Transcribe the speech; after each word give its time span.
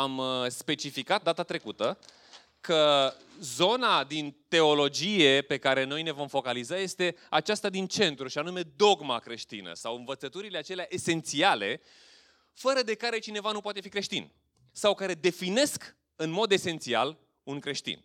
am 0.00 0.18
uh, 0.18 0.46
specificat 0.48 1.22
data 1.22 1.42
trecută 1.42 1.98
că 2.60 3.14
zona 3.40 4.04
din 4.04 4.36
teologie 4.48 5.42
pe 5.42 5.58
care 5.58 5.84
noi 5.84 6.02
ne 6.02 6.12
vom 6.12 6.28
focaliza 6.28 6.76
este 6.76 7.16
aceasta 7.30 7.68
din 7.68 7.86
centru, 7.86 8.28
și 8.28 8.38
anume 8.38 8.62
dogma 8.76 9.18
creștină 9.18 9.74
sau 9.74 9.96
învățăturile 9.96 10.58
acelea 10.58 10.86
esențiale, 10.88 11.80
fără 12.52 12.82
de 12.82 12.94
care 12.94 13.18
cineva 13.18 13.52
nu 13.52 13.60
poate 13.60 13.80
fi 13.80 13.88
creștin 13.88 14.30
sau 14.72 14.94
care 14.94 15.14
definesc 15.14 15.96
în 16.16 16.30
mod 16.30 16.52
esențial 16.52 17.18
un 17.42 17.60
creștin. 17.60 18.04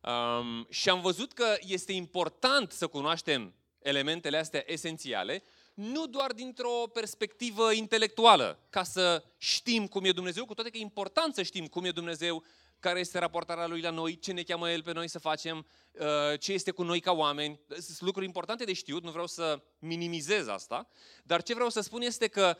Um, 0.00 0.66
și 0.70 0.88
am 0.88 1.00
văzut 1.00 1.32
că 1.32 1.56
este 1.60 1.92
important 1.92 2.72
să 2.72 2.86
cunoaștem 2.86 3.54
elementele 3.78 4.38
astea 4.38 4.62
esențiale, 4.66 5.42
nu 5.74 6.06
doar 6.06 6.32
dintr-o 6.32 6.86
perspectivă 6.92 7.72
intelectuală, 7.72 8.66
ca 8.70 8.82
să 8.82 9.24
știm 9.36 9.86
cum 9.86 10.04
e 10.04 10.12
Dumnezeu, 10.12 10.44
cu 10.44 10.54
toate 10.54 10.70
că 10.70 10.76
e 10.76 10.80
important 10.80 11.34
să 11.34 11.42
știm 11.42 11.66
cum 11.66 11.84
e 11.84 11.90
Dumnezeu, 11.90 12.44
care 12.82 12.98
este 12.98 13.18
raportarea 13.18 13.66
Lui 13.66 13.80
la 13.80 13.90
noi, 13.90 14.18
ce 14.18 14.32
ne 14.32 14.42
cheamă 14.42 14.70
El 14.70 14.82
pe 14.82 14.92
noi 14.92 15.08
să 15.08 15.18
facem, 15.18 15.66
uh, 15.92 16.40
ce 16.40 16.52
este 16.52 16.70
cu 16.70 16.82
noi 16.82 17.00
ca 17.00 17.12
oameni. 17.12 17.60
Sunt 17.68 18.00
lucruri 18.00 18.26
importante 18.26 18.64
de 18.64 18.72
știut, 18.72 19.02
nu 19.02 19.10
vreau 19.10 19.26
să 19.26 19.62
minimizez 19.78 20.46
asta, 20.46 20.88
dar 21.24 21.42
ce 21.42 21.54
vreau 21.54 21.68
să 21.68 21.80
spun 21.80 22.00
este 22.00 22.28
că 22.28 22.56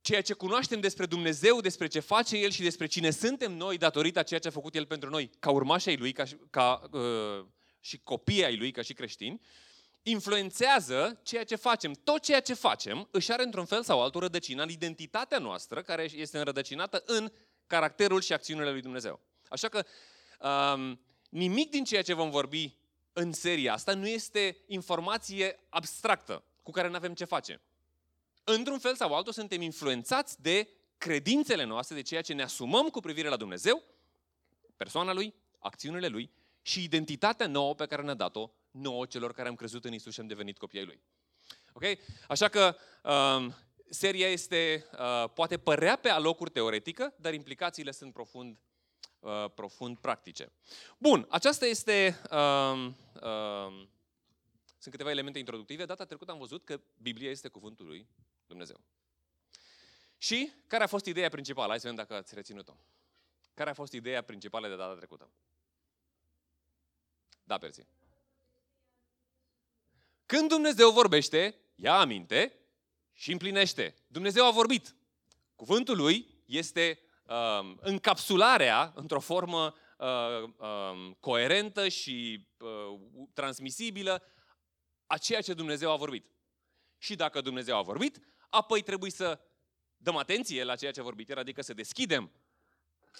ceea 0.00 0.22
ce 0.22 0.32
cunoaștem 0.32 0.80
despre 0.80 1.06
Dumnezeu, 1.06 1.60
despre 1.60 1.86
ce 1.86 2.00
face 2.00 2.36
El 2.36 2.50
și 2.50 2.62
despre 2.62 2.86
cine 2.86 3.10
suntem 3.10 3.52
noi 3.52 3.78
datorită 3.78 4.18
a 4.18 4.22
ceea 4.22 4.40
ce 4.40 4.48
a 4.48 4.50
făcut 4.50 4.74
El 4.74 4.86
pentru 4.86 5.10
noi, 5.10 5.30
ca 5.38 5.50
urmași 5.50 5.88
ai 5.88 5.96
Lui 5.96 6.12
ca, 6.12 6.24
ca, 6.50 6.88
uh, 6.92 7.46
și 7.80 7.98
copii 7.98 8.44
ai 8.44 8.56
Lui, 8.56 8.70
ca 8.70 8.82
și 8.82 8.92
creștini, 8.92 9.40
influențează 10.02 11.20
ceea 11.22 11.44
ce 11.44 11.56
facem. 11.56 11.92
Tot 12.04 12.22
ceea 12.22 12.40
ce 12.40 12.54
facem 12.54 13.08
își 13.10 13.32
are 13.32 13.42
într-un 13.42 13.64
fel 13.64 13.82
sau 13.82 14.02
altul 14.02 14.20
rădăcină 14.20 14.62
în 14.62 14.68
identitatea 14.68 15.38
noastră, 15.38 15.82
care 15.82 16.08
este 16.14 16.38
înrădăcinată 16.38 17.02
în 17.06 17.32
caracterul 17.66 18.20
și 18.20 18.32
acțiunile 18.32 18.70
lui 18.70 18.80
Dumnezeu. 18.80 19.20
Așa 19.48 19.68
că 19.68 19.84
um, 20.74 21.00
nimic 21.28 21.70
din 21.70 21.84
ceea 21.84 22.02
ce 22.02 22.14
vom 22.14 22.30
vorbi 22.30 22.76
în 23.12 23.32
seria 23.32 23.72
asta 23.72 23.94
nu 23.94 24.06
este 24.06 24.56
informație 24.66 25.60
abstractă 25.68 26.44
cu 26.62 26.70
care 26.70 26.88
nu 26.88 26.94
avem 26.94 27.14
ce 27.14 27.24
face. 27.24 27.60
Într-un 28.44 28.78
fel 28.78 28.94
sau 28.94 29.14
altul 29.14 29.32
suntem 29.32 29.60
influențați 29.60 30.42
de 30.42 30.68
credințele 30.98 31.64
noastre, 31.64 31.94
de 31.94 32.02
ceea 32.02 32.22
ce 32.22 32.32
ne 32.32 32.42
asumăm 32.42 32.88
cu 32.88 33.00
privire 33.00 33.28
la 33.28 33.36
Dumnezeu, 33.36 33.82
persoana 34.76 35.12
Lui, 35.12 35.34
acțiunile 35.58 36.06
Lui 36.06 36.30
și 36.62 36.82
identitatea 36.82 37.46
nouă 37.46 37.74
pe 37.74 37.86
care 37.86 38.02
ne-a 38.02 38.14
dat-o 38.14 38.50
nouă 38.72 39.06
celor 39.06 39.32
care 39.32 39.48
am 39.48 39.54
crezut 39.54 39.84
în 39.84 39.92
Isus 39.92 40.12
și 40.12 40.20
am 40.20 40.26
devenit 40.26 40.58
copii 40.58 40.78
ai 40.78 40.84
Lui. 40.84 41.02
Ok? 41.72 41.82
Așa 42.28 42.48
că 42.48 42.76
um, 43.02 43.54
seria 43.90 44.28
este, 44.28 44.86
uh, 44.92 45.30
poate 45.34 45.58
părea 45.58 45.96
pe 45.96 46.08
alocuri 46.08 46.50
teoretică, 46.50 47.14
dar 47.16 47.34
implicațiile 47.34 47.90
sunt 47.90 48.12
profund, 48.12 48.58
uh, 49.20 49.50
profund 49.54 49.98
practice. 49.98 50.52
Bun, 50.98 51.26
aceasta 51.30 51.66
este, 51.66 52.20
uh, 52.30 52.86
uh, 53.22 53.88
sunt 54.78 54.94
câteva 54.94 55.10
elemente 55.10 55.38
introductive. 55.38 55.84
Data 55.84 56.04
trecută 56.04 56.30
am 56.30 56.38
văzut 56.38 56.64
că 56.64 56.80
Biblia 56.96 57.30
este 57.30 57.48
cuvântul 57.48 57.86
lui 57.86 58.06
Dumnezeu. 58.46 58.80
Și 60.18 60.52
care 60.66 60.82
a 60.82 60.86
fost 60.86 61.04
ideea 61.04 61.28
principală? 61.28 61.68
Hai 61.68 61.80
să 61.80 61.88
vedem 61.88 62.04
dacă 62.04 62.20
ați 62.20 62.34
reținut-o. 62.34 62.76
Care 63.54 63.70
a 63.70 63.74
fost 63.74 63.92
ideea 63.92 64.22
principală 64.22 64.68
de 64.68 64.76
data 64.76 64.94
trecută? 64.94 65.30
Da, 67.44 67.58
Perții. 67.58 67.86
Când 70.32 70.48
Dumnezeu 70.48 70.90
vorbește, 70.90 71.54
ia 71.74 71.98
aminte, 71.98 72.58
și 73.12 73.32
împlinește. 73.32 73.94
Dumnezeu 74.06 74.46
a 74.46 74.50
vorbit. 74.50 74.94
Cuvântul 75.54 75.96
lui 75.96 76.42
este 76.46 77.00
uh, 77.26 77.74
încapsularea 77.80 78.92
într-o 78.94 79.20
formă 79.20 79.74
uh, 79.98 80.42
uh, 80.56 81.16
coerentă 81.20 81.88
și 81.88 82.46
uh, 82.58 83.00
transmisibilă 83.34 84.22
a 85.06 85.18
ceea 85.18 85.40
ce 85.40 85.54
Dumnezeu 85.54 85.90
a 85.90 85.96
vorbit. 85.96 86.26
Și 86.98 87.14
dacă 87.14 87.40
Dumnezeu 87.40 87.76
a 87.76 87.82
vorbit, 87.82 88.18
apoi 88.50 88.82
trebuie 88.82 89.10
să 89.10 89.40
dăm 89.96 90.16
atenție 90.16 90.64
la 90.64 90.76
ceea 90.76 90.92
ce 90.92 91.00
a 91.00 91.02
vorbit 91.02 91.30
el, 91.30 91.38
adică 91.38 91.62
să 91.62 91.74
deschidem 91.74 92.30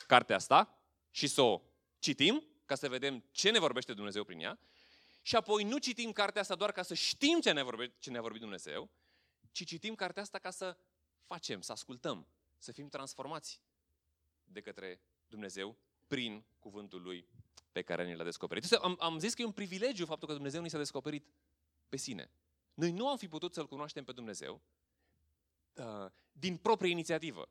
cartea 0.07 0.37
asta 0.37 0.79
și 1.11 1.27
să 1.27 1.41
o 1.41 1.63
citim, 1.99 2.47
ca 2.65 2.75
să 2.75 2.89
vedem 2.89 3.25
ce 3.31 3.51
ne 3.51 3.59
vorbește 3.59 3.93
Dumnezeu 3.93 4.25
prin 4.25 4.41
ea, 4.41 4.59
și 5.23 5.37
apoi 5.37 5.65
nu 5.65 5.79
citim 5.79 6.13
cartea 6.13 6.41
asta 6.41 6.55
doar 6.55 6.73
ca 6.73 6.83
să 6.83 6.95
știm 6.95 7.41
ce 7.41 7.53
ne-a 7.53 7.65
vorbit, 7.65 7.99
ce 7.99 8.11
ne 8.11 8.21
vorbit 8.21 8.41
Dumnezeu, 8.41 8.91
ci 9.53 9.65
citim 9.65 9.95
cartea 9.95 10.23
asta 10.23 10.39
ca 10.39 10.51
să 10.51 10.77
facem, 11.27 11.61
să 11.61 11.73
ascultăm, 11.73 12.27
să 12.59 12.73
fim 12.73 12.89
transformați 12.89 13.61
de 14.45 14.61
către 14.61 15.01
Dumnezeu 15.27 15.77
prin 16.07 16.45
cuvântul 16.59 17.03
Lui 17.03 17.29
pe 17.73 17.83
care 17.83 18.07
ne 18.07 18.15
l-a 18.15 18.25
descoperit. 18.25 18.73
Am, 18.73 18.97
am 19.01 19.19
zis 19.19 19.35
că 19.35 19.43
e 19.43 19.45
un 19.45 19.53
privilegiu 19.53 20.07
faptul 20.07 20.29
că 20.29 20.35
Dumnezeu 20.35 20.63
ni 20.63 20.71
s-a 20.71 20.79
descoperit 20.79 21.27
pe 21.89 21.97
sine. 21.97 22.31
Noi 22.75 22.91
nu 22.91 23.09
am 23.09 23.17
fi 23.17 23.29
putut 23.29 23.55
să-L 23.55 23.67
cunoaștem 23.67 24.05
pe 24.05 24.13
Dumnezeu 24.13 24.61
uh, 25.75 26.11
din 26.33 26.57
proprie 26.57 26.91
inițiativă. 26.91 27.49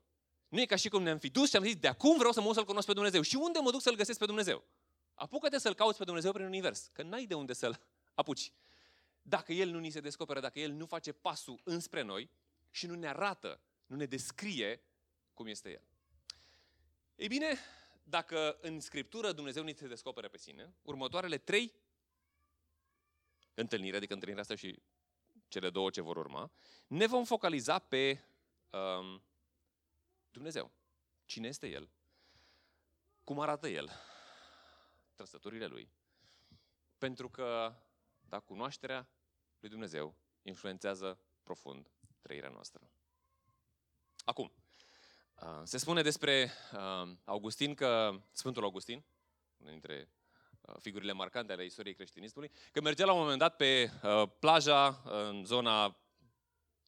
Nu 0.48 0.60
e 0.60 0.66
ca 0.66 0.76
și 0.76 0.88
cum 0.88 1.02
ne-am 1.02 1.18
fi 1.18 1.30
dus 1.30 1.48
și 1.48 1.56
am 1.56 1.62
zis, 1.62 1.76
de 1.76 1.88
acum 1.88 2.16
vreau 2.16 2.32
să 2.32 2.40
mă 2.40 2.52
să-L 2.52 2.64
cunosc 2.64 2.86
pe 2.86 2.92
Dumnezeu. 2.92 3.22
Și 3.22 3.36
unde 3.36 3.58
mă 3.58 3.70
duc 3.70 3.80
să-L 3.80 3.94
găsesc 3.94 4.18
pe 4.18 4.26
Dumnezeu? 4.26 4.64
Apucă-te 5.22 5.58
să-L 5.58 5.74
cauți 5.74 5.98
pe 5.98 6.04
Dumnezeu 6.04 6.32
prin 6.32 6.44
univers, 6.44 6.90
că 6.92 7.02
n-ai 7.02 7.26
de 7.26 7.34
unde 7.34 7.52
să-L 7.52 7.80
apuci 8.14 8.52
dacă 9.22 9.52
El 9.52 9.70
nu 9.70 9.78
ni 9.78 9.90
se 9.90 10.00
descoperă, 10.00 10.40
dacă 10.40 10.60
El 10.60 10.72
nu 10.72 10.86
face 10.86 11.12
pasul 11.12 11.60
înspre 11.64 12.02
noi 12.02 12.30
și 12.70 12.86
nu 12.86 12.94
ne 12.94 13.08
arată, 13.08 13.60
nu 13.86 13.96
ne 13.96 14.06
descrie 14.06 14.82
cum 15.34 15.46
este 15.46 15.70
El. 15.70 15.82
Ei 17.16 17.28
bine, 17.28 17.58
dacă 18.02 18.58
în 18.60 18.80
Scriptură 18.80 19.32
Dumnezeu 19.32 19.62
ni 19.62 19.72
se 19.72 19.86
descoperă 19.86 20.28
pe 20.28 20.38
sine, 20.38 20.74
următoarele 20.82 21.38
trei 21.38 21.72
întâlniri, 23.54 23.96
adică 23.96 24.12
întâlnirea 24.12 24.42
asta 24.42 24.54
și 24.54 24.82
cele 25.48 25.70
două 25.70 25.90
ce 25.90 26.00
vor 26.00 26.16
urma, 26.16 26.50
ne 26.86 27.06
vom 27.06 27.24
focaliza 27.24 27.78
pe 27.78 28.24
um, 28.70 29.22
Dumnezeu. 30.30 30.70
Cine 31.24 31.48
este 31.48 31.68
El? 31.68 31.90
Cum 33.24 33.40
arată 33.40 33.68
El? 33.68 33.90
Trăsăturile 35.14 35.66
Lui. 35.66 35.90
Pentru 36.98 37.28
că 37.28 37.74
da? 38.32 38.40
Cunoașterea 38.40 39.08
lui 39.60 39.68
Dumnezeu 39.68 40.14
influențează 40.42 41.18
profund 41.42 41.90
trăirea 42.20 42.48
noastră. 42.48 42.90
Acum, 44.24 44.52
uh, 45.34 45.60
se 45.64 45.78
spune 45.78 46.02
despre 46.02 46.50
uh, 46.72 47.10
Augustin 47.24 47.74
că, 47.74 48.20
Sfântul 48.30 48.62
Augustin, 48.62 49.04
unul 49.56 49.72
dintre 49.72 50.08
uh, 50.60 50.74
figurile 50.78 51.12
marcante 51.12 51.52
ale 51.52 51.64
istoriei 51.64 51.94
creștinismului, 51.94 52.50
că 52.72 52.80
mergea 52.80 53.04
la 53.04 53.12
un 53.12 53.20
moment 53.20 53.38
dat 53.38 53.56
pe 53.56 53.90
plaja 54.38 55.02
în 55.04 55.44
zona 55.44 55.96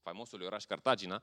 faimosului 0.02 0.46
oraș 0.46 0.64
Cartagina, 0.64 1.22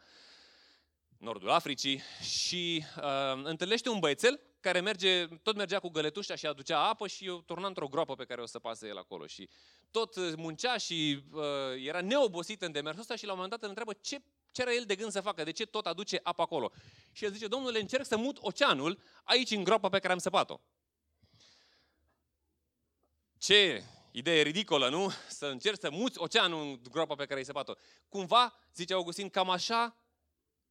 nordul 1.21 1.49
Africii, 1.49 2.01
și 2.21 2.83
uh, 2.97 3.41
întâlnește 3.43 3.89
un 3.89 3.99
băiețel 3.99 4.39
care 4.59 4.79
merge, 4.79 5.27
tot 5.27 5.55
mergea 5.55 5.79
cu 5.79 5.89
găletușa 5.89 6.35
și 6.35 6.45
aducea 6.45 6.87
apă 6.87 7.07
și 7.07 7.29
o 7.29 7.41
turna 7.41 7.67
într-o 7.67 7.87
groapă 7.87 8.15
pe 8.15 8.25
care 8.25 8.41
o 8.41 8.45
să 8.45 8.59
pase 8.59 8.87
el 8.87 8.97
acolo. 8.97 9.27
Și 9.27 9.49
tot 9.91 10.15
uh, 10.15 10.33
muncea 10.35 10.77
și 10.77 11.23
uh, 11.31 11.43
era 11.85 12.01
neobosit 12.01 12.61
în 12.61 12.71
demersul 12.71 13.01
ăsta 13.01 13.15
și 13.15 13.25
la 13.25 13.31
un 13.31 13.37
moment 13.37 13.53
dat 13.53 13.61
îl 13.61 13.67
întreabă 13.67 13.93
ce, 14.01 14.21
ce 14.51 14.61
era 14.61 14.73
el 14.73 14.83
de 14.85 14.95
gând 14.95 15.11
să 15.11 15.21
facă, 15.21 15.43
de 15.43 15.51
ce 15.51 15.65
tot 15.65 15.85
aduce 15.85 16.19
apă 16.23 16.41
acolo. 16.41 16.71
Și 17.11 17.25
el 17.25 17.31
zice, 17.31 17.47
domnule, 17.47 17.79
încerc 17.79 18.05
să 18.05 18.17
mut 18.17 18.37
oceanul 18.41 18.99
aici 19.23 19.51
în 19.51 19.63
groapa 19.63 19.89
pe 19.89 19.99
care 19.99 20.13
am 20.13 20.19
săpat-o. 20.19 20.59
Ce 23.37 23.83
idee 24.11 24.41
ridicolă, 24.41 24.89
nu? 24.89 25.11
Să 25.27 25.45
încerci 25.45 25.79
să 25.79 25.89
muți 25.91 26.19
oceanul 26.19 26.61
în 26.61 26.79
groapa 26.91 27.15
pe 27.15 27.25
care 27.25 27.39
ai 27.39 27.45
săpat-o. 27.45 27.73
Cumva, 28.09 28.53
zice 28.73 28.93
Augustin, 28.93 29.29
cam 29.29 29.49
așa, 29.49 30.00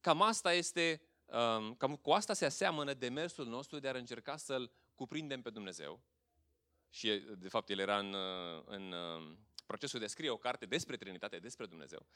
cam 0.00 0.22
asta 0.22 0.52
este 0.52 1.00
Cam 1.76 1.98
cu 2.02 2.10
asta 2.10 2.32
se 2.32 2.44
aseamănă 2.44 2.94
demersul 2.94 3.46
nostru 3.46 3.78
de 3.78 3.88
a 3.88 3.96
încerca 3.96 4.36
să-L 4.36 4.70
cuprindem 4.94 5.42
pe 5.42 5.50
Dumnezeu. 5.50 6.00
Și, 6.88 7.22
de 7.38 7.48
fapt, 7.48 7.70
el 7.70 7.78
era 7.78 7.98
în, 7.98 8.14
în 8.64 8.94
procesul 9.66 9.98
de 9.98 10.04
a 10.04 10.08
scrie 10.08 10.30
o 10.30 10.36
carte 10.36 10.66
despre 10.66 10.96
Trinitate, 10.96 11.38
despre 11.38 11.66
Dumnezeu. 11.66 12.06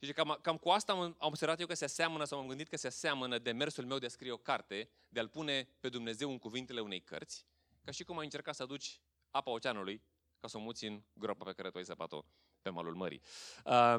Și 0.00 0.12
cam, 0.12 0.38
cam 0.42 0.56
cu 0.56 0.68
asta 0.68 0.92
am, 0.92 1.00
am 1.00 1.16
observat 1.18 1.60
eu 1.60 1.66
că 1.66 1.74
se 1.74 1.84
aseamănă, 1.84 2.24
sau 2.24 2.38
am 2.38 2.46
gândit 2.46 2.68
că 2.68 2.76
se 2.76 2.86
aseamănă 2.86 3.38
demersul 3.38 3.84
meu 3.84 3.98
de 3.98 4.06
a 4.06 4.08
scrie 4.08 4.32
o 4.32 4.36
carte, 4.36 4.88
de 5.08 5.20
a-L 5.20 5.28
pune 5.28 5.68
pe 5.80 5.88
Dumnezeu 5.88 6.30
în 6.30 6.38
cuvintele 6.38 6.80
unei 6.80 7.00
cărți, 7.00 7.46
ca 7.84 7.90
și 7.90 8.04
cum 8.04 8.18
ai 8.18 8.24
încerca 8.24 8.52
să 8.52 8.62
aduci 8.62 9.00
apa 9.30 9.50
oceanului 9.50 10.02
ca 10.40 10.48
să 10.48 10.56
o 10.56 10.60
muți 10.60 10.84
în 10.84 11.02
groapa 11.12 11.44
pe 11.44 11.52
care 11.52 11.70
tu 11.70 11.78
ai 11.78 11.84
săpat-o 11.84 12.24
pe 12.62 12.70
malul 12.70 12.94
mării. 12.94 13.22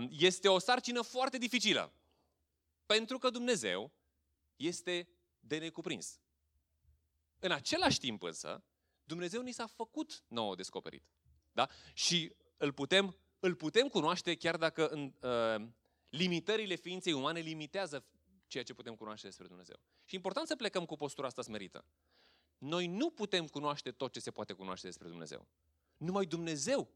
Este 0.10 0.48
o 0.48 0.60
sarcină 0.60 1.02
foarte 1.02 1.38
dificilă, 1.38 1.94
pentru 2.86 3.18
că 3.18 3.30
Dumnezeu 3.30 3.92
este 4.56 5.10
de 5.40 5.58
necuprins. 5.58 6.20
În 7.40 7.52
același 7.52 8.00
timp 8.00 8.24
însă, 8.24 8.64
Dumnezeu 9.04 9.42
ni 9.42 9.52
s-a 9.52 9.68
făcut 9.68 10.24
nouă 10.28 10.56
descoperit. 10.56 11.04
Da? 11.52 11.70
Și 11.94 12.36
îl 12.58 12.74
putem, 12.74 13.18
îl 13.40 13.56
putem 13.56 13.88
cunoaște 13.88 14.36
chiar 14.36 14.58
dacă 14.58 14.88
în, 14.88 15.14
uh, 15.22 15.68
limitările 16.10 16.76
ființei 16.76 17.14
umane 17.14 17.40
limitează 17.40 18.06
ceea 18.48 18.64
ce 18.64 18.74
putem 18.74 18.96
cunoaște 18.96 19.28
despre 19.28 19.48
Dumnezeu. 19.48 19.76
Și 20.06 20.14
e 20.14 20.18
important 20.18 20.48
să 20.48 20.56
plecăm 20.56 20.86
cu 20.86 20.96
postura 20.96 21.28
asta 21.28 21.42
smerită. 21.42 21.86
Noi 22.58 22.88
nu 22.88 23.10
putem 23.10 23.48
cunoaște 23.48 23.92
tot 23.92 24.12
ce 24.12 24.20
se 24.20 24.32
poate 24.32 24.54
cunoaște 24.54 24.86
despre 24.88 25.08
Dumnezeu. 25.08 25.48
Numai 25.98 26.26
Dumnezeu 26.26 26.90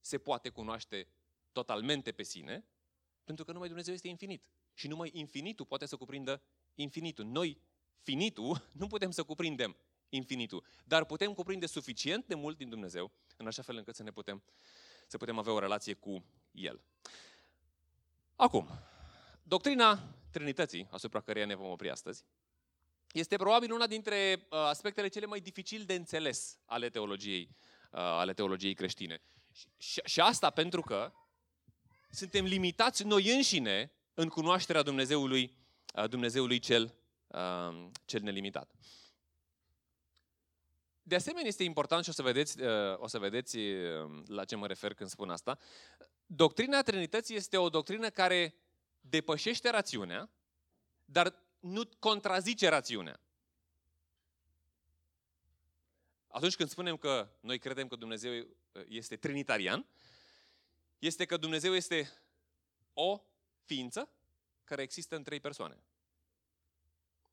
se 0.00 0.18
poate 0.18 0.48
cunoaște 0.48 1.08
totalmente 1.52 2.12
pe 2.12 2.22
sine, 2.22 2.66
pentru 3.24 3.44
că 3.44 3.52
numai 3.52 3.68
Dumnezeu 3.68 3.94
este 3.94 4.08
infinit. 4.08 4.44
Și 4.78 4.88
numai 4.88 5.10
infinitul 5.12 5.66
poate 5.66 5.86
să 5.86 5.96
cuprindă 5.96 6.42
infinitul. 6.74 7.24
Noi, 7.24 7.60
finitul, 8.02 8.62
nu 8.80 8.86
putem 8.86 9.10
să 9.10 9.22
cuprindem 9.22 9.76
infinitul, 10.08 10.64
dar 10.84 11.04
putem 11.04 11.32
cuprinde 11.34 11.66
suficient 11.66 12.26
de 12.26 12.34
mult 12.34 12.56
din 12.56 12.68
Dumnezeu, 12.68 13.12
în 13.36 13.46
așa 13.46 13.62
fel 13.62 13.76
încât 13.76 13.94
să 13.94 14.02
ne 14.02 14.10
putem, 14.10 14.42
să 15.06 15.16
putem 15.16 15.38
avea 15.38 15.52
o 15.52 15.58
relație 15.58 15.94
cu 15.94 16.24
El. 16.50 16.80
Acum, 18.36 18.68
doctrina 19.42 20.14
Trinității, 20.30 20.88
asupra 20.90 21.20
căreia 21.20 21.46
ne 21.46 21.54
vom 21.54 21.70
opri 21.70 21.90
astăzi, 21.90 22.24
este 23.12 23.36
probabil 23.36 23.72
una 23.72 23.86
dintre 23.86 24.46
uh, 24.50 24.58
aspectele 24.58 25.08
cele 25.08 25.26
mai 25.26 25.40
dificil 25.40 25.84
de 25.84 25.94
înțeles 25.94 26.58
ale 26.64 26.88
teologiei, 26.88 27.48
uh, 27.90 27.98
ale 28.00 28.34
teologiei 28.34 28.74
creștine. 28.74 29.22
Și, 29.76 30.00
și 30.04 30.20
asta 30.20 30.50
pentru 30.50 30.80
că 30.80 31.12
suntem 32.10 32.44
limitați 32.44 33.04
noi 33.04 33.34
înșine 33.34 33.92
în 34.20 34.28
cunoașterea 34.28 34.82
Dumnezeului, 34.82 35.56
uh, 35.94 36.08
Dumnezeului 36.08 36.58
cel, 36.58 36.94
cel 38.04 38.22
nelimitat. 38.22 38.72
De 41.02 41.14
asemenea, 41.14 41.48
este 41.48 41.64
important 41.64 42.04
și 42.04 42.10
o 42.10 42.12
să 42.12 42.22
vedeți, 42.22 42.62
o 42.96 43.06
să 43.06 43.18
vedeți 43.18 43.58
la 44.26 44.44
ce 44.44 44.56
mă 44.56 44.66
refer 44.66 44.94
când 44.94 45.10
spun 45.10 45.30
asta. 45.30 45.58
Doctrina 46.26 46.82
Trinității 46.82 47.36
este 47.36 47.56
o 47.56 47.68
doctrină 47.68 48.10
care 48.10 48.54
depășește 49.00 49.70
rațiunea, 49.70 50.30
dar 51.04 51.42
nu 51.60 51.82
contrazice 51.98 52.68
rațiunea. 52.68 53.20
Atunci 56.28 56.56
când 56.56 56.68
spunem 56.68 56.96
că 56.96 57.28
noi 57.40 57.58
credem 57.58 57.88
că 57.88 57.96
Dumnezeu 57.96 58.32
uh, 58.32 58.46
este 58.88 59.16
trinitarian, 59.16 59.86
este 60.98 61.24
că 61.24 61.36
Dumnezeu 61.36 61.74
este 61.74 62.10
o 62.92 63.22
ființă 63.68 64.08
care 64.64 64.82
există 64.82 65.16
în 65.16 65.22
trei 65.22 65.40
persoane. 65.40 65.82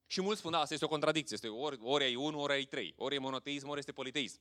Și 0.08 0.22
mulți 0.22 0.40
spun, 0.40 0.52
da, 0.52 0.60
asta 0.60 0.74
este 0.74 0.86
o 0.86 0.90
contradicție, 0.96 1.36
este 1.36 1.48
ori, 1.48 1.78
ori 1.82 2.04
ai 2.04 2.16
unu, 2.16 2.40
ori 2.40 2.54
ai 2.54 2.64
trei, 2.64 2.94
ori 2.98 3.16
e 3.16 3.20
monoteism, 3.20 3.68
ori 3.68 3.80
este 3.80 3.92
politeism. 3.92 4.40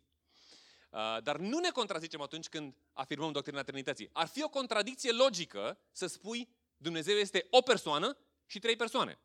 Uh, 0.91 1.23
dar 1.23 1.37
nu 1.37 1.59
ne 1.59 1.71
contrazicem 1.71 2.21
atunci 2.21 2.49
când 2.49 2.75
afirmăm 2.93 3.33
doctrina 3.33 3.63
Trinității. 3.63 4.11
Ar 4.13 4.27
fi 4.27 4.43
o 4.43 4.49
contradicție 4.49 5.13
logică 5.13 5.79
să 5.93 6.07
spui 6.07 6.49
Dumnezeu 6.77 7.17
este 7.17 7.47
o 7.51 7.61
persoană 7.61 8.17
și 8.47 8.59
trei 8.59 8.77
persoane. 8.77 9.19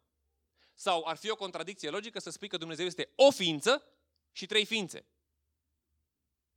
Sau 0.74 1.04
ar 1.06 1.18
fi 1.18 1.30
o 1.30 1.36
contradicție 1.36 1.90
logică 1.90 2.20
să 2.20 2.30
spui 2.30 2.48
că 2.48 2.58
Dumnezeu 2.58 2.86
este 2.86 3.10
o 3.16 3.32
ființă 3.32 3.84
și 4.32 4.46
trei 4.46 4.66
ființe. 4.66 5.06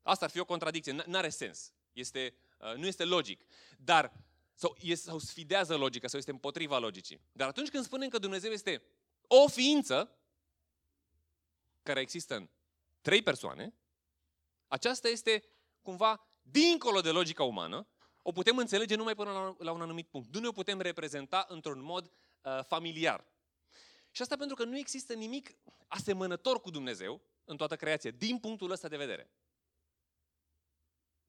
Asta 0.03 0.25
ar 0.25 0.31
fi 0.31 0.38
o 0.38 0.44
contradicție, 0.44 0.93
nu 0.93 1.17
are 1.17 1.29
sens. 1.29 1.73
Este, 1.93 2.35
uh, 2.59 2.75
nu 2.76 2.87
este 2.87 3.05
logic. 3.05 3.44
Dar, 3.79 4.12
sau, 4.54 4.76
este, 4.81 5.08
sau 5.08 5.19
sfidează 5.19 5.76
logica, 5.76 6.08
sau 6.08 6.19
este 6.19 6.31
împotriva 6.31 6.78
logicii. 6.78 7.20
Dar 7.32 7.49
atunci 7.49 7.70
când 7.70 7.84
spunem 7.84 8.08
că 8.08 8.19
Dumnezeu 8.19 8.50
este 8.50 8.82
o 9.26 9.49
ființă 9.49 10.16
care 11.82 12.00
există 12.00 12.37
în 12.37 12.49
trei 13.00 13.22
persoane, 13.22 13.75
aceasta 14.69 15.08
este 15.08 15.44
cumva 15.82 16.26
dincolo 16.43 17.00
de 17.00 17.10
logica 17.10 17.43
umană, 17.43 17.87
o 18.22 18.32
putem 18.32 18.56
înțelege 18.56 18.94
numai 18.94 19.14
până 19.14 19.32
la, 19.32 19.54
la 19.58 19.72
un 19.72 19.81
anumit 19.81 20.08
punct. 20.08 20.34
Nu 20.34 20.40
ne 20.40 20.46
o 20.46 20.52
putem 20.52 20.81
reprezenta 20.81 21.46
într-un 21.49 21.82
mod 21.82 22.10
uh, 22.43 22.64
familiar. 22.64 23.26
Și 24.10 24.22
asta 24.22 24.37
pentru 24.37 24.56
că 24.56 24.64
nu 24.64 24.78
există 24.78 25.12
nimic 25.12 25.56
asemănător 25.87 26.60
cu 26.60 26.70
Dumnezeu 26.70 27.20
în 27.44 27.56
toată 27.56 27.76
creația, 27.76 28.10
din 28.10 28.38
punctul 28.38 28.70
ăsta 28.70 28.88
de 28.88 28.96
vedere. 28.96 29.31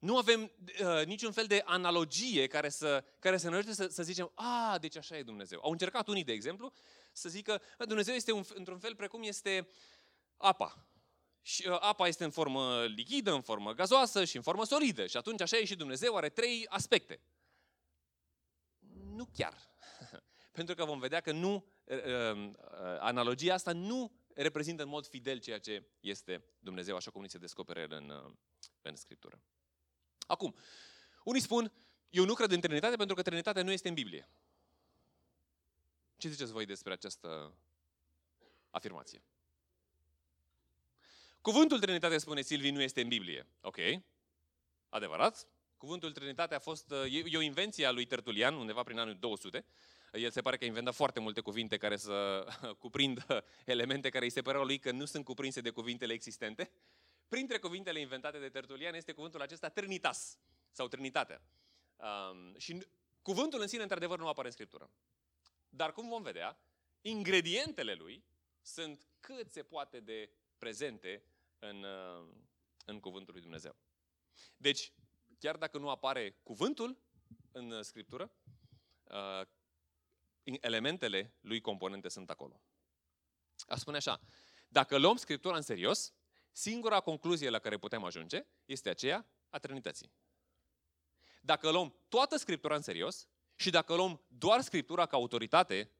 Nu 0.04 0.16
avem 0.16 0.52
uh, 0.80 1.04
niciun 1.06 1.32
fel 1.32 1.46
de 1.46 1.62
analogie 1.64 2.46
care 2.46 2.68
să, 2.68 3.04
care 3.18 3.36
să 3.36 3.48
ne 3.48 3.56
ajute 3.56 3.74
să, 3.74 3.86
să 3.86 4.02
zicem, 4.02 4.32
a, 4.34 4.78
deci 4.80 4.96
așa 4.96 5.16
e 5.16 5.22
Dumnezeu. 5.22 5.60
Au 5.62 5.70
încercat 5.70 6.08
unii, 6.08 6.24
de 6.24 6.32
exemplu, 6.32 6.72
să 7.12 7.28
zică, 7.28 7.62
Dumnezeu 7.78 8.14
este 8.14 8.32
un, 8.32 8.44
într-un 8.54 8.78
fel 8.78 8.96
precum 8.96 9.22
este 9.22 9.68
apa. 10.36 10.88
Și 11.42 11.66
uh, 11.68 11.76
apa 11.80 12.08
este 12.08 12.24
în 12.24 12.30
formă 12.30 12.84
lichidă, 12.84 13.32
în 13.32 13.40
formă 13.40 13.72
gazoasă 13.72 14.24
și 14.24 14.36
în 14.36 14.42
formă 14.42 14.64
solidă. 14.64 15.06
Și 15.06 15.16
atunci 15.16 15.40
așa 15.40 15.56
e 15.56 15.64
și 15.64 15.76
Dumnezeu, 15.76 16.16
are 16.16 16.28
trei 16.28 16.66
aspecte. 16.68 17.20
Nu 19.04 19.28
chiar. 19.36 19.54
Pentru 20.58 20.74
că 20.74 20.84
vom 20.84 20.98
vedea 20.98 21.20
că 21.20 21.32
nu, 21.32 21.66
uh, 21.84 22.04
uh, 22.04 22.54
analogia 22.98 23.54
asta 23.54 23.72
nu 23.72 24.12
reprezintă 24.34 24.82
în 24.82 24.88
mod 24.88 25.06
fidel 25.06 25.38
ceea 25.38 25.58
ce 25.58 25.86
este 26.00 26.44
Dumnezeu, 26.58 26.96
așa 26.96 27.10
cum 27.10 27.22
ni 27.22 27.30
se 27.30 27.38
descopere 27.38 27.86
în, 27.90 28.08
uh, 28.08 28.32
în 28.82 28.96
Scriptură. 28.96 29.42
Acum, 30.26 30.54
unii 31.24 31.40
spun, 31.40 31.72
eu 32.10 32.24
nu 32.24 32.34
cred 32.34 32.50
în 32.50 32.60
Trinitate 32.60 32.96
pentru 32.96 33.14
că 33.14 33.22
Trinitatea 33.22 33.62
nu 33.62 33.70
este 33.70 33.88
în 33.88 33.94
Biblie. 33.94 34.28
Ce 36.16 36.28
ziceți 36.28 36.52
voi 36.52 36.66
despre 36.66 36.92
această 36.92 37.54
afirmație? 38.70 39.22
Cuvântul 41.40 41.80
Trinitate, 41.80 42.18
spune 42.18 42.42
Silvi, 42.42 42.70
nu 42.70 42.82
este 42.82 43.00
în 43.00 43.08
Biblie. 43.08 43.46
Ok, 43.60 43.76
adevărat. 44.88 45.48
Cuvântul 45.76 46.12
Trinitate 46.12 46.54
a 46.54 46.58
fost, 46.58 46.92
e 47.10 47.36
o 47.36 47.40
invenție 47.40 47.86
a 47.86 47.90
lui 47.90 48.04
Tertulian, 48.04 48.54
undeva 48.54 48.82
prin 48.82 48.98
anul 48.98 49.16
200. 49.20 49.64
El 50.12 50.30
se 50.30 50.40
pare 50.40 50.56
că 50.56 50.64
a 50.64 50.66
inventat 50.66 50.94
foarte 50.94 51.20
multe 51.20 51.40
cuvinte 51.40 51.76
care 51.76 51.96
să 51.96 52.46
cuprindă 52.78 53.44
elemente 53.64 54.08
care 54.08 54.24
îi 54.24 54.30
se 54.30 54.42
păreau 54.42 54.64
lui 54.64 54.78
că 54.78 54.90
nu 54.90 55.04
sunt 55.04 55.24
cuprinse 55.24 55.60
de 55.60 55.70
cuvintele 55.70 56.12
existente. 56.12 56.70
Printre 57.28 57.58
cuvintele 57.58 58.00
inventate 58.00 58.38
de 58.38 58.48
Tertulian 58.48 58.94
este 58.94 59.12
cuvântul 59.12 59.40
acesta 59.40 59.68
Trinitas, 59.68 60.38
sau 60.70 60.88
Trinitatea. 60.88 61.42
Um, 61.96 62.58
și 62.58 62.86
cuvântul 63.22 63.60
în 63.60 63.66
sine, 63.66 63.82
într-adevăr, 63.82 64.18
nu 64.18 64.28
apare 64.28 64.46
în 64.46 64.52
Scriptură. 64.52 64.90
Dar, 65.68 65.92
cum 65.92 66.08
vom 66.08 66.22
vedea, 66.22 66.58
ingredientele 67.00 67.94
lui 67.94 68.24
sunt 68.62 69.06
cât 69.20 69.50
se 69.50 69.62
poate 69.62 70.00
de 70.00 70.30
prezente 70.58 71.24
în, 71.58 71.82
uh, 71.82 72.28
în 72.84 73.00
cuvântul 73.00 73.32
lui 73.32 73.42
Dumnezeu. 73.42 73.76
Deci, 74.56 74.92
chiar 75.38 75.56
dacă 75.56 75.78
nu 75.78 75.88
apare 75.88 76.40
cuvântul 76.42 76.98
în 77.52 77.70
uh, 77.70 77.80
Scriptură, 77.80 78.32
uh, 79.04 79.46
elementele 80.60 81.34
lui 81.40 81.60
componente 81.60 82.08
sunt 82.08 82.30
acolo. 82.30 82.60
A 83.66 83.76
spune 83.76 83.96
așa, 83.96 84.20
dacă 84.68 84.98
luăm 84.98 85.16
Scriptura 85.16 85.56
în 85.56 85.62
serios, 85.62 86.12
singura 86.56 87.00
concluzie 87.00 87.48
la 87.48 87.58
care 87.58 87.78
putem 87.78 88.04
ajunge 88.04 88.46
este 88.64 88.88
aceea 88.88 89.26
a 89.50 89.58
Trinității. 89.58 90.12
Dacă 91.40 91.70
luăm 91.70 91.94
toată 92.08 92.36
Scriptura 92.36 92.74
în 92.74 92.82
serios 92.82 93.28
și 93.54 93.70
dacă 93.70 93.94
luăm 93.94 94.24
doar 94.28 94.60
Scriptura 94.60 95.06
ca 95.06 95.16
autoritate 95.16 95.90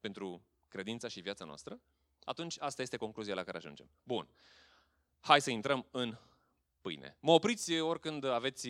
pentru 0.00 0.46
credința 0.68 1.08
și 1.08 1.20
viața 1.20 1.44
noastră, 1.44 1.80
atunci 2.24 2.56
asta 2.58 2.82
este 2.82 2.96
concluzia 2.96 3.34
la 3.34 3.44
care 3.44 3.56
ajungem. 3.56 3.90
Bun. 4.02 4.28
Hai 5.20 5.40
să 5.40 5.50
intrăm 5.50 5.86
în 5.90 6.18
pâine. 6.80 7.16
Mă 7.20 7.32
opriți 7.32 7.78
oricând 7.78 8.24
aveți 8.24 8.68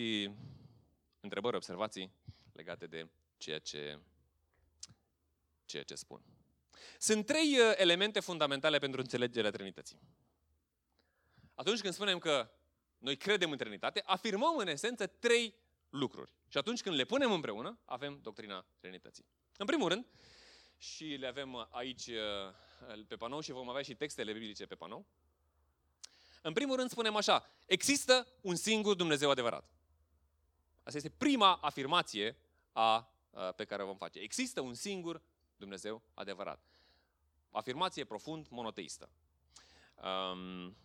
întrebări, 1.19 1.55
observații 1.55 2.11
legate 2.53 2.87
de 2.87 3.09
ceea 3.37 3.59
ce, 3.59 3.99
ceea 5.65 5.83
ce 5.83 5.95
spun. 5.95 6.23
Sunt 6.99 7.25
trei 7.25 7.59
uh, 7.59 7.73
elemente 7.75 8.19
fundamentale 8.19 8.77
pentru 8.77 9.01
înțelegerea 9.01 9.51
Trinității. 9.51 9.99
Atunci 11.57 11.81
când 11.81 11.93
spunem 11.93 12.17
că 12.17 12.49
noi 12.97 13.17
credem 13.17 13.51
în 13.51 13.57
Trinitate, 13.57 14.03
afirmăm 14.05 14.57
în 14.57 14.67
esență 14.67 15.07
trei 15.07 15.55
lucruri. 15.89 16.31
Și 16.47 16.57
atunci 16.57 16.81
când 16.81 16.95
le 16.95 17.05
punem 17.05 17.31
împreună, 17.31 17.79
avem 17.85 18.19
doctrina 18.21 18.65
Trinității. 18.79 19.25
În 19.57 19.65
primul 19.65 19.89
rând, 19.89 20.05
și 20.77 21.05
le 21.05 21.27
avem 21.27 21.67
aici 21.71 22.07
uh, 22.07 23.03
pe 23.07 23.15
panou 23.15 23.39
și 23.39 23.51
vom 23.51 23.69
avea 23.69 23.81
și 23.81 23.95
textele 23.95 24.33
biblice 24.33 24.65
pe 24.65 24.75
panou. 24.75 25.05
În 26.41 26.53
primul 26.53 26.75
rând 26.75 26.89
spunem 26.89 27.15
așa, 27.15 27.49
există 27.65 28.27
un 28.41 28.55
singur 28.55 28.95
Dumnezeu 28.95 29.29
adevărat. 29.29 29.69
Asta 30.83 30.97
este 30.97 31.09
prima 31.09 31.55
afirmație 31.55 32.37
a, 32.71 33.13
a, 33.31 33.51
pe 33.51 33.65
care 33.65 33.83
o 33.83 33.85
vom 33.85 33.97
face. 33.97 34.19
Există 34.19 34.61
un 34.61 34.73
singur 34.73 35.21
Dumnezeu 35.55 36.01
adevărat. 36.13 36.65
Afirmație 37.51 38.03
profund 38.03 38.47
monoteistă. 38.49 39.09
Um, 40.03 40.77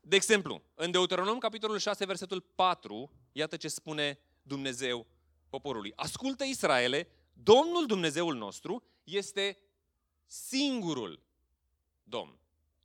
de 0.00 0.16
exemplu, 0.16 0.62
în 0.74 0.90
Deuteronom, 0.90 1.38
capitolul 1.38 1.78
6, 1.78 2.04
versetul 2.04 2.40
4, 2.40 3.10
iată 3.32 3.56
ce 3.56 3.68
spune 3.68 4.18
Dumnezeu 4.42 5.06
poporului. 5.48 5.92
Ascultă 5.96 6.44
Israele, 6.44 7.08
Domnul 7.32 7.86
Dumnezeul 7.86 8.34
nostru 8.34 8.84
este 9.04 9.58
singurul 10.26 11.22
Domn. 12.02 12.38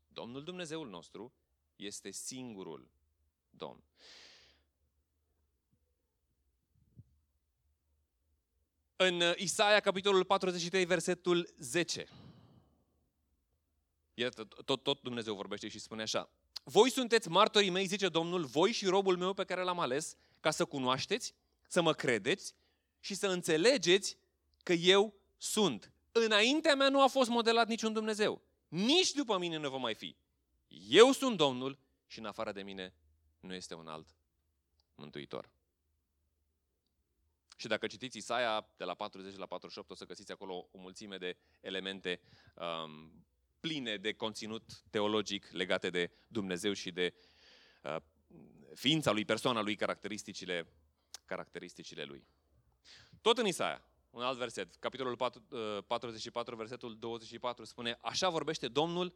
Domnul 0.08 0.44
Dumnezeul 0.44 0.90
nostru 0.90 1.34
este 1.76 2.12
singurul 2.12 2.90
Domn. 3.50 3.84
În 8.96 9.22
uh, 9.22 9.34
Isaia, 9.36 9.80
capitolul 9.80 10.26
43, 10.26 10.86
versetul 10.86 11.54
10. 11.58 12.08
Iată, 14.14 14.44
tot, 14.44 14.84
tot 14.84 15.02
Dumnezeu 15.02 15.36
vorbește 15.36 15.68
și 15.68 15.80
spune 15.80 16.02
așa. 16.02 16.30
Voi 16.64 16.90
sunteți 16.90 17.30
martorii 17.30 17.70
mei, 17.70 17.86
zice 17.86 18.10
Domnul, 18.10 18.46
voi 18.46 18.72
și 18.72 18.86
robul 18.86 19.18
meu 19.18 19.34
pe 19.34 19.44
care 19.44 19.64
l-am 19.64 19.80
ales, 19.80 20.16
ca 20.40 20.52
să 20.52 20.66
cunoașteți, 20.66 21.34
să 21.68 21.82
mă 21.82 21.94
credeți 21.94 22.56
și 23.00 23.16
să 23.16 23.28
înțelegeți 23.28 24.18
că 24.64 24.74
eu 24.74 25.14
sunt. 25.38 25.92
Înaintea 26.12 26.76
mea 26.76 26.90
nu 26.90 27.02
a 27.02 27.08
fost 27.08 27.30
modelat 27.30 27.68
niciun 27.68 27.94
Dumnezeu. 27.94 28.42
Nici 28.68 29.12
după 29.12 29.38
mine 29.38 29.58
nu 29.58 29.70
va 29.70 29.78
mai 29.78 29.96
fi. 29.96 30.16
Eu 30.90 31.12
sunt 31.12 31.38
Domnul 31.38 31.80
și 32.08 32.20
în 32.20 32.26
afară 32.26 32.52
de 32.52 32.62
mine 32.62 32.94
nu 33.40 33.54
este 33.54 33.74
un 33.74 33.88
alt 33.88 34.08
mântuitor. 34.96 35.50
Și 37.56 37.68
dacă 37.68 37.88
citiți 37.88 38.18
Isaia 38.18 38.68
de 38.78 38.84
la 38.84 38.94
40 38.94 39.36
la 39.36 39.46
48, 39.46 39.92
o 39.92 39.96
să 39.96 40.06
găsiți 40.06 40.32
acolo 40.32 40.68
o 40.72 40.78
mulțime 40.78 41.18
de 41.18 41.38
elemente 41.62 42.22
um, 42.56 43.26
pline 43.64 43.98
de 43.98 44.14
conținut 44.14 44.84
teologic 44.90 45.52
legate 45.52 45.90
de 45.90 46.12
Dumnezeu 46.28 46.74
și 46.74 46.92
de 46.92 47.14
uh, 47.84 47.96
ființa 48.74 49.12
lui, 49.12 49.26
persoana 49.26 49.62
lui, 49.62 49.76
caracteristicile, 49.76 50.68
caracteristicile 51.26 52.04
lui. 52.04 52.28
Tot 53.22 53.38
în 53.38 53.46
Isaia, 53.46 53.86
un 54.10 54.22
alt 54.22 54.38
verset, 54.38 54.76
capitolul 54.76 55.16
4, 55.16 55.44
uh, 55.50 55.84
44, 55.88 56.56
versetul 56.56 56.98
24, 57.00 57.64
spune 57.64 57.98
Așa 58.02 58.30
vorbește 58.30 58.68
Domnul, 58.68 59.16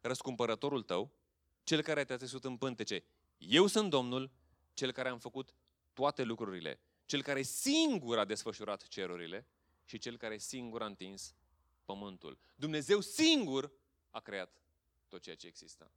răscumpărătorul 0.00 0.82
tău, 0.82 1.12
cel 1.64 1.82
care 1.82 2.04
te-a 2.04 2.16
țesut 2.16 2.44
în 2.44 2.56
pântece. 2.56 3.04
Eu 3.38 3.66
sunt 3.66 3.90
Domnul, 3.90 4.30
cel 4.74 4.92
care 4.92 5.08
am 5.08 5.18
făcut 5.18 5.54
toate 5.92 6.22
lucrurile, 6.22 6.80
cel 7.06 7.22
care 7.22 7.42
singur 7.42 8.18
a 8.18 8.24
desfășurat 8.24 8.88
cerurile 8.88 9.46
și 9.84 9.98
cel 9.98 10.16
care 10.16 10.38
singur 10.38 10.82
a 10.82 10.86
întins 10.86 11.34
pământul. 11.84 12.38
Dumnezeu 12.54 13.00
singur 13.00 13.72
a 14.10 14.20
creat 14.20 14.52
tot 15.08 15.22
ceea 15.22 15.36
ce 15.36 15.46
există. 15.46 15.90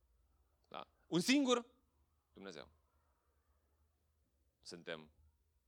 Da? 0.67 0.87
Un 1.07 1.19
singur 1.19 1.65
Dumnezeu. 2.33 2.69
Suntem. 4.61 5.09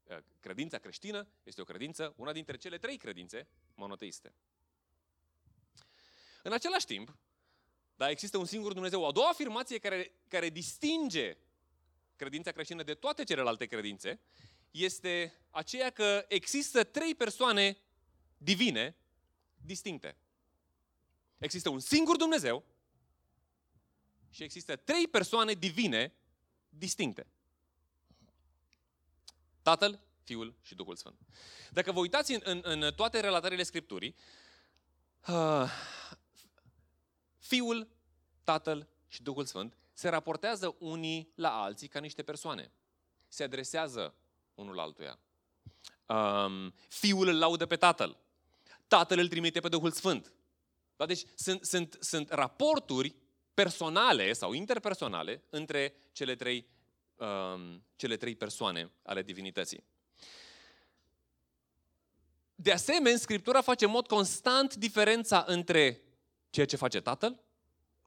Eh, 0.04 0.18
credința 0.40 0.78
creștină 0.78 1.28
este 1.44 1.62
o 1.62 1.64
credință, 1.64 2.14
una 2.18 2.32
dintre 2.32 2.58
cele 2.58 2.78
trei 2.78 2.98
credințe 2.98 3.48
monoteiste. 3.76 4.34
În 6.44 6.54
același 6.54 6.86
timp, 6.86 7.18
da, 7.96 8.10
există 8.10 8.38
un 8.38 8.46
singur 8.46 8.74
Dumnezeu. 8.74 9.02
O 9.02 9.08
a 9.08 9.12
doua 9.12 9.30
afirmație 9.30 9.78
care, 9.78 10.12
care 10.28 10.50
distinge 10.50 11.38
credința 12.16 12.52
creștină 12.52 12.84
de 12.84 12.94
toate 12.94 13.24
celelalte 13.24 13.66
credințe 13.66 14.20
este 14.72 15.34
aceea 15.50 15.90
că 15.90 16.26
există 16.28 16.84
trei 16.84 17.16
persoane 17.16 17.78
divine 18.38 18.96
distincte. 19.56 20.18
Există 21.38 21.70
un 21.70 21.80
singur 21.80 22.16
Dumnezeu 22.16 22.64
și 24.30 24.44
există 24.44 24.76
trei 24.76 25.08
persoane 25.08 25.54
divine 25.54 26.14
distincte. 26.70 27.28
Tatăl, 29.62 30.00
Fiul 30.24 30.56
și 30.62 30.76
Duhul 30.76 30.96
Sfânt. 30.96 31.20
Dacă 31.72 31.92
vă 31.92 32.00
uitați 32.00 32.34
în, 32.34 32.42
în, 32.44 32.62
în 32.64 32.94
toate 32.94 33.20
relatările 33.20 33.64
Scripturii, 33.64 34.16
uh, 35.28 35.70
Fiul, 37.38 37.88
Tatăl 38.44 38.88
și 39.08 39.24
Duhul 39.24 39.46
Sfânt 39.46 39.78
se 39.94 40.10
raportează 40.10 40.76
unii 40.80 41.32
la 41.36 41.62
alții 41.62 41.88
ca 41.88 42.00
niște 42.00 42.24
persoane. 42.24 42.72
Se 43.28 43.44
adresează 43.44 44.16
unul 44.54 44.80
altuia. 44.80 45.20
Um, 46.06 46.74
fiul 46.88 47.28
îl 47.28 47.38
laudă 47.38 47.66
pe 47.66 47.76
Tatăl. 47.76 48.18
Tatăl 48.88 49.20
îl 49.20 49.28
trimite 49.28 49.60
pe 49.60 49.70
Duhul 49.70 49.92
Sfânt. 49.92 50.34
Da? 50.96 51.06
Deci 51.06 51.24
sunt, 51.36 51.66
sunt, 51.66 51.98
sunt 52.00 52.30
raporturi 52.30 53.16
personale 53.54 54.34
sau 54.34 54.54
interpersonale 54.54 55.44
între 55.50 55.96
cele 56.12 56.36
trei, 56.36 56.68
um, 57.16 57.84
cele 57.96 58.18
trei 58.18 58.36
persoane 58.36 58.92
ale 59.04 59.24
divinității. 59.24 59.84
De 62.56 62.72
asemenea, 62.72 63.18
Scriptura 63.18 63.62
face 63.62 63.86
în 63.86 63.92
mod 63.92 64.08
constant 64.08 64.76
diferența 64.76 65.44
între 65.48 66.02
ceea 66.50 66.66
ce 66.66 66.76
face 66.76 67.00
Tatăl, 67.00 67.44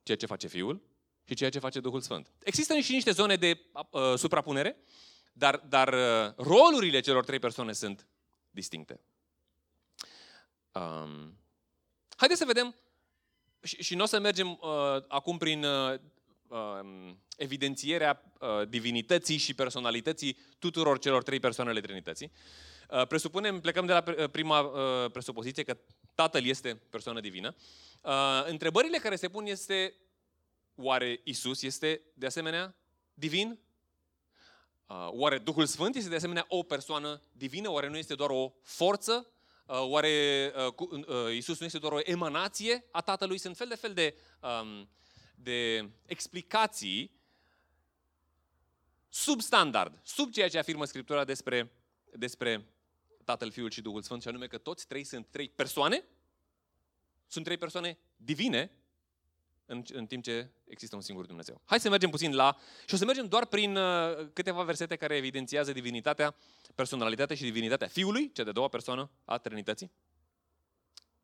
ceea 0.03 0.17
ce 0.17 0.27
face 0.27 0.47
Fiul 0.47 0.83
și 1.25 1.35
ceea 1.35 1.51
ce 1.51 1.59
face 1.59 1.81
Duhul 1.81 2.01
Sfânt. 2.01 2.33
Există 2.43 2.79
și 2.79 2.93
niște 2.93 3.11
zone 3.11 3.37
de 3.37 3.61
uh, 3.91 4.15
suprapunere, 4.17 4.77
dar, 5.33 5.57
dar 5.57 5.93
uh, 5.93 6.35
rolurile 6.37 7.01
celor 7.01 7.25
trei 7.25 7.39
persoane 7.39 7.73
sunt 7.73 8.07
distincte. 8.51 9.01
Um, 10.73 11.39
haideți 12.19 12.41
să 12.41 12.47
vedem, 12.47 12.75
și, 13.63 13.83
și 13.83 13.95
nu 13.95 14.03
o 14.03 14.07
să 14.07 14.21
mergem 14.21 14.51
uh, 14.51 15.05
acum 15.09 15.39
prin 15.39 15.65
uh, 15.65 15.99
uh, 16.49 17.15
evidențierea 17.37 18.33
uh, 18.41 18.69
divinității 18.69 19.37
și 19.37 19.55
personalității 19.55 20.37
tuturor 20.59 20.99
celor 20.99 21.23
trei 21.23 21.41
persoane 21.41 21.71
ale 21.71 21.81
Trinității. 21.81 22.33
Uh, 22.91 23.07
presupunem, 23.07 23.61
plecăm 23.61 23.87
de 23.87 23.93
la 23.93 24.05
uh, 24.07 24.31
prima 24.31 24.61
uh, 24.61 25.11
presupoziție 25.11 25.63
că 25.63 25.79
Tatăl 26.15 26.45
este 26.45 26.75
persoană 26.91 27.21
divină. 27.21 27.55
Uh, 28.03 28.45
întrebările 28.47 28.99
care 28.99 29.17
se 29.17 29.29
pun 29.29 29.47
este, 29.47 29.95
oare 30.75 31.21
Isus 31.25 31.63
este 31.63 32.03
de 32.15 32.27
asemenea 32.27 32.77
divin? 33.15 33.59
Uh, 34.87 35.09
oare 35.11 35.39
Duhul 35.39 35.67
Sfânt 35.67 35.95
este 35.97 36.09
de 36.09 36.17
asemenea 36.17 36.45
o 36.49 36.63
persoană 36.63 37.23
divină? 37.33 37.71
Oare 37.71 37.89
nu 37.89 37.97
este 37.97 38.15
doar 38.15 38.31
o 38.31 38.53
forță? 38.63 39.33
Uh, 39.69 39.81
oare 39.81 40.53
uh, 41.07 41.35
Isus 41.37 41.59
nu 41.59 41.67
este 41.67 41.79
doar 41.79 41.93
o 41.93 42.01
emanație 42.03 42.85
a 42.91 43.01
Tatălui? 43.01 43.39
Sunt 43.39 43.57
fel 43.57 43.69
de 43.69 43.75
fel 43.75 43.95
de, 43.95 44.15
um, 44.41 44.89
de 45.35 45.91
explicații 46.07 47.11
substandard, 49.09 50.01
sub 50.03 50.33
ceea 50.33 50.49
ce 50.49 50.59
afirmă 50.59 50.85
Scriptura 50.85 51.25
despre, 51.25 51.73
despre 52.13 52.65
Tatăl, 53.25 53.51
Fiul 53.51 53.71
și 53.71 53.81
Duhul 53.81 54.03
Sfânt, 54.03 54.23
și 54.23 54.29
anume 54.29 54.47
că 54.47 54.59
toți 54.59 54.87
trei 54.87 55.05
sunt 55.05 55.27
trei 55.31 55.49
persoane, 55.49 56.05
sunt 57.27 57.45
trei 57.45 57.57
persoane 57.57 57.99
divine, 58.17 58.71
în, 59.69 59.83
în 59.93 60.07
timp 60.07 60.23
ce 60.23 60.51
există 60.65 60.97
un 60.97 61.03
singur 61.03 61.27
Dumnezeu. 61.27 61.61
Hai 61.65 61.81
să 61.81 61.89
mergem 61.89 62.11
puțin 62.11 62.35
la... 62.35 62.57
Și 62.87 62.95
o 62.95 62.97
să 62.97 63.05
mergem 63.05 63.27
doar 63.27 63.47
prin 63.47 63.77
uh, 63.77 64.29
câteva 64.33 64.63
versete 64.63 64.97
care 64.97 65.17
evidențiază 65.17 65.73
divinitatea, 65.73 66.35
personalitatea 66.75 67.37
și 67.37 67.43
divinitatea 67.43 67.87
Fiului, 67.87 68.33
cea 68.33 68.43
de 68.43 68.53
doua 68.53 68.69
persoană 68.69 69.11
a 69.25 69.39
Trinității, 69.39 69.91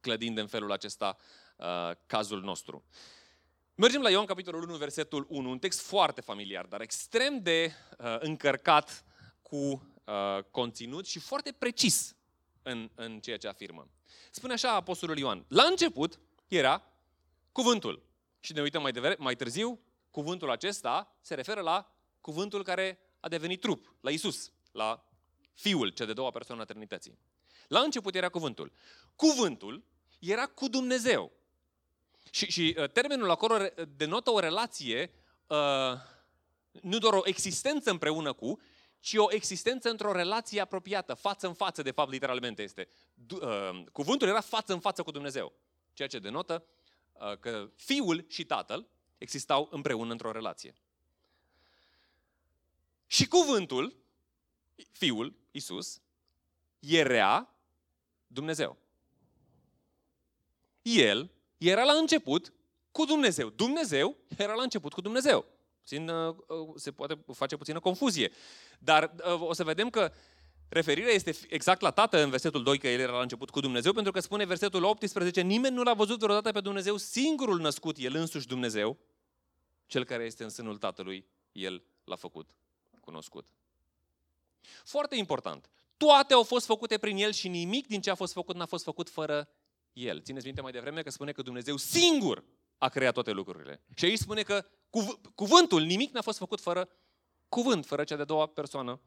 clădind 0.00 0.38
în 0.38 0.46
felul 0.46 0.72
acesta 0.72 1.16
uh, 1.56 1.66
cazul 2.06 2.42
nostru. 2.42 2.84
Mergem 3.74 4.02
la 4.02 4.10
Ioan, 4.10 4.24
capitolul 4.24 4.62
1, 4.62 4.76
versetul 4.76 5.26
1, 5.28 5.50
un 5.50 5.58
text 5.58 5.80
foarte 5.80 6.20
familiar, 6.20 6.66
dar 6.66 6.80
extrem 6.80 7.42
de 7.42 7.72
uh, 7.98 8.16
încărcat 8.18 9.04
cu 9.42 9.56
uh, 9.56 10.44
conținut 10.50 11.06
și 11.06 11.18
foarte 11.18 11.52
precis 11.52 12.16
în, 12.62 12.90
în 12.94 13.20
ceea 13.20 13.36
ce 13.36 13.48
afirmă. 13.48 13.88
Spune 14.30 14.52
așa 14.52 14.74
Apostolul 14.74 15.18
Ioan, 15.18 15.44
la 15.48 15.62
început 15.62 16.18
era 16.48 16.82
cuvântul. 17.52 18.02
Și 18.44 18.52
ne 18.52 18.60
uităm 18.60 18.82
mai, 18.82 18.92
devreme, 18.92 19.16
mai 19.18 19.36
târziu, 19.36 19.80
cuvântul 20.10 20.50
acesta 20.50 21.16
se 21.20 21.34
referă 21.34 21.60
la 21.60 21.94
cuvântul 22.20 22.62
care 22.62 22.98
a 23.20 23.28
devenit 23.28 23.60
trup, 23.60 23.94
la 24.00 24.10
Isus, 24.10 24.52
la 24.72 25.08
Fiul, 25.54 25.88
cea 25.88 26.04
de 26.04 26.12
doua 26.12 26.30
persoană 26.30 26.62
a 26.62 26.64
Trinității. 26.64 27.18
La 27.68 27.80
început 27.80 28.14
era 28.14 28.28
cuvântul. 28.28 28.72
Cuvântul 29.16 29.84
era 30.18 30.46
cu 30.46 30.68
Dumnezeu. 30.68 31.32
Și, 32.30 32.50
și 32.50 32.76
uh, 32.78 32.90
termenul 32.90 33.30
acolo 33.30 33.56
denotă 33.96 34.30
o 34.30 34.38
relație, 34.38 35.10
uh, 35.46 35.92
nu 36.82 36.98
doar 36.98 37.14
o 37.14 37.22
existență 37.24 37.90
împreună 37.90 38.32
cu, 38.32 38.60
ci 39.00 39.14
o 39.16 39.32
existență 39.32 39.90
într-o 39.90 40.12
relație 40.12 40.60
apropiată, 40.60 41.14
față 41.14 41.46
în 41.46 41.54
față, 41.54 41.82
de 41.82 41.90
fapt, 41.90 42.10
literalmente 42.10 42.62
este. 42.62 42.88
Uh, 43.40 43.84
cuvântul 43.92 44.28
era 44.28 44.40
față 44.40 44.72
în 44.72 44.80
față 44.80 45.02
cu 45.02 45.10
Dumnezeu, 45.10 45.52
ceea 45.92 46.08
ce 46.08 46.18
denotă 46.18 46.64
Uh, 46.64 46.73
că 47.40 47.70
fiul 47.76 48.24
și 48.28 48.44
tatăl 48.44 48.88
existau 49.18 49.68
împreună 49.70 50.12
într-o 50.12 50.32
relație. 50.32 50.74
Și 53.06 53.28
cuvântul, 53.28 53.96
fiul, 54.92 55.34
Isus, 55.50 56.00
era 56.78 57.54
Dumnezeu. 58.26 58.76
El 60.82 61.30
era 61.58 61.84
la 61.84 61.92
început 61.92 62.52
cu 62.90 63.04
Dumnezeu. 63.04 63.48
Dumnezeu 63.48 64.16
era 64.36 64.54
la 64.54 64.62
început 64.62 64.92
cu 64.92 65.00
Dumnezeu. 65.00 65.44
Puțin, 65.80 66.08
uh, 66.08 66.36
uh, 66.46 66.74
se 66.76 66.92
poate 66.92 67.24
face 67.32 67.56
puțină 67.56 67.80
confuzie. 67.80 68.32
Dar 68.78 69.14
o 69.38 69.52
să 69.52 69.64
vedem 69.64 69.90
că 69.90 70.12
Referirea 70.74 71.12
este 71.12 71.36
exact 71.48 71.80
la 71.80 71.90
Tată 71.90 72.22
în 72.22 72.30
versetul 72.30 72.62
2, 72.62 72.78
că 72.78 72.88
El 72.88 73.00
era 73.00 73.12
la 73.12 73.22
început 73.22 73.50
cu 73.50 73.60
Dumnezeu, 73.60 73.92
pentru 73.92 74.12
că 74.12 74.20
spune 74.20 74.44
versetul 74.44 74.84
18, 74.84 75.40
nimeni 75.40 75.74
nu 75.74 75.82
l-a 75.82 75.94
văzut 75.94 76.18
vreodată 76.18 76.52
pe 76.52 76.60
Dumnezeu, 76.60 76.96
singurul 76.96 77.60
născut, 77.60 77.96
El 77.98 78.14
însuși 78.14 78.46
Dumnezeu, 78.46 78.98
Cel 79.86 80.04
care 80.04 80.24
este 80.24 80.42
în 80.42 80.50
sânul 80.50 80.76
Tatălui, 80.76 81.26
El 81.52 81.82
l-a 82.04 82.16
făcut 82.16 82.50
cunoscut. 83.00 83.46
Foarte 84.84 85.16
important. 85.16 85.70
toate 85.96 86.34
au 86.34 86.42
fost 86.42 86.66
făcute 86.66 86.98
prin 86.98 87.16
El 87.16 87.32
și 87.32 87.48
nimic 87.48 87.86
din 87.86 88.00
ce 88.00 88.10
a 88.10 88.14
fost 88.14 88.32
făcut 88.32 88.56
n-a 88.56 88.66
fost 88.66 88.84
făcut 88.84 89.10
fără 89.10 89.48
El. 89.92 90.22
Țineți 90.22 90.44
minte 90.44 90.60
mai 90.60 90.72
devreme 90.72 91.02
că 91.02 91.10
spune 91.10 91.32
că 91.32 91.42
Dumnezeu 91.42 91.76
singur 91.76 92.44
a 92.78 92.88
creat 92.88 93.14
toate 93.14 93.30
lucrurile. 93.30 93.82
Și 93.94 94.04
aici 94.04 94.18
spune 94.18 94.42
că 94.42 94.66
cuv- 94.90 95.20
cuvântul, 95.34 95.82
nimic 95.82 96.12
n-a 96.12 96.20
fost 96.20 96.38
făcut 96.38 96.60
fără 96.60 96.88
cuvânt, 97.48 97.86
fără 97.86 98.04
cea 98.04 98.16
de 98.16 98.24
doua 98.24 98.46
persoană 98.46 99.00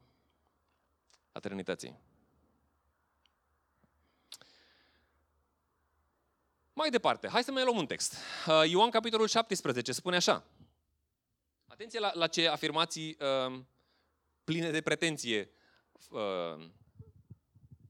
a 1.38 1.40
Trinității. 1.40 1.98
Mai 6.72 6.90
departe, 6.90 7.28
hai 7.28 7.44
să 7.44 7.52
mai 7.52 7.64
luăm 7.64 7.76
un 7.76 7.86
text. 7.86 8.16
Uh, 8.46 8.70
Ioan, 8.70 8.90
capitolul 8.90 9.26
17, 9.26 9.92
spune 9.92 10.16
așa. 10.16 10.44
Atenție 11.66 11.98
la, 11.98 12.10
la 12.14 12.26
ce 12.26 12.48
afirmații 12.48 13.16
uh, 13.20 13.60
pline 14.44 14.70
de 14.70 14.80
pretenție 14.80 15.50
uh, 16.10 16.68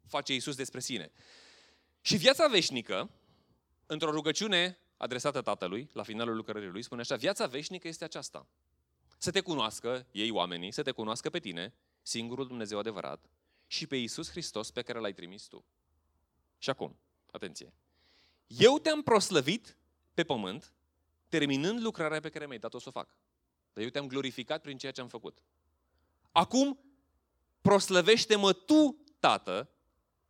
face 0.07 0.33
Iisus 0.33 0.57
despre 0.57 0.81
sine. 0.81 1.13
Și 2.01 2.17
viața 2.17 2.47
veșnică, 2.47 3.11
într-o 3.87 4.11
rugăciune 4.11 4.79
adresată 4.97 5.41
Tatălui, 5.41 5.91
la 5.93 6.03
finalul 6.03 6.37
lucrării 6.37 6.69
lui, 6.69 6.83
spune 6.83 7.01
așa, 7.01 7.17
viața 7.17 7.47
veșnică 7.47 7.89
este 7.89 8.05
aceasta. 8.05 8.47
Să 9.19 9.31
te 9.31 9.41
cunoască, 9.41 10.07
ei 10.11 10.31
oamenii, 10.31 10.73
să 10.73 10.83
te 10.83 10.91
cunoască 10.91 11.31
pe 11.31 11.39
tine, 11.39 11.75
singurul 12.03 12.47
Dumnezeu 12.47 12.79
adevărat, 12.79 13.29
și 13.69 13.87
pe 13.87 13.97
Iisus 13.97 14.31
Hristos 14.31 14.71
pe 14.71 14.83
care 14.83 14.99
l-ai 14.99 15.13
trimis 15.13 15.47
tu. 15.47 15.65
Și 16.59 16.71
acum, 16.71 16.99
atenție, 17.31 17.73
eu 18.47 18.79
te-am 18.79 19.03
proslăvit 19.03 19.77
pe 20.15 20.25
pământ, 20.25 20.73
terminând 21.29 21.81
lucrarea 21.81 22.21
pe 22.21 22.31
care 22.31 22.47
mi-ai 22.47 22.59
dat-o 22.59 22.79
să 22.79 22.89
o 22.89 22.93
fac. 22.93 23.17
Dar 23.73 23.85
eu 23.85 23.91
te-am 23.91 24.07
glorificat 24.07 24.61
prin 24.61 24.79
ceea 24.79 24.93
ce 24.93 25.01
am 25.01 25.09
făcut. 25.09 25.43
Acum, 26.33 26.79
proslăvește-mă 27.61 28.53
tu, 28.53 29.03
Tată, 29.21 29.71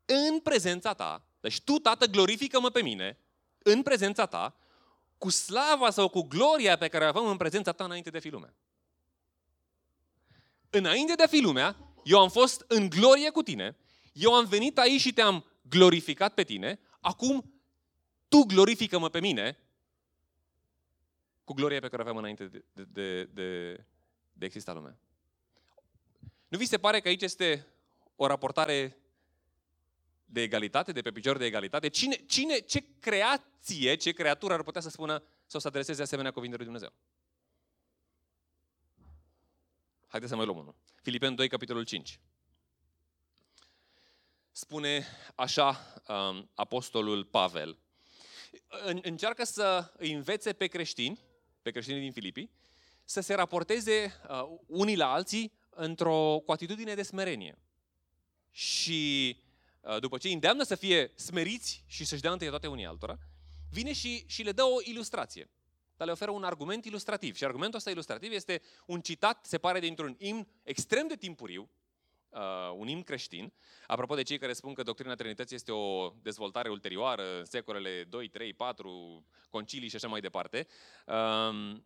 în 0.04 0.40
prezența 0.40 0.94
ta. 0.94 1.24
Deci 1.40 1.60
tu, 1.60 1.78
Tată, 1.78 2.06
glorifică-mă 2.06 2.70
pe 2.70 2.82
mine, 2.82 3.18
în 3.58 3.82
prezența 3.82 4.26
ta, 4.26 4.56
cu 5.18 5.30
slava 5.30 5.90
sau 5.90 6.08
cu 6.08 6.22
gloria 6.22 6.76
pe 6.76 6.88
care 6.88 7.04
o 7.04 7.08
avem 7.08 7.26
în 7.26 7.36
prezența 7.36 7.72
ta 7.72 7.84
înainte 7.84 8.10
de 8.10 8.16
a 8.16 8.20
fi 8.20 8.28
lumea. 8.28 8.54
Înainte 10.70 11.14
de 11.14 11.22
a 11.22 11.26
fi 11.26 11.40
lumea, 11.40 11.87
eu 12.08 12.20
am 12.20 12.28
fost 12.28 12.64
în 12.68 12.88
glorie 12.88 13.30
cu 13.30 13.42
tine, 13.42 13.76
eu 14.12 14.34
am 14.34 14.44
venit 14.44 14.78
aici 14.78 15.00
și 15.00 15.12
te-am 15.12 15.44
glorificat 15.62 16.34
pe 16.34 16.42
tine, 16.42 16.80
acum 17.00 17.52
tu 18.28 18.42
glorifică-mă 18.42 19.08
pe 19.08 19.20
mine 19.20 19.58
cu 21.44 21.52
gloria 21.52 21.80
pe 21.80 21.88
care 21.88 22.02
o 22.02 22.04
aveam 22.04 22.16
înainte 22.16 22.44
de, 22.46 22.64
de, 22.72 22.84
de, 22.84 23.24
de, 23.24 23.72
de 24.32 24.44
exista 24.44 24.72
lumea. 24.72 24.98
Nu 26.48 26.58
vi 26.58 26.66
se 26.66 26.78
pare 26.78 27.00
că 27.00 27.08
aici 27.08 27.22
este 27.22 27.66
o 28.16 28.26
raportare 28.26 28.96
de 30.24 30.40
egalitate, 30.40 30.92
de 30.92 31.00
pe 31.00 31.12
picior 31.12 31.36
de 31.36 31.44
egalitate? 31.44 31.88
Cine, 31.88 32.14
cine, 32.14 32.58
ce 32.58 32.84
creație, 33.00 33.94
ce 33.94 34.12
creatură 34.12 34.54
ar 34.54 34.62
putea 34.62 34.80
să 34.80 34.88
spună 34.88 35.22
sau 35.46 35.60
să 35.60 35.68
adreseze 35.68 36.02
asemenea 36.02 36.30
cuvinte 36.30 36.56
lui 36.56 36.64
Dumnezeu? 36.64 36.92
Haideți 40.06 40.30
să 40.30 40.36
mai 40.36 40.46
luăm 40.46 40.58
unul. 40.58 40.74
Filipeni 41.08 41.36
2, 41.36 41.48
capitolul 41.48 41.84
5. 41.84 42.20
Spune 44.50 45.06
așa 45.34 45.94
um, 46.08 46.50
apostolul 46.54 47.24
Pavel. 47.24 47.78
Încearcă 49.02 49.44
să 49.44 49.92
îi 49.96 50.12
învețe 50.12 50.52
pe 50.52 50.66
creștini, 50.66 51.20
pe 51.62 51.70
creștinii 51.70 52.00
din 52.00 52.12
Filipii, 52.12 52.50
să 53.04 53.20
se 53.20 53.34
raporteze 53.34 54.20
uh, 54.28 54.58
unii 54.66 54.96
la 54.96 55.12
alții 55.12 55.52
într-o, 55.70 56.42
cu 56.44 56.52
atitudine 56.52 56.94
de 56.94 57.02
smerenie. 57.02 57.58
Și 58.50 59.36
uh, 59.80 60.00
după 60.00 60.18
ce 60.18 60.26
îi 60.26 60.32
îndeamnă 60.32 60.62
să 60.62 60.74
fie 60.74 61.12
smeriți 61.14 61.84
și 61.86 62.04
să-și 62.04 62.22
dea 62.22 62.32
întâi 62.32 62.48
toate 62.48 62.66
unii 62.66 62.86
altora, 62.86 63.18
vine 63.70 63.92
și, 63.92 64.24
și 64.26 64.42
le 64.42 64.52
dă 64.52 64.62
o 64.62 64.76
ilustrație. 64.84 65.50
Dar 65.98 66.06
le 66.06 66.12
oferă 66.12 66.30
un 66.30 66.44
argument 66.44 66.84
ilustrativ. 66.84 67.36
Și 67.36 67.44
argumentul 67.44 67.78
ăsta 67.78 67.90
ilustrativ 67.90 68.32
este 68.32 68.62
un 68.86 69.00
citat, 69.00 69.46
se 69.46 69.58
pare, 69.58 69.80
dintr-un 69.80 70.14
imn 70.18 70.48
extrem 70.62 71.06
de 71.06 71.16
timpuriu, 71.16 71.70
uh, 72.28 72.40
un 72.76 72.88
imn 72.88 73.02
creștin. 73.02 73.52
Apropo 73.86 74.14
de 74.14 74.22
cei 74.22 74.38
care 74.38 74.52
spun 74.52 74.74
că 74.74 74.82
doctrina 74.82 75.14
Trinității 75.14 75.56
este 75.56 75.72
o 75.72 76.12
dezvoltare 76.22 76.70
ulterioară, 76.70 77.38
în 77.38 77.44
secolele 77.44 78.04
2, 78.04 78.28
3, 78.28 78.54
4, 78.54 79.24
concilii 79.50 79.88
și 79.88 79.96
așa 79.96 80.08
mai 80.08 80.20
departe. 80.20 80.66
Uh, 81.06 81.76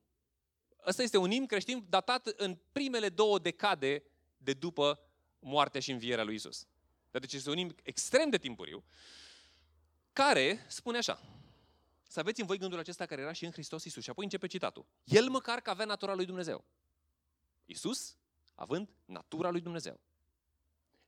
ăsta 0.86 1.02
este 1.02 1.16
un 1.16 1.30
imn 1.30 1.46
creștin 1.46 1.86
datat 1.88 2.26
în 2.26 2.58
primele 2.72 3.08
două 3.08 3.38
decade 3.38 4.02
de 4.36 4.52
după 4.52 5.00
moartea 5.38 5.80
și 5.80 5.90
învierea 5.90 6.24
lui 6.24 6.34
Isus. 6.34 6.66
Deci 7.10 7.32
este 7.32 7.50
un 7.50 7.58
imn 7.58 7.74
extrem 7.82 8.30
de 8.30 8.38
timpuriu, 8.38 8.84
care 10.12 10.64
spune 10.68 10.98
așa, 10.98 11.20
să 12.12 12.20
aveți 12.20 12.40
în 12.40 12.46
voi 12.46 12.58
gândul 12.58 12.78
acesta 12.78 13.06
care 13.06 13.20
era 13.20 13.32
și 13.32 13.44
în 13.44 13.50
Hristos 13.50 13.84
Isus. 13.84 14.02
Și 14.02 14.10
apoi 14.10 14.24
începe 14.24 14.46
citatul. 14.46 14.86
El 15.04 15.28
măcar 15.28 15.60
că 15.60 15.70
avea 15.70 15.84
natura 15.84 16.14
lui 16.14 16.24
Dumnezeu. 16.24 16.64
Isus, 17.64 18.16
având 18.54 18.88
natura 19.04 19.50
lui 19.50 19.60
Dumnezeu. 19.60 20.00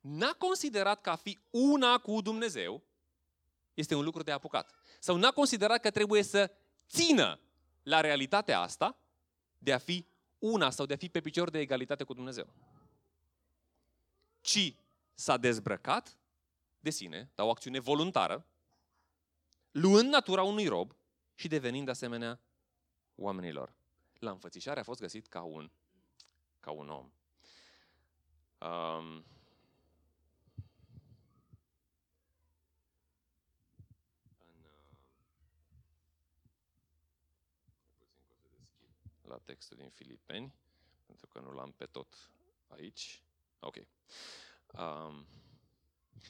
N-a 0.01 0.33
considerat 0.33 1.01
că 1.01 1.11
a 1.11 1.17
fi 1.17 1.39
una 1.51 1.99
cu 1.99 2.21
Dumnezeu 2.21 2.83
este 3.75 3.95
un 3.95 4.05
lucru 4.05 4.23
de 4.23 4.31
apucat. 4.31 4.75
Sau 5.01 5.17
n-a 5.17 5.31
considerat 5.31 5.81
că 5.81 5.91
trebuie 5.91 6.23
să 6.23 6.51
țină 6.89 7.41
la 7.83 8.01
realitatea 8.01 8.61
asta 8.61 8.99
de 9.59 9.73
a 9.73 9.79
fi 9.79 10.07
una 10.39 10.71
sau 10.71 10.87
de 10.87 10.95
a 10.95 10.97
fi 10.97 11.09
pe 11.09 11.21
picior 11.21 11.51
de 11.51 11.59
egalitate 11.59 12.05
cu 12.05 12.15
Dumnezeu. 12.15 12.53
Ci 14.41 14.75
s-a 15.15 15.37
dezbrăcat 15.37 16.17
de 16.81 16.91
sine, 16.91 17.31
dar 17.35 17.47
o 17.47 17.51
acțiune 17.51 17.81
voluntară, 17.81 18.47
luând 19.75 20.09
natura 20.09 20.43
unui 20.43 20.67
rob 20.67 20.97
și 21.35 21.49
devenind 21.49 21.89
asemenea 21.89 22.41
oamenilor. 23.15 23.75
La 24.19 24.31
înfățișare 24.31 24.81
a 24.81 24.83
fost 24.83 25.01
găsit 25.01 25.27
ca 25.27 25.43
un, 25.43 25.71
ca 26.61 26.71
un 26.71 26.89
om. 26.89 27.13
Um, 28.59 29.25
la 39.23 39.39
textul 39.45 39.77
din 39.77 39.91
Filipeni, 39.91 40.55
pentru 41.07 41.27
că 41.27 41.41
nu 41.41 41.53
l-am 41.53 41.73
pe 41.73 41.85
tot 41.85 42.31
aici. 42.67 43.23
Ok. 43.59 43.77
Um, 44.73 45.27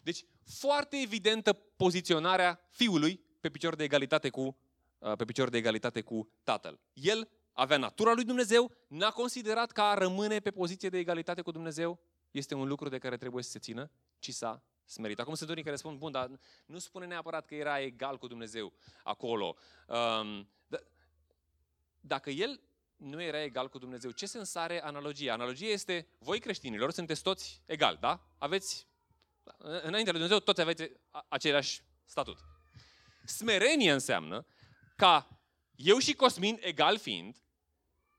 deci, 0.03 0.25
foarte 0.45 0.97
evidentă 0.97 1.53
poziționarea 1.53 2.69
fiului 2.71 3.24
pe 3.45 3.51
picior 3.51 3.75
de 3.75 3.85
egalitate 3.85 4.31
cu, 4.31 4.57
uh, 4.99 5.13
pe 5.17 5.25
picior 5.25 5.49
de 5.49 5.57
egalitate 5.57 6.01
cu 6.01 6.29
tatăl. 6.43 6.81
El 6.93 7.29
avea 7.53 7.77
natura 7.77 8.13
lui 8.13 8.25
Dumnezeu, 8.25 8.73
n-a 8.89 9.11
considerat 9.11 9.73
că 9.73 9.81
a 9.81 9.95
rămâne 9.95 10.41
pe 10.41 10.51
poziție 10.51 10.89
de 10.89 10.99
egalitate 10.99 11.43
cu 11.43 11.51
Dumnezeu 11.51 12.01
este 12.31 12.55
un 12.55 12.69
lucru 12.69 12.89
de 12.89 12.99
care 12.99 13.17
trebuie 13.17 13.43
să 13.43 13.51
se 13.51 13.59
țină, 13.59 13.91
ci 14.19 14.31
s-a 14.31 14.63
smerit. 14.85 15.19
Acum 15.19 15.35
sunt 15.35 15.51
unii 15.51 15.63
care 15.63 15.77
spun, 15.77 15.99
bun, 15.99 16.13
dar 16.13 16.31
nu 16.67 16.79
spune 16.79 17.07
neapărat 17.07 17.47
că 17.47 17.55
era 17.55 17.81
egal 17.81 18.19
cu 18.19 18.27
Dumnezeu 18.27 18.73
acolo. 19.03 19.57
Um, 19.87 20.49
d- 20.77 20.85
dacă 22.01 22.31
el 22.31 22.61
nu 22.97 23.23
era 23.23 23.43
egal 23.43 23.69
cu 23.69 23.79
Dumnezeu, 23.79 24.11
ce 24.11 24.27
sens 24.27 24.55
are 24.55 24.83
analogia? 24.83 25.33
Analogia 25.33 25.67
este, 25.67 26.07
voi 26.19 26.39
creștinilor 26.39 26.91
sunteți 26.91 27.23
toți 27.23 27.63
egali, 27.67 27.99
da? 28.01 28.27
Aveți, 28.39 28.87
înainte 29.59 30.11
de 30.11 30.19
Dumnezeu, 30.19 30.39
toți 30.39 30.61
aveți 30.61 30.91
același 31.29 31.83
statut. 32.05 32.54
Smerenie 33.25 33.93
înseamnă 33.93 34.47
ca 34.97 35.41
eu 35.75 35.99
și 35.99 36.15
Cosmin, 36.15 36.59
egal 36.61 36.99
fiind, 36.99 37.37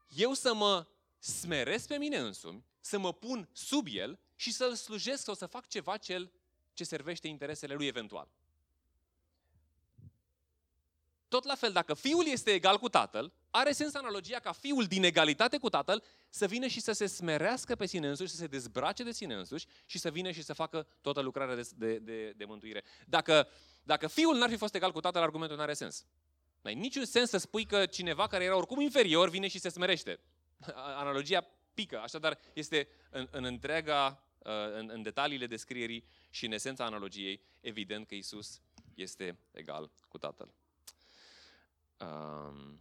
eu 0.07 0.33
să 0.33 0.53
mă 0.53 0.87
smeresc 1.19 1.87
pe 1.87 1.97
mine 1.97 2.17
însumi, 2.17 2.65
să 2.79 2.97
mă 2.97 3.13
pun 3.13 3.49
sub 3.51 3.87
el 3.89 4.19
și 4.35 4.51
să-l 4.51 4.75
slujesc 4.75 5.23
sau 5.23 5.33
să 5.33 5.45
fac 5.45 5.67
ceva 5.67 5.97
cel 5.97 6.31
ce 6.73 6.83
servește 6.83 7.27
interesele 7.27 7.73
lui 7.73 7.87
eventual. 7.87 8.29
Tot 11.35 11.43
la 11.43 11.55
fel, 11.55 11.71
dacă 11.71 11.93
fiul 11.93 12.27
este 12.27 12.51
egal 12.51 12.77
cu 12.77 12.89
tatăl, 12.89 13.33
are 13.49 13.71
sens 13.71 13.93
analogia 13.93 14.39
ca 14.39 14.51
fiul 14.51 14.83
din 14.85 15.03
egalitate 15.03 15.57
cu 15.57 15.69
tatăl 15.69 16.03
să 16.29 16.45
vină 16.45 16.67
și 16.67 16.79
să 16.79 16.91
se 16.91 17.05
smerească 17.05 17.75
pe 17.75 17.85
sine 17.85 18.07
însuși, 18.07 18.31
să 18.31 18.35
se 18.35 18.47
dezbrace 18.47 19.03
de 19.03 19.11
sine 19.11 19.33
însuși 19.33 19.65
și 19.85 19.97
să 19.97 20.11
vină 20.11 20.31
și 20.31 20.41
să 20.41 20.53
facă 20.53 20.87
toată 21.01 21.21
lucrarea 21.21 21.55
de, 21.55 21.69
de, 21.75 21.97
de, 21.97 22.33
de 22.35 22.45
mântuire. 22.45 22.83
Dacă, 23.05 23.47
dacă 23.83 24.07
fiul 24.07 24.37
n-ar 24.37 24.49
fi 24.49 24.55
fost 24.55 24.75
egal 24.75 24.91
cu 24.91 24.99
tatăl, 24.99 25.21
argumentul 25.21 25.57
nu 25.57 25.63
are 25.63 25.73
sens. 25.73 26.05
Nu 26.61 26.69
ai 26.69 26.75
niciun 26.75 27.05
sens 27.05 27.29
să 27.29 27.37
spui 27.37 27.65
că 27.65 27.85
cineva 27.85 28.27
care 28.27 28.43
era 28.43 28.55
oricum 28.55 28.79
inferior 28.79 29.29
vine 29.29 29.47
și 29.47 29.59
se 29.59 29.69
smerește. 29.69 30.19
Analogia 30.75 31.47
pică, 31.73 31.99
așadar 31.99 32.39
este 32.53 32.87
în, 33.09 33.27
în 33.31 33.43
întreaga, 33.43 34.23
uh, 34.37 34.51
în, 34.75 34.89
în 34.93 35.01
detaliile 35.01 35.47
descrierii 35.47 36.05
și 36.29 36.45
în 36.45 36.51
esența 36.51 36.85
analogiei, 36.85 37.41
evident 37.61 38.07
că 38.07 38.15
Isus 38.15 38.61
este 38.93 39.39
egal 39.51 39.91
cu 40.07 40.17
Tatăl. 40.17 40.53
Um, 41.99 42.79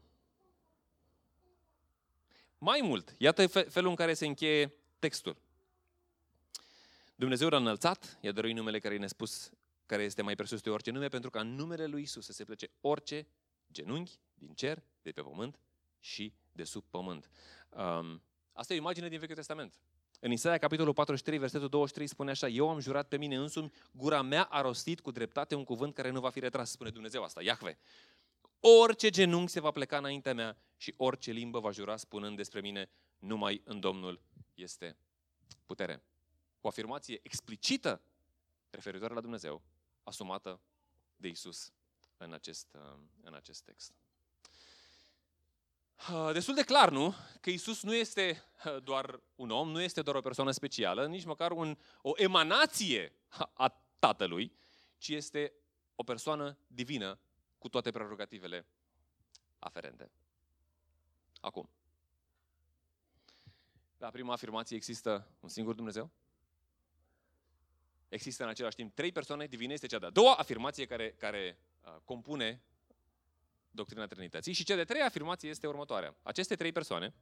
mai 2.59 2.81
mult, 2.83 3.15
iată 3.19 3.47
felul 3.47 3.91
în 3.91 3.97
care 3.97 4.15
se 4.15 4.27
încheie 4.27 4.75
textul. 4.99 5.37
Dumnezeu 7.15 7.49
l-a 7.49 7.57
înălțat, 7.57 8.19
i-a 8.21 8.33
dăruit 8.33 8.55
numele 8.55 8.79
care 8.79 8.97
ne 8.97 9.07
spus, 9.07 9.51
care 9.87 10.03
este 10.03 10.23
mai 10.23 10.35
presus 10.35 10.61
de 10.61 10.71
orice 10.71 10.91
nume, 10.91 11.09
pentru 11.09 11.31
ca 11.31 11.41
în 11.41 11.55
numele 11.55 11.87
lui 11.87 12.03
Isus 12.03 12.25
să 12.25 12.33
se 12.33 12.45
plece 12.45 12.71
orice 12.81 13.27
genunchi 13.73 14.19
din 14.35 14.53
cer, 14.55 14.83
de 15.03 15.11
pe 15.11 15.23
pământ 15.23 15.61
și 16.01 16.33
de 16.53 16.65
sub 16.65 16.85
pământ. 16.91 17.31
Um, 17.69 18.23
asta 18.53 18.73
e 18.73 18.77
o 18.77 18.81
imagine 18.81 19.09
din 19.09 19.19
Vechiul 19.19 19.37
Testament. 19.37 19.79
În 20.21 20.31
Isaia, 20.31 20.59
capitolul 20.59 20.93
43, 20.93 21.39
versetul 21.39 21.69
23, 21.69 22.07
spune 22.07 22.31
așa, 22.31 22.49
Eu 22.49 22.69
am 22.69 22.79
jurat 22.79 23.09
pe 23.09 23.17
mine 23.17 23.37
însumi, 23.37 23.73
gura 23.93 24.23
mea 24.23 24.43
a 24.43 24.61
rostit 24.61 25.01
cu 25.01 25.11
dreptate 25.11 25.55
un 25.55 25.65
cuvânt 25.65 25.95
care 25.95 26.11
nu 26.11 26.21
va 26.21 26.31
fi 26.31 26.41
retras, 26.41 26.71
spune 26.71 26.91
Dumnezeu 26.91 27.23
asta, 27.23 27.43
Iahve. 27.43 27.79
Orice 28.67 29.11
genunchi 29.11 29.51
se 29.51 29.61
va 29.61 29.71
pleca 29.71 29.97
înaintea 29.97 30.35
mea 30.35 30.57
și 30.77 30.95
orice 30.97 31.31
limbă 31.31 31.61
va 31.61 31.71
jura 31.71 31.97
spunând 31.97 32.37
despre 32.37 32.61
mine, 32.61 32.91
numai 33.19 33.63
în 33.65 33.81
Domnul 33.81 34.21
este 34.55 34.97
putere. 35.67 36.05
O 36.61 36.69
afirmație 36.69 37.21
explicită 37.23 38.03
referitoare 38.71 39.15
la 39.15 39.21
Dumnezeu, 39.21 39.63
asumată 40.03 40.61
de 41.17 41.29
Isus 41.29 41.73
în 42.17 42.33
acest, 42.33 42.77
în 43.23 43.35
acest 43.35 43.63
text. 43.63 43.95
Destul 46.33 46.55
de 46.55 46.65
clar, 46.65 46.91
nu? 46.91 47.15
Că 47.41 47.51
Isus 47.51 47.83
nu 47.83 47.95
este 47.95 48.43
doar 48.83 49.21
un 49.35 49.51
om, 49.51 49.71
nu 49.71 49.81
este 49.81 50.03
doar 50.03 50.17
o 50.17 50.21
persoană 50.21 50.51
specială, 50.51 51.07
nici 51.07 51.25
măcar 51.25 51.51
un, 51.51 51.79
o 52.03 52.13
emanație 52.17 53.13
a 53.53 53.69
Tatălui, 53.99 54.53
ci 54.99 55.09
este 55.09 55.53
o 55.95 56.03
persoană 56.03 56.59
divină 56.67 57.19
cu 57.65 57.71
toate 57.71 57.91
prerogativele 57.91 58.67
aferente. 59.59 60.11
Acum, 61.41 61.69
la 63.99 64.11
prima 64.11 64.33
afirmație 64.33 64.77
există 64.77 65.29
un 65.41 65.49
singur 65.49 65.75
Dumnezeu? 65.75 66.11
Există 68.09 68.43
în 68.43 68.49
același 68.49 68.77
timp 68.77 68.95
trei 68.95 69.13
persoane 69.13 69.47
divine, 69.47 69.73
este 69.73 69.87
cea 69.87 69.99
de-a 69.99 70.11
doua 70.11 70.35
afirmație 70.35 70.87
care, 70.87 71.13
care 71.13 71.59
uh, 71.85 71.97
compune 72.05 72.63
doctrina 73.71 74.07
Trinității. 74.07 74.53
Și 74.53 74.65
cea 74.65 74.77
de 74.77 74.85
treia 74.85 75.05
afirmație 75.05 75.49
este 75.49 75.67
următoarea. 75.67 76.17
Aceste 76.23 76.57
trei 76.57 76.73
persoane 76.73 77.15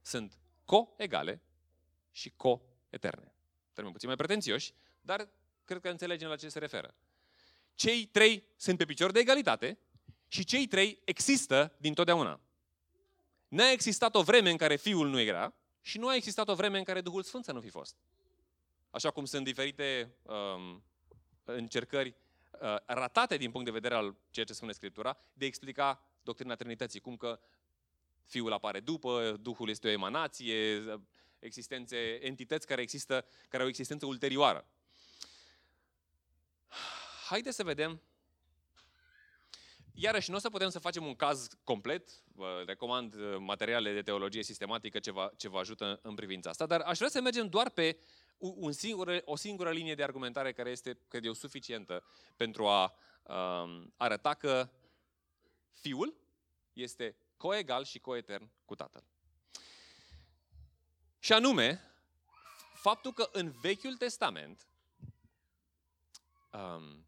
sunt 0.00 0.38
co-egale 0.64 1.42
și 2.10 2.30
co-eterne. 2.36 3.34
Termen 3.72 3.92
puțin 3.92 4.08
mai 4.08 4.16
pretențioși, 4.16 4.74
dar 5.00 5.28
cred 5.64 5.80
că 5.80 5.88
înțelegem 5.88 6.28
la 6.28 6.36
ce 6.36 6.48
se 6.48 6.58
referă. 6.58 6.94
Cei 7.78 8.06
trei 8.06 8.44
sunt 8.56 8.78
pe 8.78 8.84
picior 8.84 9.10
de 9.10 9.18
egalitate 9.18 9.78
și 10.28 10.44
cei 10.44 10.66
trei 10.66 11.00
există 11.04 11.76
din 11.76 11.94
totdeauna. 11.94 12.40
N-a 13.48 13.70
existat 13.70 14.14
o 14.14 14.22
vreme 14.22 14.50
în 14.50 14.56
care 14.56 14.76
Fiul 14.76 15.08
nu 15.08 15.20
era 15.20 15.54
și 15.80 15.98
nu 15.98 16.08
a 16.08 16.14
existat 16.14 16.48
o 16.48 16.54
vreme 16.54 16.78
în 16.78 16.84
care 16.84 17.00
Duhul 17.00 17.22
Sfânt 17.22 17.44
să 17.44 17.52
nu 17.52 17.60
fi 17.60 17.68
fost. 17.68 17.96
Așa 18.90 19.10
cum 19.10 19.24
sunt 19.24 19.44
diferite 19.44 20.14
um, 20.22 20.82
încercări 21.44 22.14
uh, 22.60 22.76
ratate 22.86 23.36
din 23.36 23.50
punct 23.50 23.66
de 23.66 23.72
vedere 23.72 23.94
al 23.94 24.16
ceea 24.30 24.46
ce 24.46 24.52
spune 24.52 24.72
Scriptura, 24.72 25.18
de 25.32 25.44
a 25.44 25.48
explica 25.48 26.02
doctrina 26.22 26.54
Trinității, 26.54 27.00
cum 27.00 27.16
că 27.16 27.40
Fiul 28.24 28.52
apare 28.52 28.80
după, 28.80 29.36
Duhul 29.40 29.68
este 29.68 29.88
o 29.88 29.90
emanație, 29.90 30.82
existențe, 31.38 32.24
entități 32.26 32.66
care, 32.66 32.82
există, 32.82 33.26
care 33.48 33.62
au 33.62 33.66
o 33.66 33.70
existență 33.70 34.06
ulterioară. 34.06 34.66
Haideți 37.28 37.56
să 37.56 37.64
vedem. 37.64 38.02
Iarăși, 39.92 40.30
nu 40.30 40.36
o 40.36 40.38
să 40.38 40.50
putem 40.50 40.68
să 40.68 40.78
facem 40.78 41.06
un 41.06 41.14
caz 41.14 41.48
complet, 41.64 42.22
vă 42.34 42.62
recomand 42.66 43.14
uh, 43.14 43.36
materiale 43.38 43.92
de 43.92 44.02
teologie 44.02 44.42
sistematică 44.42 44.98
ce 44.98 45.10
vă, 45.10 45.32
ce 45.36 45.48
vă 45.48 45.58
ajută 45.58 45.98
în 46.02 46.14
privința 46.14 46.50
asta, 46.50 46.66
dar 46.66 46.80
aș 46.80 46.96
vrea 46.96 47.08
să 47.08 47.20
mergem 47.20 47.48
doar 47.48 47.70
pe 47.70 47.98
un 48.38 48.72
singur, 48.72 49.22
o 49.24 49.36
singură 49.36 49.70
linie 49.70 49.94
de 49.94 50.02
argumentare 50.02 50.52
care 50.52 50.70
este, 50.70 50.98
cred 51.08 51.24
eu, 51.24 51.32
suficientă 51.32 52.04
pentru 52.36 52.66
a 52.66 52.94
um, 53.22 53.92
arăta 53.96 54.34
că 54.34 54.68
Fiul 55.72 56.14
este 56.72 57.16
coegal 57.36 57.84
și 57.84 57.98
coetern 57.98 58.50
cu 58.64 58.74
Tatăl. 58.74 59.04
Și 61.18 61.32
anume, 61.32 61.80
faptul 62.74 63.12
că 63.12 63.28
în 63.32 63.50
Vechiul 63.50 63.96
Testament 63.96 64.68
um, 66.52 67.06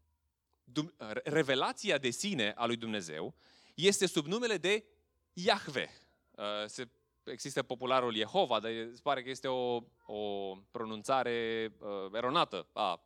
revelația 1.23 1.97
de 1.97 2.09
sine 2.09 2.53
a 2.55 2.65
lui 2.65 2.75
Dumnezeu 2.75 3.35
este 3.73 4.05
sub 4.05 4.25
numele 4.25 4.57
de 4.57 4.85
Iahve. 5.33 5.89
Uh, 6.31 6.45
se, 6.65 6.89
există 7.23 7.63
popularul 7.63 8.15
Jehova, 8.15 8.59
dar 8.59 8.71
se 8.71 8.99
pare 9.03 9.23
că 9.23 9.29
este 9.29 9.47
o, 9.47 9.83
o 10.05 10.55
pronunțare 10.71 11.71
uh, 11.79 12.13
eronată 12.13 12.67
a 12.73 13.03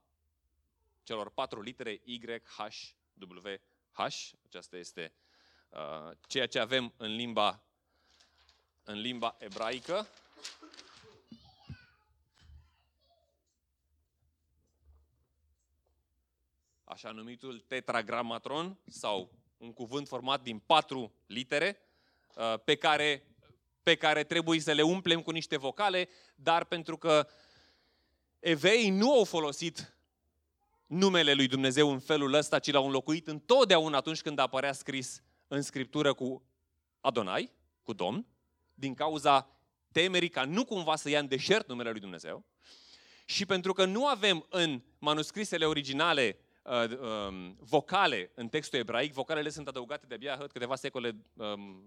celor 1.04 1.30
patru 1.30 1.62
litere 1.62 2.02
Y, 2.04 2.20
H, 2.44 2.60
W, 3.20 3.50
H. 3.92 4.00
Aceasta 4.46 4.78
este 4.78 5.14
uh, 5.70 6.12
ceea 6.28 6.48
ce 6.48 6.60
avem 6.60 6.94
în 6.98 7.16
limba, 7.16 7.64
în 8.84 9.00
limba 9.00 9.36
ebraică. 9.40 10.08
Așa 16.96 17.12
numitul 17.12 17.64
tetragramatron 17.68 18.78
sau 18.88 19.32
un 19.58 19.74
cuvânt 19.74 20.08
format 20.08 20.42
din 20.42 20.60
patru 20.60 21.14
litere 21.26 21.80
uh, 22.36 22.54
pe 22.64 22.76
care, 22.76 23.24
pe 23.84 23.96
care 23.96 24.24
trebuie 24.24 24.60
să 24.60 24.72
le 24.72 24.82
umplem 24.82 25.22
cu 25.22 25.32
niște 25.32 25.58
vocale, 25.58 26.10
dar 26.36 26.66
pentru 26.66 26.98
că 26.98 27.28
eveii 28.40 28.90
nu 28.90 29.14
au 29.14 29.24
folosit 29.24 29.98
numele 30.88 31.34
lui 31.34 31.48
Dumnezeu 31.48 31.92
în 31.92 32.00
felul 32.00 32.34
ăsta, 32.34 32.60
ci 32.60 32.72
l-au 32.72 32.86
înlocuit 32.86 33.28
întotdeauna 33.28 33.98
atunci 33.98 34.22
când 34.22 34.40
apărea 34.40 34.74
scris 34.74 35.24
în 35.48 35.62
Scriptură 35.62 36.14
cu 36.14 36.44
Adonai, 37.02 37.52
cu 37.84 37.94
Domn, 37.94 38.26
din 38.74 38.94
cauza 38.94 39.50
temerii 39.92 40.30
ca 40.30 40.46
nu 40.46 40.66
cumva 40.66 40.96
să 40.96 41.10
ia 41.10 41.20
în 41.20 41.28
deșert 41.28 41.68
numele 41.68 41.92
lui 41.92 42.00
Dumnezeu. 42.00 42.46
Și 43.26 43.46
pentru 43.46 43.74
că 43.74 43.86
nu 43.86 44.08
avem 44.08 44.46
în 44.50 44.82
manuscrisele 45.00 45.66
originale 45.66 46.40
uh, 46.66 46.98
um, 47.00 47.58
vocale 47.60 48.32
în 48.36 48.50
textul 48.50 48.80
ebraic. 48.80 49.14
Vocalele 49.14 49.50
sunt 49.50 49.68
adăugate 49.68 50.06
de-abia 50.08 50.38
câteva 50.38 50.76
secole 50.76 51.16
um, 51.34 51.84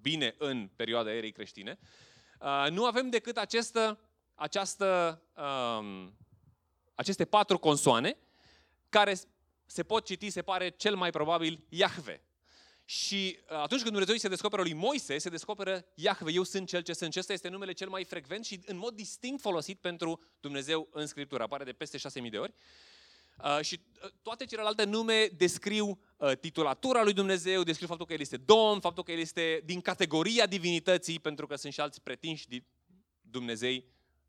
bine 0.00 0.34
în 0.38 0.70
perioada 0.76 1.12
erei 1.12 1.32
creștine. 1.32 1.78
Uh, 2.40 2.66
nu 2.70 2.84
avem 2.84 3.10
decât 3.10 3.36
această, 3.36 3.98
această, 4.34 5.20
um, 5.36 6.16
aceste 6.94 7.24
patru 7.24 7.58
consoane 7.58 8.16
care 8.88 9.18
se 9.66 9.82
pot 9.82 10.04
citi, 10.04 10.30
se 10.30 10.42
pare, 10.42 10.68
cel 10.68 10.96
mai 10.96 11.10
probabil 11.10 11.64
Iahve. 11.68 12.22
Și 12.84 13.38
uh, 13.42 13.56
atunci 13.56 13.80
când 13.80 13.92
Dumnezeu 13.92 14.16
se 14.16 14.28
descoperă 14.28 14.62
lui 14.62 14.72
Moise, 14.72 15.18
se 15.18 15.28
descoperă 15.28 15.86
Iahve, 15.94 16.32
eu 16.32 16.42
sunt 16.42 16.68
cel 16.68 16.82
ce 16.82 16.92
sunt. 16.92 17.12
Și 17.12 17.18
ăsta 17.18 17.32
este 17.32 17.48
numele 17.48 17.72
cel 17.72 17.88
mai 17.88 18.04
frecvent 18.04 18.44
și 18.44 18.60
în 18.64 18.76
mod 18.76 18.94
distinct 18.94 19.40
folosit 19.40 19.78
pentru 19.78 20.20
Dumnezeu 20.40 20.88
în 20.90 21.06
Scriptură. 21.06 21.42
Apare 21.42 21.64
de 21.64 21.72
peste 21.72 21.98
6.000 21.98 22.30
de 22.30 22.38
ori. 22.38 22.52
Uh, 23.44 23.58
și 23.60 23.80
uh, 24.04 24.10
toate 24.22 24.44
celelalte 24.44 24.84
nume 24.84 25.26
descriu 25.36 25.98
uh, 26.16 26.36
titulatura 26.40 27.02
lui 27.02 27.12
Dumnezeu, 27.12 27.62
descriu 27.62 27.86
faptul 27.86 28.06
că 28.06 28.12
El 28.12 28.20
este 28.20 28.36
Domn, 28.36 28.80
faptul 28.80 29.04
că 29.04 29.12
El 29.12 29.18
este 29.18 29.62
din 29.64 29.80
categoria 29.80 30.46
divinității, 30.46 31.20
pentru 31.20 31.46
că 31.46 31.56
sunt 31.56 31.72
și 31.72 31.80
alți 31.80 32.02
pretinși 32.02 32.46
Dumnezei. 33.20 33.84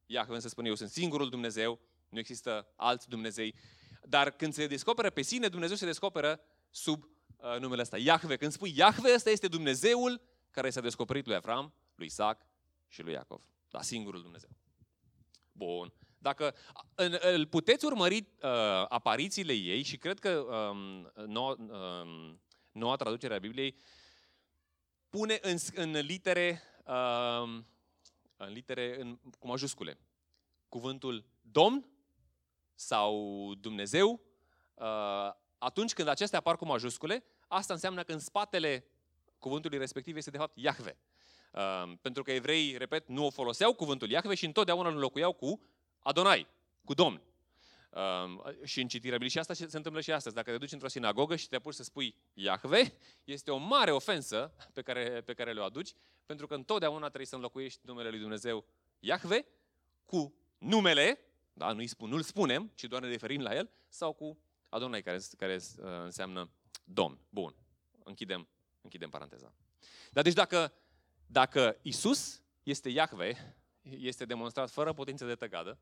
Iahve 0.06 0.40
să 0.40 0.50
spune, 0.50 0.68
eu 0.68 0.76
sunt 0.76 0.90
singurul 0.90 1.30
Dumnezeu, 1.30 1.80
nu 2.10 2.20
există 2.20 2.74
alți 2.76 3.10
Dumnezei. 3.10 3.56
Dar 4.04 4.32
când 4.32 4.54
se 4.54 4.68
descoperă 4.68 5.10
pe 5.10 5.22
sine, 5.22 5.48
Dumnezeu 5.48 5.76
se 5.76 5.86
descoperă 5.86 6.42
sub 6.70 7.04
uh, 7.04 7.60
numele 7.60 7.82
ăsta, 7.82 7.98
Iahve. 7.98 8.36
Când 8.38 8.52
spui 8.52 8.74
Iahve, 8.76 9.14
ăsta 9.14 9.30
este 9.30 9.48
Dumnezeul 9.48 10.22
care 10.52 10.70
s-a 10.70 10.82
descoperit 10.82 11.26
lui 11.26 11.36
Avram, 11.36 11.74
lui 11.96 12.06
Isaac 12.06 12.46
și 12.88 13.02
lui 13.02 13.14
Iacov. 13.14 13.42
Da, 13.70 13.82
singurul 13.82 14.22
Dumnezeu. 14.22 14.50
Bun. 15.52 15.94
Dacă 16.22 16.56
îl 17.20 17.46
puteți 17.46 17.86
urmări 17.86 18.18
uh, 18.18 18.50
aparițiile 18.88 19.54
ei 19.54 19.82
și 19.82 19.98
cred 19.98 20.20
că 20.20 20.30
um, 20.30 21.12
noua, 21.26 21.56
um, 21.60 22.42
noua 22.72 22.96
traducere 22.96 23.36
a 23.36 23.40
Bibliei 23.40 23.76
pune 25.10 25.40
în, 25.42 25.56
în 25.74 25.92
litere, 25.92 26.62
um, 26.86 27.66
în 28.38 28.52
litere 28.52 29.02
în, 29.02 29.20
cu 29.40 29.48
majuscule 29.48 30.00
cuvântul 30.70 31.26
Domn 31.42 31.90
sau 32.76 33.14
Dumnezeu, 33.60 34.22
uh, 34.74 35.32
atunci 35.58 35.94
când 35.94 36.08
acestea 36.08 36.40
apar 36.40 36.56
cu 36.56 36.66
majuscule, 36.66 37.24
asta 37.48 37.74
înseamnă 37.74 38.04
că 38.04 38.12
în 38.12 38.20
spatele 38.20 38.86
cuvântului 39.40 39.78
respectiv 39.78 40.16
este 40.16 40.30
de 40.30 40.38
fapt 40.38 40.58
Iahve. 40.58 40.98
Uh, 41.54 41.94
pentru 42.02 42.24
că 42.24 42.32
evrei, 42.32 42.78
repet, 42.78 43.08
nu 43.08 43.26
o 43.26 43.30
foloseau 43.30 43.74
cuvântul 43.74 44.10
Iahve 44.10 44.36
și 44.36 44.46
întotdeauna 44.46 44.88
îl 44.88 44.94
înlocuiau 44.94 45.34
cu 45.34 45.62
Adonai, 46.10 46.48
cu 46.86 46.94
Domn. 46.94 47.22
Um, 47.90 48.44
și 48.64 48.82
în 48.82 48.88
citirea 48.88 49.18
Bibliei. 49.18 49.30
Și 49.30 49.40
asta 49.40 49.54
se 49.54 49.78
întâmplă 49.78 50.02
și 50.02 50.12
astăzi. 50.12 50.36
Dacă 50.36 50.52
te 50.52 50.58
duci 50.58 50.72
într-o 50.72 50.88
sinagogă 50.88 51.36
și 51.36 51.48
te 51.48 51.56
apuci 51.56 51.74
să 51.74 51.84
spui 51.84 52.16
Iahve, 52.34 52.94
este 53.24 53.52
o 53.52 53.58
mare 53.58 53.92
ofensă 53.92 54.54
pe 54.74 54.82
care, 54.82 55.22
pe 55.22 55.34
care 55.34 55.54
le-o 55.54 55.64
aduci, 55.64 55.94
pentru 56.26 56.48
că 56.48 56.54
întotdeauna 56.54 57.06
trebuie 57.06 57.26
să 57.26 57.36
înlocuiești 57.36 57.80
numele 57.84 58.10
lui 58.10 58.20
Dumnezeu 58.20 58.66
Iahve 59.00 59.46
cu 60.06 60.34
numele 60.58 61.20
da? 61.54 61.72
nu-i 61.72 61.88
spun, 61.88 62.10
nu-l 62.10 62.22
spunem, 62.22 62.72
ci 62.76 62.84
doar 62.84 63.02
ne 63.02 63.08
referim 63.08 63.42
la 63.42 63.56
el, 63.56 63.70
sau 63.88 64.14
cu 64.14 64.38
Adonai, 64.70 65.02
care, 65.02 65.20
care 65.38 65.56
uh, 65.56 65.86
înseamnă 66.04 66.50
Domn. 66.84 67.20
Bun, 67.30 67.56
închidem, 68.04 68.48
închidem 68.82 69.10
paranteza. 69.10 69.54
Dar 70.12 70.24
deci 70.24 70.34
dacă, 70.34 70.74
dacă 71.26 71.78
Isus 71.82 72.42
este 72.64 72.90
Iahve, 72.90 73.58
este 73.82 74.26
demonstrat 74.26 74.70
fără 74.70 74.94
potență 74.94 75.26
de 75.26 75.36
tăgadă 75.36 75.80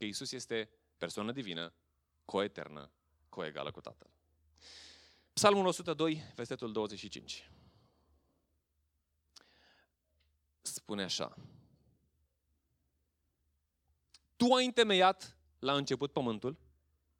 că 0.00 0.06
Isus 0.06 0.32
este 0.32 0.70
persoană 0.98 1.32
divină, 1.32 1.72
coeternă, 2.24 2.90
coegală 3.28 3.70
cu 3.70 3.80
Tatăl. 3.80 4.10
Psalmul 5.32 5.66
102, 5.66 6.22
versetul 6.34 6.72
25. 6.72 7.50
Spune 10.62 11.02
așa. 11.02 11.36
Tu 14.36 14.52
ai 14.52 14.64
întemeiat 14.64 15.36
la 15.58 15.76
început 15.76 16.12
pământul, 16.12 16.58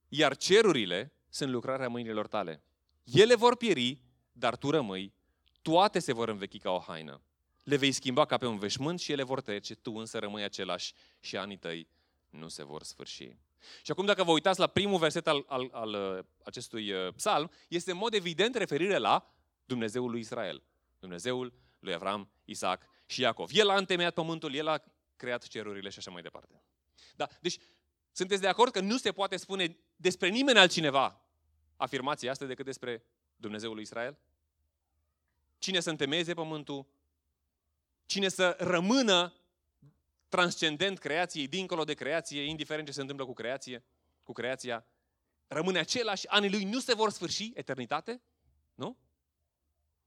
iar 0.09 0.37
cerurile 0.37 1.13
sunt 1.29 1.51
lucrarea 1.51 1.89
mâinilor 1.89 2.27
tale. 2.27 2.63
Ele 3.05 3.35
vor 3.35 3.57
pieri, 3.57 4.03
dar 4.33 4.57
tu 4.57 4.71
rămâi, 4.71 5.15
toate 5.63 5.99
se 5.99 6.13
vor 6.13 6.29
învechi 6.29 6.59
ca 6.59 6.71
o 6.71 6.79
haină. 6.79 7.23
Le 7.63 7.77
vei 7.77 7.93
schimba 7.93 8.27
ca 8.27 8.37
pe 8.37 8.47
un 8.47 8.59
veșmânt 8.59 9.01
și 9.01 9.13
ele 9.13 9.23
vor 9.23 9.41
trece, 9.41 9.75
tu 9.75 9.93
însă 9.93 10.19
rămâi 10.19 10.43
același 10.43 10.95
și 11.21 11.37
anii 11.37 11.59
tăi 11.59 11.89
nu 12.31 12.49
se 12.49 12.65
vor 12.65 12.83
sfârși. 12.83 13.37
Și 13.83 13.91
acum 13.91 14.05
dacă 14.05 14.25
vă 14.25 14.31
uitați 14.31 14.59
la 14.59 14.67
primul 14.67 14.99
verset 14.99 15.27
al, 15.27 15.45
al, 15.49 15.69
al 15.73 16.17
uh, 16.17 16.25
acestui 16.45 16.93
uh, 16.93 17.15
psalm, 17.15 17.51
este 17.69 17.91
în 17.91 17.97
mod 17.97 18.15
evident 18.15 18.55
referire 18.55 18.97
la 18.97 19.35
Dumnezeul 19.65 20.11
lui 20.11 20.21
Israel. 20.21 20.63
Dumnezeul 20.99 21.53
lui 21.79 21.95
Avram, 21.95 22.31
Isaac 22.45 22.83
și 23.07 23.21
Iacov. 23.21 23.51
El 23.53 23.69
a 23.69 23.77
întemeiat 23.77 24.15
pământul, 24.15 24.55
el 24.55 24.69
a 24.69 24.83
creat 25.17 25.47
cerurile 25.47 25.89
și 25.89 25.99
așa 25.99 26.11
mai 26.11 26.23
departe. 26.23 26.63
Da, 27.17 27.29
deci 27.41 27.59
sunteți 28.13 28.41
de 28.41 28.49
acord 28.49 28.73
că 28.73 28.81
nu 28.81 28.97
se 28.97 29.13
poate 29.13 29.37
spune 29.37 29.77
despre 29.97 30.29
nimeni 30.29 30.59
altcineva 30.59 31.25
afirmația 31.77 32.31
asta 32.31 32.45
decât 32.45 32.65
despre 32.65 33.05
Dumnezeul 33.37 33.75
lui 33.75 33.83
Israel? 33.83 34.19
Cine 35.59 35.81
să 35.81 35.91
întemeieze 35.91 36.35
pământul, 36.35 36.87
cine 38.07 38.29
să 38.29 38.57
rămână 38.59 39.35
transcendent 40.31 40.99
creației, 40.99 41.49
dincolo 41.49 41.85
de 41.85 41.95
creație, 41.95 42.43
indiferent 42.43 42.87
ce 42.87 42.93
se 42.93 43.01
întâmplă 43.01 43.25
cu 43.27 43.33
creație, 43.33 43.85
cu 44.23 44.33
creația, 44.33 44.87
rămâne 45.47 45.79
același, 45.79 46.29
anii 46.29 46.51
lui 46.51 46.65
nu 46.65 46.81
se 46.81 46.95
vor 46.95 47.11
sfârși, 47.11 47.53
eternitate? 47.55 48.23
Nu? 48.75 48.97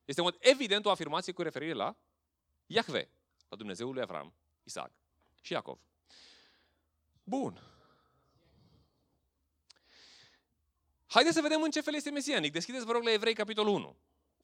Este 0.05 0.21
în 0.21 0.27
mod 0.27 0.38
evident 0.39 0.86
o 0.86 0.89
afirmație 0.89 1.33
cu 1.33 1.41
referire 1.41 1.73
la 1.73 1.95
Iahve, 2.65 3.09
la 3.49 3.57
Dumnezeul 3.57 3.93
lui 3.93 4.01
Avram, 4.01 4.33
Isaac 4.63 4.91
și 5.41 5.53
Iacov. 5.53 5.79
Bun. 7.23 7.62
Haideți 11.05 11.36
să 11.36 11.41
vedem 11.41 11.62
în 11.62 11.71
ce 11.71 11.81
fel 11.81 11.93
este 11.95 12.09
mesianic. 12.09 12.51
Deschideți, 12.51 12.86
vă 12.86 12.91
rog, 12.91 13.03
la 13.03 13.12
Evrei, 13.12 13.33
capitolul 13.33 13.73
1. 13.73 13.95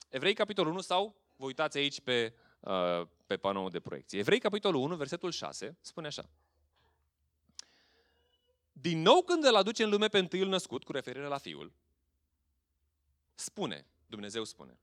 Evrei, 0.09 0.33
capitolul 0.33 0.71
1 0.71 0.81
sau 0.81 1.21
vă 1.35 1.45
uitați 1.45 1.77
aici 1.77 2.01
pe 2.01 2.33
Uh, 2.59 3.07
pe 3.29 3.37
panoul 3.37 3.69
de 3.69 3.79
proiecție. 3.79 4.19
Evrei, 4.19 4.39
capitolul 4.39 4.81
1, 4.81 4.95
versetul 4.95 5.31
6, 5.31 5.77
spune 5.81 6.07
așa. 6.07 6.29
Din 8.71 9.01
nou 9.01 9.21
când 9.21 9.43
îl 9.43 9.55
aduce 9.55 9.83
în 9.83 9.89
lume 9.89 10.07
pe 10.07 10.17
întâiul 10.17 10.47
născut, 10.47 10.83
cu 10.83 10.91
referire 10.91 11.25
la 11.25 11.37
Fiul, 11.37 11.71
spune, 13.35 13.85
Dumnezeu 14.05 14.43
spune, 14.43 14.79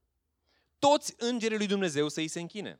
toți 0.79 1.13
îngerii 1.17 1.57
lui 1.57 1.67
Dumnezeu 1.67 2.07
să 2.07 2.19
îi 2.19 2.27
se 2.27 2.39
închine. 2.39 2.79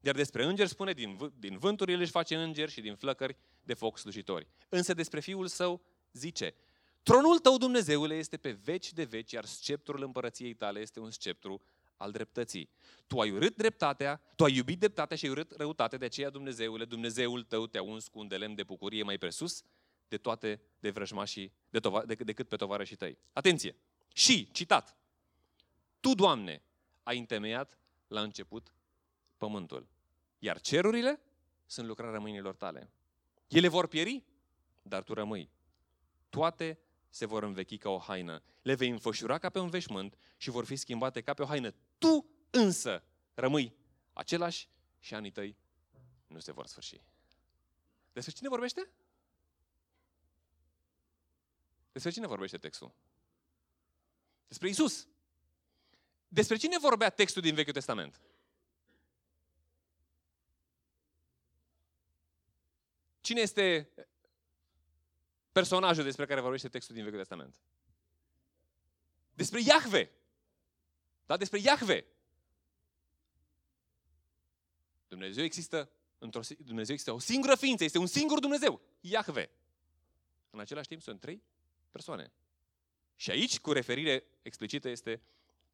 Iar 0.00 0.14
despre 0.14 0.44
îngeri 0.44 0.68
spune, 0.68 0.92
din, 0.92 1.16
v- 1.16 1.32
din 1.38 1.58
vânturi 1.58 1.92
el 1.92 2.00
își 2.00 2.10
face 2.10 2.36
îngeri 2.36 2.70
și 2.70 2.80
din 2.80 2.94
flăcări 2.94 3.36
de 3.62 3.74
foc 3.74 3.98
slujitori. 3.98 4.46
Însă 4.68 4.94
despre 4.94 5.20
Fiul 5.20 5.46
său 5.46 5.82
zice, 6.12 6.54
tronul 7.02 7.38
tău, 7.38 7.56
Dumnezeule, 7.56 8.14
este 8.14 8.36
pe 8.36 8.50
veci 8.50 8.92
de 8.92 9.04
veci, 9.04 9.32
iar 9.32 9.44
sceptrul 9.44 10.02
împărăției 10.02 10.54
tale 10.54 10.80
este 10.80 11.00
un 11.00 11.10
sceptru 11.10 11.62
al 11.96 12.10
dreptății. 12.10 12.70
Tu 13.06 13.20
ai 13.20 13.30
urât 13.30 13.56
dreptatea, 13.56 14.20
tu 14.36 14.44
ai 14.44 14.54
iubit 14.54 14.78
dreptatea 14.78 15.16
și 15.16 15.24
ai 15.24 15.30
urât 15.30 15.52
răutatea, 15.56 15.98
de 15.98 16.04
aceea 16.04 16.30
Dumnezeule, 16.30 16.84
Dumnezeul 16.84 17.42
tău 17.42 17.66
te-a 17.66 17.82
uns 17.82 18.08
cu 18.08 18.18
un 18.18 18.28
de 18.28 18.36
lemn 18.36 18.54
de 18.54 18.62
bucurie 18.62 19.02
mai 19.02 19.18
presus 19.18 19.62
de 20.08 20.16
toate 20.16 20.60
de 20.78 20.90
vrăjmașii, 20.90 21.52
de 21.70 21.80
tova, 21.80 22.04
de, 22.04 22.14
decât 22.14 22.48
pe 22.48 22.56
tovarășii 22.56 22.96
tăi. 22.96 23.18
Atenție! 23.32 23.76
Și, 24.12 24.50
citat, 24.50 24.96
Tu, 26.00 26.14
Doamne, 26.14 26.62
ai 27.02 27.18
întemeiat 27.18 27.78
la 28.08 28.20
început 28.20 28.74
pământul, 29.36 29.88
iar 30.38 30.60
cerurile 30.60 31.20
sunt 31.66 31.86
lucrarea 31.86 32.18
mâinilor 32.18 32.54
tale. 32.54 32.90
Ele 33.48 33.68
vor 33.68 33.86
pieri, 33.86 34.24
dar 34.82 35.02
tu 35.02 35.14
rămâi. 35.14 35.50
Toate 36.28 36.78
se 37.08 37.26
vor 37.26 37.42
învechi 37.42 37.78
ca 37.78 37.88
o 37.88 37.98
haină. 37.98 38.42
Le 38.62 38.74
vei 38.74 38.88
înfășura 38.88 39.38
ca 39.38 39.50
pe 39.50 39.58
un 39.58 39.68
veșmânt 39.68 40.16
și 40.36 40.50
vor 40.50 40.64
fi 40.64 40.76
schimbate 40.76 41.20
ca 41.20 41.34
pe 41.34 41.42
o 41.42 41.46
haină. 41.46 41.74
Tu 42.04 42.26
însă 42.50 43.02
rămâi 43.34 43.76
același 44.12 44.68
și 44.98 45.14
anii 45.14 45.30
tăi 45.30 45.56
nu 46.26 46.38
se 46.38 46.52
vor 46.52 46.66
sfârși. 46.66 47.00
Despre 48.12 48.32
cine 48.32 48.48
vorbește? 48.48 48.90
Despre 51.92 52.10
cine 52.10 52.26
vorbește 52.26 52.58
textul? 52.58 52.94
Despre 54.48 54.68
Isus. 54.68 55.08
Despre 56.28 56.56
cine 56.56 56.78
vorbea 56.78 57.10
textul 57.10 57.42
din 57.42 57.54
Vechiul 57.54 57.72
Testament? 57.72 58.20
Cine 63.20 63.40
este 63.40 63.88
personajul 65.52 66.04
despre 66.04 66.26
care 66.26 66.40
vorbește 66.40 66.68
textul 66.68 66.94
din 66.94 67.04
Vechiul 67.04 67.18
Testament. 67.18 67.60
Despre 69.34 69.60
Iahve. 69.60 70.10
Da? 71.26 71.36
Despre 71.36 71.58
Iahve. 71.58 72.04
Dumnezeu 75.08 75.44
există, 75.44 75.90
într-o, 76.18 76.40
Dumnezeu 76.58 76.94
există 76.94 77.12
o 77.12 77.18
singură 77.18 77.54
ființă, 77.54 77.84
este 77.84 77.98
un 77.98 78.06
singur 78.06 78.38
Dumnezeu, 78.38 78.80
Iahve. 79.00 79.50
În 80.50 80.60
același 80.60 80.88
timp 80.88 81.02
sunt 81.02 81.20
trei 81.20 81.42
persoane. 81.90 82.32
Și 83.16 83.30
aici, 83.30 83.60
cu 83.60 83.72
referire 83.72 84.24
explicită, 84.42 84.88
este 84.88 85.22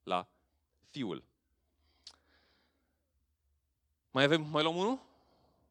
la 0.02 0.28
Fiul. 0.90 1.24
Mai 4.10 4.24
avem, 4.24 4.42
mai 4.42 4.62
luăm 4.62 4.76
unul? 4.76 5.00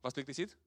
V-ați 0.01 0.13
plictisit? 0.13 0.57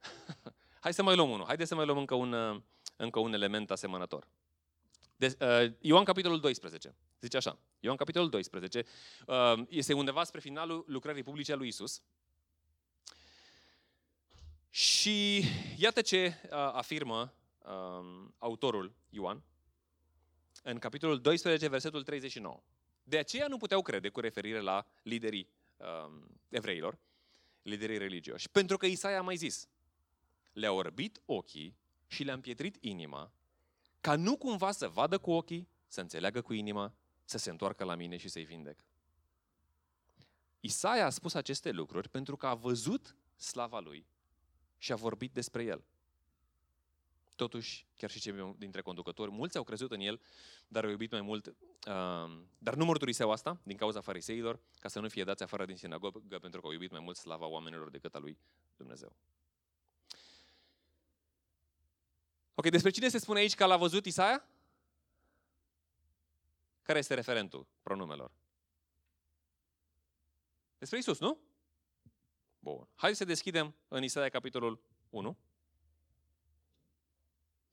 Hai 0.84 0.94
să 0.94 1.02
mai 1.02 1.16
luăm 1.16 1.30
unul. 1.30 1.46
Haideți 1.46 1.68
să 1.68 1.74
mai 1.74 1.84
luăm 1.84 1.98
încă 1.98 2.14
un, 2.14 2.32
uh, 2.32 2.60
încă 2.96 3.18
un 3.18 3.32
element 3.32 3.70
asemănător. 3.70 4.28
De, 5.16 5.36
uh, 5.40 5.72
Ioan 5.80 6.04
capitolul 6.04 6.40
12. 6.40 6.94
Zice 7.20 7.36
așa. 7.36 7.58
Ioan 7.80 7.96
capitolul 7.96 8.28
12 8.28 8.84
uh, 9.26 9.52
este 9.68 9.92
undeva 9.92 10.24
spre 10.24 10.40
finalul 10.40 10.84
lucrării 10.86 11.22
publice 11.22 11.52
a 11.52 11.56
lui 11.56 11.68
Isus. 11.68 12.02
Și 14.70 15.44
iată 15.76 16.00
ce 16.00 16.40
uh, 16.42 16.50
afirmă 16.52 17.34
uh, 17.58 18.28
autorul 18.38 18.94
Ioan 19.10 19.42
în 20.62 20.78
capitolul 20.78 21.20
12, 21.20 21.68
versetul 21.68 22.02
39. 22.02 22.62
De 23.02 23.18
aceea 23.18 23.46
nu 23.46 23.56
puteau 23.56 23.82
crede 23.82 24.08
cu 24.08 24.20
referire 24.20 24.60
la 24.60 24.86
liderii 25.02 25.48
uh, 25.76 26.12
evreilor, 26.48 26.98
liderii 27.62 27.98
religioși. 27.98 28.50
Pentru 28.50 28.76
că 28.76 28.86
Isaia 28.86 29.18
a 29.18 29.22
mai 29.22 29.36
zis, 29.36 29.68
le-a 30.52 30.72
orbit 30.72 31.20
ochii 31.24 31.76
și 32.06 32.22
le-a 32.22 32.34
împietrit 32.34 32.76
inima, 32.80 33.32
ca 34.00 34.16
nu 34.16 34.36
cumva 34.36 34.70
să 34.70 34.88
vadă 34.88 35.18
cu 35.18 35.30
ochii, 35.30 35.68
să 35.86 36.00
înțeleagă 36.00 36.40
cu 36.40 36.52
inima, 36.52 36.94
să 37.24 37.38
se 37.38 37.50
întoarcă 37.50 37.84
la 37.84 37.94
mine 37.94 38.16
și 38.16 38.28
să-i 38.28 38.44
vindec. 38.44 38.84
Isaia 40.60 41.06
a 41.06 41.10
spus 41.10 41.34
aceste 41.34 41.70
lucruri 41.70 42.08
pentru 42.08 42.36
că 42.36 42.46
a 42.46 42.54
văzut 42.54 43.16
slava 43.36 43.80
lui 43.80 44.06
și 44.78 44.92
a 44.92 44.96
vorbit 44.96 45.32
despre 45.32 45.64
el. 45.64 45.84
Totuși, 47.36 47.86
chiar 47.96 48.10
și 48.10 48.20
cei 48.20 48.54
dintre 48.58 48.82
conducători, 48.82 49.30
mulți 49.30 49.56
au 49.56 49.64
crezut 49.64 49.92
în 49.92 50.00
el, 50.00 50.20
dar 50.68 50.84
au 50.84 50.90
iubit 50.90 51.10
mai 51.10 51.20
mult. 51.20 51.46
Uh, 51.46 51.54
dar 52.58 52.74
nu 52.74 52.84
mărturiseau 52.84 53.30
asta 53.30 53.60
din 53.62 53.76
cauza 53.76 54.00
fariseilor, 54.00 54.60
ca 54.78 54.88
să 54.88 55.00
nu 55.00 55.08
fie 55.08 55.24
dați 55.24 55.42
afară 55.42 55.64
din 55.64 55.76
sinagogă, 55.76 56.38
pentru 56.38 56.60
că 56.60 56.66
au 56.66 56.72
iubit 56.72 56.90
mai 56.90 57.00
mult 57.00 57.16
slava 57.16 57.46
oamenilor 57.46 57.90
decât 57.90 58.14
a 58.14 58.18
lui 58.18 58.38
Dumnezeu. 58.76 59.16
Ok, 62.58 62.68
despre 62.68 62.90
cine 62.90 63.08
se 63.08 63.18
spune 63.18 63.38
aici 63.38 63.54
că 63.54 63.64
l-a 63.64 63.76
văzut 63.76 64.06
Isaia? 64.06 64.44
Care 66.82 66.98
este 66.98 67.14
referentul 67.14 67.66
pronumelor? 67.82 68.30
Despre 70.78 70.98
Isus, 70.98 71.18
nu? 71.18 71.38
Bun. 72.58 72.88
Hai 72.94 73.16
să 73.16 73.24
deschidem 73.24 73.74
în 73.88 74.02
Isaia 74.02 74.28
capitolul 74.28 74.80
1. 75.10 75.36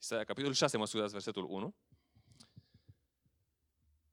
Isaia 0.01 0.23
capitolul 0.23 0.53
6, 0.53 0.77
mă 0.77 0.85
scuzați, 0.85 1.11
versetul 1.11 1.43
1. 1.43 1.75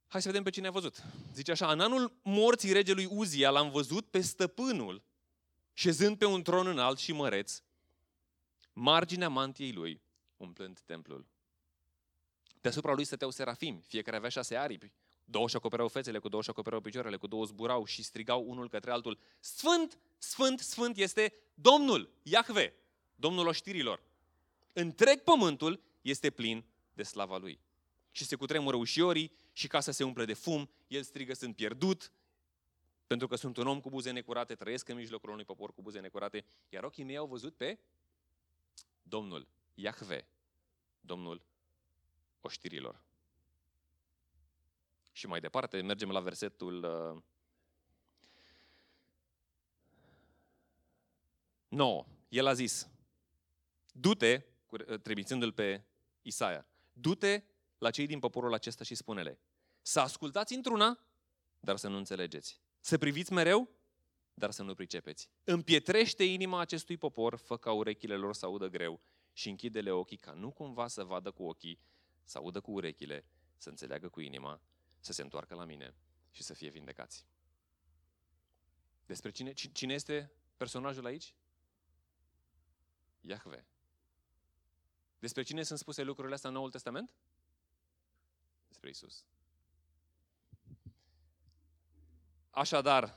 Hai 0.06 0.22
să 0.22 0.28
vedem 0.28 0.42
pe 0.42 0.50
cine 0.50 0.66
a 0.66 0.70
văzut. 0.70 1.02
Zice 1.34 1.50
așa, 1.50 1.72
în 1.72 1.80
anul 1.80 2.12
morții 2.22 2.72
regelui 2.72 3.04
Uzia 3.04 3.50
l-am 3.50 3.70
văzut 3.70 4.06
pe 4.06 4.20
stăpânul, 4.20 5.02
șezând 5.72 6.18
pe 6.18 6.24
un 6.24 6.42
tron 6.42 6.66
înalt 6.66 6.98
și 6.98 7.12
măreț, 7.12 7.62
marginea 8.72 9.28
mantiei 9.28 9.72
lui, 9.72 10.02
umplând 10.40 10.80
templul. 10.80 11.26
Deasupra 12.60 12.92
lui 12.92 13.04
stăteau 13.04 13.30
serafimi, 13.30 13.82
fiecare 13.86 14.16
avea 14.16 14.28
șase 14.28 14.56
aripi. 14.56 14.92
Două 15.24 15.48
și 15.48 15.56
acoperau 15.56 15.88
fețele, 15.88 16.18
cu 16.18 16.28
două 16.28 16.42
și 16.42 16.50
acoperau 16.50 16.80
picioarele, 16.80 17.16
cu 17.16 17.26
două 17.26 17.44
zburau 17.44 17.84
și 17.84 18.02
strigau 18.02 18.44
unul 18.48 18.68
către 18.68 18.90
altul. 18.90 19.18
Sfânt, 19.40 19.98
sfânt, 20.18 20.60
sfânt 20.60 20.96
este 20.96 21.34
Domnul, 21.54 22.10
Iahve, 22.22 22.74
Domnul 23.16 23.46
oștirilor. 23.46 24.02
Întreg 24.72 25.20
pământul 25.20 25.82
este 26.02 26.30
plin 26.30 26.64
de 26.92 27.02
slava 27.02 27.36
lui. 27.36 27.60
Și 28.10 28.24
se 28.24 28.36
cutremură 28.36 28.76
ușiorii 28.76 29.32
și 29.52 29.66
casa 29.66 29.92
se 29.92 30.04
umple 30.04 30.24
de 30.24 30.34
fum, 30.34 30.70
el 30.86 31.02
strigă, 31.02 31.34
sunt 31.34 31.56
pierdut, 31.56 32.12
pentru 33.06 33.28
că 33.28 33.36
sunt 33.36 33.56
un 33.56 33.66
om 33.66 33.80
cu 33.80 33.88
buze 33.88 34.10
necurate, 34.10 34.54
trăiesc 34.54 34.88
în 34.88 34.96
mijlocul 34.96 35.30
unui 35.30 35.44
popor 35.44 35.72
cu 35.74 35.82
buze 35.82 36.00
necurate, 36.00 36.44
iar 36.68 36.84
ochii 36.84 37.04
mei 37.04 37.16
au 37.16 37.26
văzut 37.26 37.54
pe 37.54 37.78
Domnul, 39.02 39.46
Iahve, 39.74 40.28
Domnul 41.00 41.42
oștirilor. 42.40 43.02
Și 45.12 45.26
mai 45.26 45.40
departe, 45.40 45.80
mergem 45.80 46.10
la 46.10 46.20
versetul 46.20 46.84
uh, 47.14 47.22
9. 51.68 52.06
El 52.28 52.46
a 52.46 52.52
zis, 52.52 52.88
du-te, 53.92 54.42
uh, 54.70 55.00
trimițându-l 55.00 55.52
pe 55.52 55.84
Isaia, 56.22 56.66
du-te 56.92 57.42
la 57.78 57.90
cei 57.90 58.06
din 58.06 58.18
poporul 58.18 58.54
acesta 58.54 58.84
și 58.84 58.94
spune-le, 58.94 59.38
să 59.82 60.00
ascultați 60.00 60.54
într-una, 60.54 60.98
dar 61.60 61.76
să 61.76 61.88
nu 61.88 61.96
înțelegeți. 61.96 62.60
Să 62.80 62.98
priviți 62.98 63.32
mereu, 63.32 63.68
dar 64.34 64.50
să 64.50 64.62
nu 64.62 64.74
pricepeți. 64.74 65.28
Împietrește 65.44 66.24
inima 66.24 66.60
acestui 66.60 66.96
popor, 66.96 67.36
fă 67.36 67.56
ca 67.56 67.72
urechile 67.72 68.16
lor 68.16 68.34
să 68.34 68.46
audă 68.46 68.68
greu 68.68 69.00
și 69.40 69.48
închide-le 69.48 69.90
ochii 69.90 70.16
ca 70.16 70.32
nu 70.32 70.50
cumva 70.50 70.86
să 70.86 71.04
vadă 71.04 71.30
cu 71.30 71.44
ochii, 71.44 71.80
să 72.24 72.38
audă 72.38 72.60
cu 72.60 72.70
urechile, 72.70 73.24
să 73.56 73.68
înțeleagă 73.68 74.08
cu 74.08 74.20
inima, 74.20 74.60
să 74.98 75.12
se 75.12 75.22
întoarcă 75.22 75.54
la 75.54 75.64
mine 75.64 75.94
și 76.30 76.42
să 76.42 76.54
fie 76.54 76.68
vindecați. 76.68 77.26
Despre 79.06 79.30
cine, 79.30 79.52
cine 79.52 79.94
este 79.94 80.32
personajul 80.56 81.06
aici? 81.06 81.34
Iahve. 83.20 83.66
Despre 85.18 85.42
cine 85.42 85.62
sunt 85.62 85.78
spuse 85.78 86.02
lucrurile 86.02 86.34
astea 86.34 86.48
în 86.48 86.54
Noul 86.54 86.70
Testament? 86.70 87.14
Despre 88.68 88.88
Isus. 88.88 89.24
Așadar, 92.50 93.14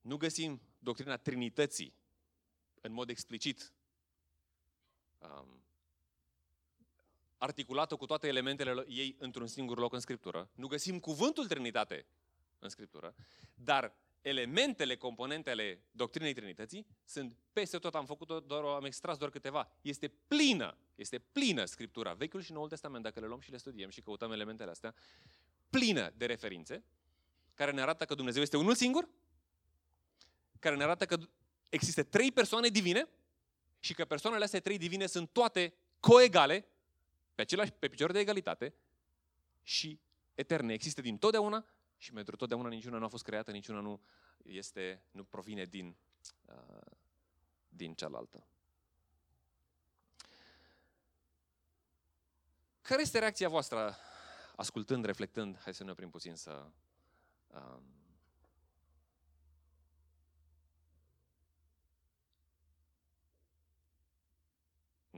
nu 0.00 0.16
găsim 0.16 0.60
doctrina 0.78 1.16
Trinității 1.16 1.97
în 2.88 2.94
mod 2.94 3.08
explicit 3.08 3.72
um, 5.18 5.62
articulată 7.38 7.96
cu 7.96 8.06
toate 8.06 8.26
elementele 8.26 8.84
ei 8.88 9.16
într-un 9.18 9.46
singur 9.46 9.78
loc 9.78 9.92
în 9.92 10.00
Scriptură. 10.00 10.50
Nu 10.54 10.66
găsim 10.66 11.00
cuvântul 11.00 11.46
Trinitate 11.46 12.06
în 12.58 12.68
Scriptură, 12.68 13.14
dar 13.54 13.96
elementele, 14.20 14.96
componentele 14.96 15.82
doctrinei 15.90 16.32
Trinității 16.32 16.86
sunt 17.04 17.36
peste 17.52 17.78
tot. 17.78 17.94
Am 17.94 18.06
făcut 18.06 18.46
doar, 18.46 18.64
am 18.64 18.84
extras 18.84 19.16
doar 19.18 19.30
câteva. 19.30 19.70
Este 19.80 20.08
plină, 20.08 20.76
este 20.94 21.18
plină 21.18 21.64
Scriptura, 21.64 22.12
Vechiul 22.12 22.40
și 22.40 22.52
Noul 22.52 22.68
Testament, 22.68 23.02
dacă 23.02 23.20
le 23.20 23.26
luăm 23.26 23.40
și 23.40 23.50
le 23.50 23.56
studiem 23.56 23.90
și 23.90 24.00
căutăm 24.00 24.32
elementele 24.32 24.70
astea, 24.70 24.94
plină 25.70 26.12
de 26.16 26.26
referințe 26.26 26.84
care 27.54 27.70
ne 27.70 27.80
arată 27.80 28.04
că 28.04 28.14
Dumnezeu 28.14 28.42
este 28.42 28.56
unul 28.56 28.74
singur, 28.74 29.08
care 30.58 30.76
ne 30.76 30.82
arată 30.82 31.06
că 31.06 31.18
există 31.68 32.02
trei 32.02 32.32
persoane 32.32 32.68
divine 32.68 33.08
și 33.80 33.94
că 33.94 34.04
persoanele 34.04 34.44
astea 34.44 34.60
trei 34.60 34.78
divine 34.78 35.06
sunt 35.06 35.30
toate 35.30 35.74
coegale, 36.00 36.66
pe, 37.34 37.40
același, 37.40 37.72
pe 37.72 37.88
picior 37.88 38.12
de 38.12 38.18
egalitate 38.18 38.74
și 39.62 40.00
eterne. 40.34 40.72
Există 40.72 41.00
din 41.00 41.18
totdeauna 41.18 41.66
și 41.96 42.12
pentru 42.12 42.36
totdeauna 42.36 42.68
niciuna 42.68 42.98
nu 42.98 43.04
a 43.04 43.08
fost 43.08 43.24
creată, 43.24 43.50
niciuna 43.50 43.80
nu, 43.80 44.00
este, 44.42 45.02
nu 45.10 45.24
provine 45.24 45.64
din, 45.64 45.96
uh, 46.44 46.92
din 47.68 47.94
cealaltă. 47.94 48.46
Care 52.82 53.00
este 53.00 53.18
reacția 53.18 53.48
voastră 53.48 53.96
ascultând, 54.56 55.04
reflectând? 55.04 55.58
Hai 55.58 55.74
să 55.74 55.84
ne 55.84 55.90
oprim 55.90 56.10
puțin 56.10 56.34
să... 56.34 56.66
Um, 57.46 57.97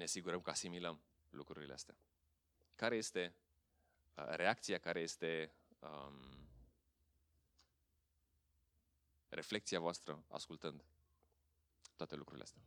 ne 0.01 0.07
asigurăm 0.07 0.41
că 0.41 0.51
asimilăm 0.51 1.01
lucrurile 1.31 1.73
astea. 1.73 1.97
Care 2.75 2.97
este 2.97 3.35
uh, 4.15 4.25
reacția, 4.29 4.79
care 4.79 5.01
este 5.01 5.53
um, 5.79 6.49
reflexia 9.29 9.81
voastră 9.81 10.25
ascultând 10.29 10.85
toate 11.97 12.15
lucrurile 12.17 12.45
astea? 12.45 12.63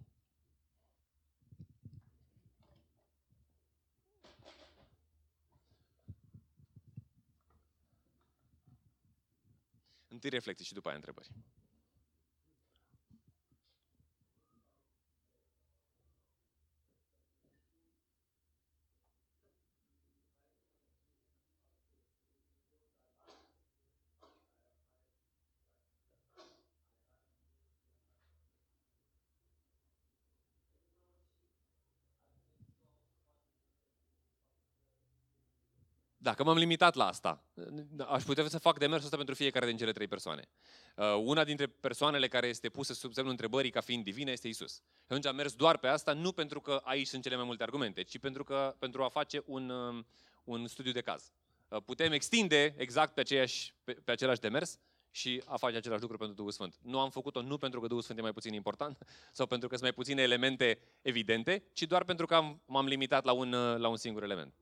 Întâi 10.07 10.29
reflecții 10.29 10.65
și 10.65 10.73
după 10.73 10.87
aia 10.87 10.97
întrebări. 10.97 11.31
Dacă 36.23 36.43
m-am 36.43 36.57
limitat 36.57 36.95
la 36.95 37.07
asta, 37.07 37.43
aș 38.07 38.23
putea 38.23 38.47
să 38.47 38.57
fac 38.57 38.77
demersul 38.77 39.05
ăsta 39.05 39.15
pentru 39.15 39.35
fiecare 39.35 39.65
din 39.65 39.77
cele 39.77 39.91
trei 39.91 40.07
persoane. 40.07 40.47
Uh, 40.95 41.05
una 41.23 41.43
dintre 41.43 41.67
persoanele 41.67 42.27
care 42.27 42.47
este 42.47 42.69
pusă 42.69 42.93
sub 42.93 43.13
semnul 43.13 43.31
întrebării 43.31 43.71
ca 43.71 43.81
fiind 43.81 44.03
divină 44.03 44.31
este 44.31 44.47
Isus. 44.47 44.73
Și 44.73 44.81
atunci 45.07 45.25
am 45.25 45.35
mers 45.35 45.53
doar 45.53 45.77
pe 45.77 45.87
asta, 45.87 46.13
nu 46.13 46.31
pentru 46.31 46.61
că 46.61 46.81
aici 46.83 47.07
sunt 47.07 47.23
cele 47.23 47.35
mai 47.35 47.45
multe 47.45 47.63
argumente, 47.63 48.01
ci 48.01 48.17
pentru, 48.17 48.43
că, 48.43 48.75
pentru 48.79 49.03
a 49.03 49.09
face 49.09 49.43
un, 49.45 49.69
um, 49.69 50.05
un 50.43 50.67
studiu 50.67 50.91
de 50.91 51.01
caz. 51.01 51.31
Uh, 51.67 51.81
putem 51.85 52.11
extinde 52.11 52.75
exact 52.77 53.13
pe, 53.13 53.19
aceeași, 53.19 53.73
pe, 53.83 53.93
pe 53.93 54.11
același 54.11 54.39
demers 54.39 54.79
și 55.11 55.41
a 55.45 55.57
face 55.57 55.75
același 55.75 56.01
lucru 56.01 56.17
pentru 56.17 56.35
Duhul 56.35 56.51
Sfânt. 56.51 56.75
Nu 56.81 56.99
am 56.99 57.09
făcut-o 57.09 57.41
nu 57.41 57.57
pentru 57.57 57.79
că 57.79 57.87
Duhul 57.87 58.03
Sfânt 58.03 58.19
e 58.19 58.21
mai 58.21 58.33
puțin 58.33 58.53
important 58.53 58.97
sau 59.37 59.45
pentru 59.45 59.67
că 59.67 59.75
sunt 59.75 59.87
mai 59.87 59.95
puține 59.95 60.21
elemente 60.21 60.79
evidente, 61.01 61.63
ci 61.73 61.83
doar 61.83 62.03
pentru 62.03 62.25
că 62.25 62.35
am, 62.35 62.61
m-am 62.65 62.85
limitat 62.85 63.23
la 63.23 63.31
un, 63.31 63.53
uh, 63.53 63.77
la 63.77 63.87
un 63.87 63.97
singur 63.97 64.23
element. 64.23 64.53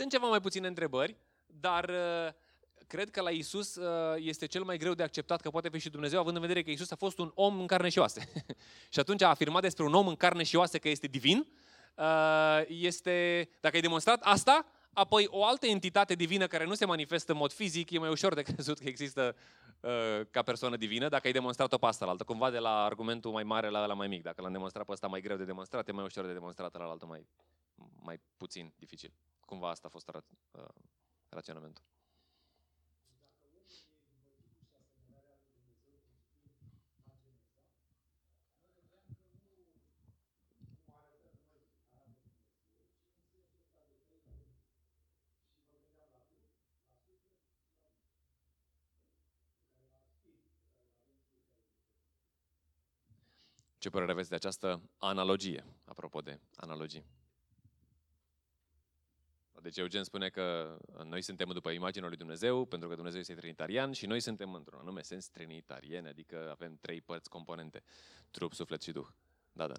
Sunt 0.00 0.12
ceva 0.12 0.26
mai 0.26 0.40
puține 0.40 0.66
întrebări, 0.66 1.16
dar 1.46 1.88
uh, 1.88 2.32
cred 2.86 3.10
că 3.10 3.20
la 3.20 3.30
Isus 3.30 3.74
uh, 3.74 4.14
este 4.16 4.46
cel 4.46 4.62
mai 4.62 4.78
greu 4.78 4.94
de 4.94 5.02
acceptat 5.02 5.40
că 5.40 5.50
poate 5.50 5.68
fi 5.68 5.78
și 5.78 5.90
Dumnezeu, 5.90 6.20
având 6.20 6.36
în 6.36 6.40
vedere 6.40 6.62
că 6.62 6.70
Isus 6.70 6.90
a 6.90 6.96
fost 6.96 7.18
un 7.18 7.30
om 7.34 7.60
în 7.60 7.66
carne 7.66 7.88
și 7.88 7.98
oase. 7.98 8.32
și 8.92 9.00
atunci 9.00 9.22
a 9.22 9.28
afirmat 9.28 9.62
despre 9.62 9.84
un 9.84 9.94
om 9.94 10.06
în 10.06 10.16
carne 10.16 10.42
și 10.42 10.56
oase 10.56 10.78
că 10.78 10.88
este 10.88 11.06
divin. 11.06 11.46
Uh, 11.94 12.62
este, 12.66 13.48
dacă 13.60 13.76
ai 13.76 13.82
demonstrat 13.82 14.20
asta, 14.22 14.66
apoi 14.92 15.26
o 15.30 15.44
altă 15.44 15.66
entitate 15.66 16.14
divină 16.14 16.46
care 16.46 16.64
nu 16.64 16.74
se 16.74 16.84
manifestă 16.84 17.32
în 17.32 17.38
mod 17.38 17.52
fizic, 17.52 17.90
e 17.90 17.98
mai 17.98 18.10
ușor 18.10 18.34
de 18.34 18.42
crezut 18.52 18.78
că 18.78 18.88
există 18.88 19.36
ca 20.30 20.42
persoană 20.42 20.76
divină, 20.76 21.08
dacă 21.08 21.26
ai 21.26 21.32
demonstrat-o 21.32 21.78
pe 21.78 21.86
asta 21.86 22.04
la 22.04 22.10
altă. 22.10 22.24
Cumva 22.24 22.50
de 22.50 22.58
la 22.58 22.84
argumentul 22.84 23.32
mai 23.32 23.42
mare 23.42 23.68
la 23.68 23.86
la 23.86 23.94
mai 23.94 24.08
mic. 24.08 24.22
Dacă 24.22 24.42
l-am 24.42 24.52
demonstrat 24.52 24.84
pe 24.84 24.92
ăsta 24.92 25.06
mai 25.06 25.20
greu 25.20 25.36
de 25.36 25.44
demonstrat, 25.44 25.88
e 25.88 25.92
mai 25.92 26.04
ușor 26.04 26.26
de 26.26 26.32
demonstrat 26.32 26.78
la 26.78 26.84
altă 26.84 27.06
mai, 27.06 27.26
mai 28.02 28.20
puțin 28.36 28.72
dificil. 28.76 29.12
Cumva 29.50 29.68
asta 29.68 29.86
a 29.86 29.90
fost 29.90 30.10
ra- 30.10 30.24
uh, 30.50 30.64
raționamentul. 31.28 31.84
Ce 53.78 53.90
părere 53.90 54.12
aveți 54.12 54.28
de 54.28 54.34
această 54.34 54.82
analogie, 54.98 55.64
apropo 55.84 56.20
de 56.20 56.40
analogii? 56.56 57.19
Deci 59.62 59.76
Eugen 59.76 60.04
spune 60.04 60.28
că 60.28 60.76
noi 61.04 61.22
suntem 61.22 61.48
după 61.52 61.70
imaginea 61.70 62.08
lui 62.08 62.16
Dumnezeu, 62.16 62.64
pentru 62.64 62.88
că 62.88 62.94
Dumnezeu 62.94 63.20
este 63.20 63.34
trinitarian 63.34 63.92
și 63.92 64.06
noi 64.06 64.20
suntem 64.20 64.54
într-un 64.54 64.78
anume 64.80 65.02
sens 65.02 65.28
trinitariene, 65.28 66.08
adică 66.08 66.50
avem 66.50 66.78
trei 66.80 67.00
părți 67.00 67.28
componente, 67.28 67.82
trup, 68.30 68.52
suflet 68.52 68.82
și 68.82 68.92
duh. 68.92 69.06
Da, 69.52 69.66
da, 69.66 69.74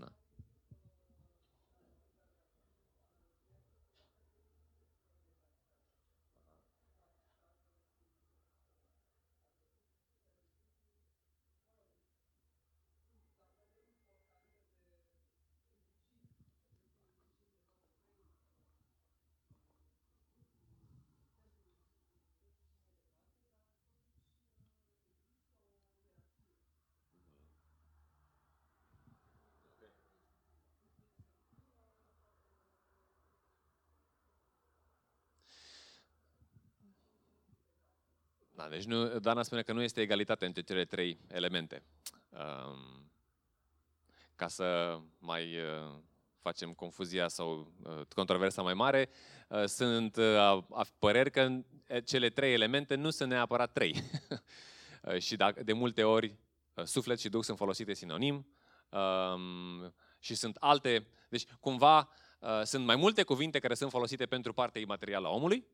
deci 38.72 38.84
nu, 38.84 39.19
Dana 39.19 39.43
spune 39.43 39.61
că 39.61 39.74
nu 39.74 39.82
este 39.82 40.01
egalitate 40.01 40.45
între 40.45 40.61
cele 40.61 40.86
trei 40.86 41.19
elemente. 41.28 41.84
Um, 42.30 43.11
ca 44.36 44.47
să 44.47 44.99
mai 45.19 45.57
uh, 45.57 45.99
facem 46.41 46.74
confuzia 46.74 47.28
sau 47.28 47.72
uh, 47.84 48.01
controversa 48.15 48.61
mai 48.61 48.74
mare, 48.74 49.09
uh, 49.47 49.65
sunt 49.65 50.15
uh, 50.15 50.57
păreri 50.99 51.32
că 51.32 51.59
cele 52.03 52.30
trei 52.30 52.53
elemente 52.53 52.95
nu 52.95 53.09
sunt 53.09 53.30
neapărat 53.30 53.72
trei. 53.72 53.95
Uh, 55.01 55.17
și 55.17 55.36
dacă, 55.36 55.63
de 55.63 55.74
multe 55.74 56.03
ori 56.03 56.36
uh, 56.74 56.84
suflet 56.84 57.19
și 57.19 57.30
duh 57.30 57.43
sunt 57.43 57.57
folosite 57.57 57.93
sinonim 57.93 58.47
um, 58.89 59.93
și 60.19 60.36
sunt 60.36 60.55
alte, 60.59 61.07
deci 61.30 61.45
cumva 61.59 62.09
uh, 62.39 62.61
sunt 62.63 62.86
mai 62.86 62.95
multe 62.95 63.24
cuvinte 63.24 63.59
care 63.59 63.74
sunt 63.74 63.91
folosite 63.91 64.26
pentru 64.26 64.53
partea 64.53 64.82
imaterială 64.82 65.28
a 65.28 65.32
omului, 65.32 65.65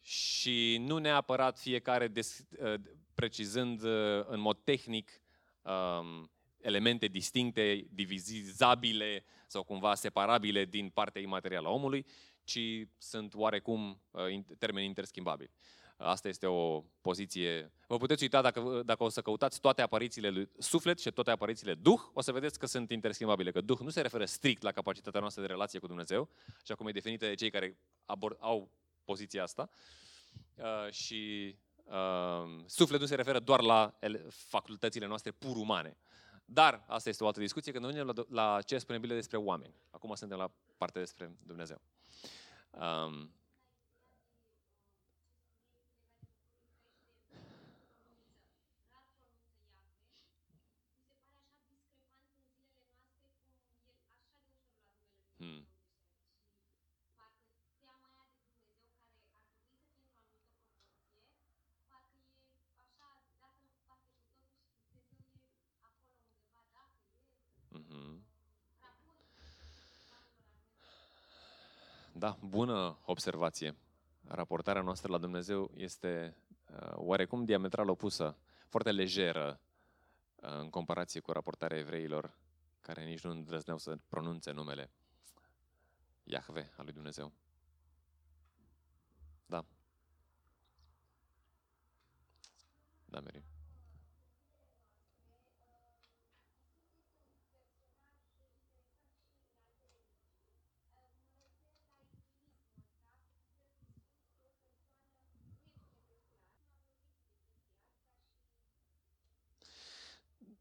și 0.00 0.76
nu 0.80 0.98
neapărat 0.98 1.58
fiecare 1.58 2.08
des, 2.08 2.44
uh, 2.58 2.74
precizând 3.14 3.82
uh, 3.82 4.24
în 4.26 4.40
mod 4.40 4.58
tehnic 4.64 5.20
um, 5.62 6.30
elemente 6.60 7.06
distincte, 7.06 7.86
divizabile 7.90 9.24
sau 9.46 9.62
cumva 9.62 9.94
separabile 9.94 10.64
din 10.64 10.88
partea 10.88 11.22
imaterială 11.22 11.68
a 11.68 11.70
omului, 11.70 12.06
ci 12.44 12.60
sunt 12.98 13.34
oarecum 13.34 14.02
uh, 14.10 14.40
termeni 14.58 14.86
interschimbabili. 14.86 15.50
Asta 16.02 16.28
este 16.28 16.46
o 16.46 16.84
poziție. 17.00 17.72
Vă 17.86 17.96
puteți 17.96 18.22
uita 18.22 18.40
dacă, 18.40 18.82
dacă 18.84 19.02
o 19.02 19.08
să 19.08 19.20
căutați 19.20 19.60
toate 19.60 19.82
aparițiile 19.82 20.28
lui 20.28 20.48
suflet 20.58 21.00
și 21.00 21.10
toate 21.10 21.30
aparițiile 21.30 21.74
duh, 21.74 22.00
o 22.12 22.20
să 22.20 22.32
vedeți 22.32 22.58
că 22.58 22.66
sunt 22.66 22.90
interschimbabile. 22.90 23.50
Că 23.50 23.60
duh 23.60 23.78
nu 23.78 23.90
se 23.90 24.00
referă 24.00 24.24
strict 24.24 24.62
la 24.62 24.72
capacitatea 24.72 25.20
noastră 25.20 25.42
de 25.42 25.48
relație 25.48 25.78
cu 25.78 25.86
Dumnezeu, 25.86 26.28
așa 26.62 26.74
cum 26.74 26.86
e 26.86 26.90
definită 26.90 27.26
de 27.26 27.34
cei 27.34 27.50
care 27.50 27.78
abor, 28.04 28.36
au 28.38 28.70
poziția 29.04 29.42
asta. 29.42 29.70
Uh, 30.54 30.90
și 30.90 31.54
uh, 31.84 32.64
sufletul 32.66 33.06
se 33.06 33.14
referă 33.14 33.38
doar 33.38 33.60
la 33.60 33.98
facultățile 34.28 35.06
noastre 35.06 35.30
pur 35.30 35.56
umane. 35.56 35.96
Dar 36.44 36.84
asta 36.86 37.08
este 37.08 37.24
o 37.24 37.26
altă 37.26 37.40
discuție, 37.40 37.72
când 37.72 37.84
venim 37.86 38.06
la, 38.06 38.24
la 38.28 38.62
ce 38.62 38.78
spune 38.78 38.98
Biblia 38.98 39.18
despre 39.18 39.36
oameni. 39.36 39.74
Acum 39.90 40.14
suntem 40.14 40.38
la 40.38 40.50
partea 40.76 41.00
despre 41.00 41.36
Dumnezeu. 41.42 41.80
Um, 42.70 43.34
Da, 72.20 72.38
bună 72.40 72.98
observație. 73.04 73.76
Raportarea 74.24 74.82
noastră 74.82 75.12
la 75.12 75.18
Dumnezeu 75.18 75.70
este 75.74 76.36
uh, 76.70 76.92
oarecum 76.94 77.44
diametral 77.44 77.88
opusă, 77.88 78.38
foarte 78.68 78.90
lejeră 78.92 79.60
uh, 80.34 80.50
în 80.50 80.70
comparație 80.70 81.20
cu 81.20 81.32
raportarea 81.32 81.78
evreilor, 81.78 82.38
care 82.80 83.04
nici 83.04 83.22
nu 83.22 83.30
îndrăzneau 83.30 83.78
să 83.78 83.96
pronunțe 84.08 84.50
numele 84.50 84.90
Iahve 86.22 86.72
al 86.76 86.84
lui 86.84 86.92
Dumnezeu. 86.92 87.32
Da. 89.46 89.64
Da, 93.04 93.20
Mary. 93.20 93.49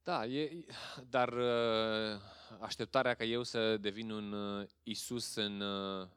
Da, 0.03 0.25
e, 0.25 0.65
dar 1.09 1.33
uh, 1.33 2.21
așteptarea 2.59 3.13
ca 3.13 3.23
eu 3.23 3.43
să 3.43 3.77
devin 3.77 4.11
un 4.11 4.31
uh, 4.31 4.67
Isus 4.83 5.35
în 5.35 5.61
uh, 5.61 6.07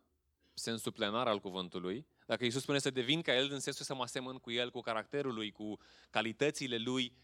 sensul 0.55 0.93
plenar 0.93 1.27
al 1.27 1.41
cuvântului, 1.41 2.07
dacă 2.27 2.45
Isus 2.45 2.63
spune 2.63 2.79
să 2.79 2.91
devin 2.91 3.23
ca 3.23 3.37
El 3.37 3.49
în 3.51 3.61
sensul 3.61 3.85
să 3.85 3.95
mă 3.95 4.03
asemăn 4.03 4.37
cu 4.37 4.51
El, 4.51 4.71
cu 4.71 4.81
caracterul 4.81 5.35
Lui, 5.35 5.53
cu 5.53 5.79
calitățile 6.11 6.77
Lui, 6.77 7.17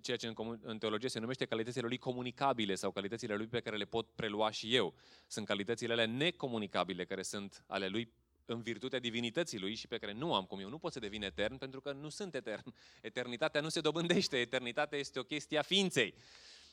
ceea 0.00 0.16
ce 0.16 0.26
în, 0.26 0.58
în 0.62 0.78
teologie 0.78 1.08
se 1.08 1.18
numește 1.18 1.44
calitățile 1.44 1.86
Lui 1.86 1.98
comunicabile 1.98 2.74
sau 2.74 2.90
calitățile 2.90 3.34
Lui 3.34 3.46
pe 3.46 3.60
care 3.60 3.76
le 3.76 3.84
pot 3.84 4.08
prelua 4.10 4.50
și 4.50 4.74
eu. 4.74 4.94
Sunt 5.26 5.46
calitățile 5.46 5.92
alea 5.92 6.06
necomunicabile 6.06 7.04
care 7.04 7.22
sunt 7.22 7.64
ale 7.66 7.88
Lui 7.88 8.12
în 8.50 8.62
virtutea 8.62 8.98
divinității 8.98 9.58
lui 9.58 9.74
și 9.74 9.86
pe 9.86 9.98
care 9.98 10.12
nu 10.12 10.34
am 10.34 10.44
cum 10.44 10.58
eu. 10.58 10.68
Nu 10.68 10.78
pot 10.78 10.92
să 10.92 10.98
devin 10.98 11.22
etern 11.22 11.56
pentru 11.56 11.80
că 11.80 11.92
nu 11.92 12.08
sunt 12.08 12.34
etern. 12.34 12.74
Eternitatea 13.00 13.60
nu 13.60 13.68
se 13.68 13.80
dobândește, 13.80 14.40
eternitatea 14.40 14.98
este 14.98 15.18
o 15.18 15.22
chestie 15.22 15.58
a 15.58 15.62
ființei. 15.62 16.14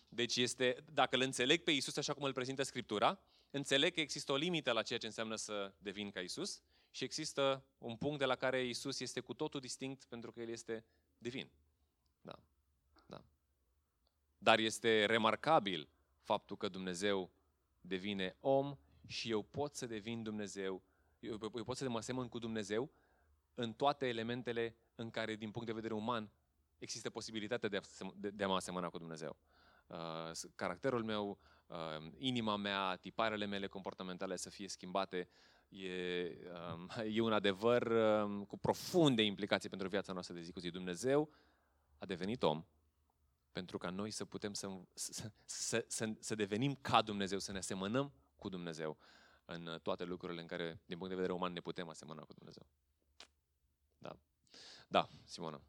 Deci 0.10 0.36
este, 0.36 0.84
dacă 0.94 1.16
îl 1.16 1.22
înțeleg 1.22 1.64
pe 1.64 1.72
Isus 1.72 1.98
așa 1.98 2.14
cum 2.14 2.24
îl 2.24 2.34
prezintă 2.34 2.64
Scriptura, 2.64 3.20
înțeleg 3.52 3.94
că 3.94 4.00
există 4.00 4.32
o 4.32 4.36
limită 4.36 4.72
la 4.72 4.82
ceea 4.82 5.00
ce 5.00 5.06
înseamnă 5.06 5.36
să 5.36 5.74
devin 5.78 6.12
ca 6.12 6.20
Isus 6.20 6.62
și 6.92 7.04
există 7.04 7.66
un 7.78 7.96
punct 7.96 8.20
de 8.20 8.26
la 8.26 8.36
care 8.36 8.66
Isus 8.66 9.00
este 9.00 9.20
cu 9.20 9.34
totul 9.34 9.60
distinct 9.60 10.06
pentru 10.06 10.32
că 10.32 10.42
El 10.42 10.50
este 10.50 10.86
divin. 11.18 11.52
Da. 12.22 12.40
da. 13.06 13.24
Dar 14.38 14.60
este 14.60 15.06
remarcabil 15.06 15.90
faptul 16.22 16.58
că 16.58 16.68
Dumnezeu 16.68 17.32
devine 17.82 18.36
om 18.40 18.78
și 19.08 19.30
eu 19.30 19.42
pot 19.42 19.76
să 19.76 19.86
devin 19.86 20.24
Dumnezeu 20.24 20.84
eu, 21.26 21.52
eu 21.56 21.64
pot 21.64 21.78
să 21.78 21.90
mă 21.90 21.98
asemăn 21.98 22.28
cu 22.28 22.40
Dumnezeu 22.40 22.92
în 23.54 23.74
toate 23.74 24.08
elementele 24.08 24.78
în 24.96 25.10
care, 25.10 25.36
din 25.36 25.52
punct 25.52 25.68
de 25.68 25.74
vedere 25.74 25.94
uman, 25.94 26.32
există 26.78 27.10
posibilitatea 27.10 27.70
de 27.70 27.78
a, 27.78 27.82
de, 28.16 28.30
de 28.30 28.44
a 28.44 28.48
mă 28.48 28.56
asemăna 28.56 28.90
cu 28.90 28.98
Dumnezeu. 28.98 29.38
Uh, 29.88 30.32
caracterul 30.56 31.04
meu, 31.04 31.40
uh, 31.68 32.12
inima 32.18 32.56
mea, 32.56 32.96
tiparele 32.96 33.46
mele 33.46 33.68
comportamentale 33.68 34.36
să 34.36 34.50
fie 34.50 34.68
schimbate, 34.68 35.30
e, 35.70 35.88
uh, 36.98 37.06
e 37.16 37.22
un 37.22 37.34
adevăr 37.34 37.82
uh, 37.82 38.46
cu 38.48 38.58
profunde 38.58 39.24
implicații 39.24 39.70
pentru 39.70 39.88
viața 39.88 40.14
noastră 40.14 40.36
de 40.36 40.42
zi 40.42 40.52
cu 40.52 40.60
zi. 40.60 40.70
Dumnezeu 40.70 41.30
a 41.98 42.06
devenit 42.06 42.44
om 42.44 42.66
pentru 43.52 43.78
ca 43.78 43.90
noi 43.90 44.12
să 44.12 44.26
putem 44.26 44.54
să, 44.54 44.70
să, 44.94 45.32
să, 45.46 45.86
să, 45.88 46.14
să 46.20 46.36
devenim 46.36 46.76
ca 46.82 47.02
Dumnezeu, 47.02 47.40
să 47.40 47.52
ne 47.52 47.58
asemănăm 47.58 48.14
cu 48.36 48.50
Dumnezeu 48.50 48.98
în 49.46 49.80
toate 49.82 50.04
lucrurile 50.04 50.42
în 50.42 50.48
care, 50.48 50.82
din 50.86 50.98
punct 50.98 51.10
de 51.10 51.16
vedere 51.16 51.34
uman, 51.34 51.54
ne 51.54 51.60
putem 51.60 51.90
asemăna 51.90 52.22
cu 52.22 52.34
Dumnezeu. 52.34 52.68
Da. 53.98 54.18
Da, 54.88 55.08
Simona. 55.24 55.62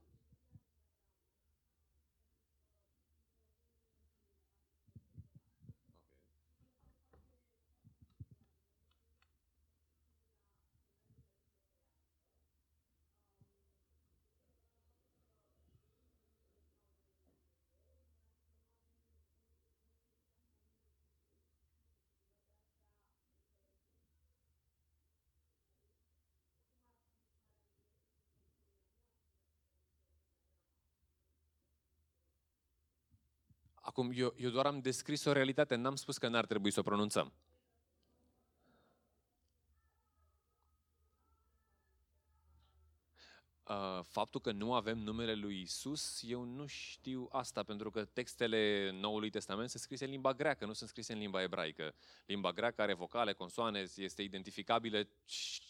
Acum, 33.97 34.13
eu, 34.15 34.35
eu 34.37 34.51
doar 34.51 34.67
am 34.67 34.81
descris 34.81 35.25
o 35.25 35.33
realitate, 35.33 35.75
n-am 35.75 35.97
spus 35.97 36.19
că 36.19 36.29
n-ar 36.29 36.47
trebui 36.47 36.71
să 36.71 36.81
o 36.81 36.83
pronunțăm. 36.83 37.33
Uh, 43.69 44.01
faptul 44.03 44.41
că 44.41 44.53
nu 44.53 44.75
avem 44.75 44.99
numele 44.99 45.35
lui 45.35 45.61
Isus, 45.61 46.23
eu 46.27 46.43
nu 46.45 46.67
știu 46.67 47.29
asta, 47.33 47.63
pentru 47.63 47.91
că 47.91 48.05
textele 48.05 48.91
Noului 48.91 49.31
Testament 49.31 49.71
sunt 49.71 49.83
scrise 49.83 50.05
în 50.05 50.11
limba 50.11 50.35
greacă, 50.35 50.67
nu 50.67 50.73
sunt 50.73 50.89
scrise 50.89 51.13
în 51.13 51.19
limba 51.19 51.43
ebraică. 51.43 51.95
Limba 52.27 52.53
greacă 52.53 52.83
are 52.83 52.95
vocale, 52.95 53.33
consoane, 53.33 53.85
este 53.95 54.23
identificabilă 54.23 55.09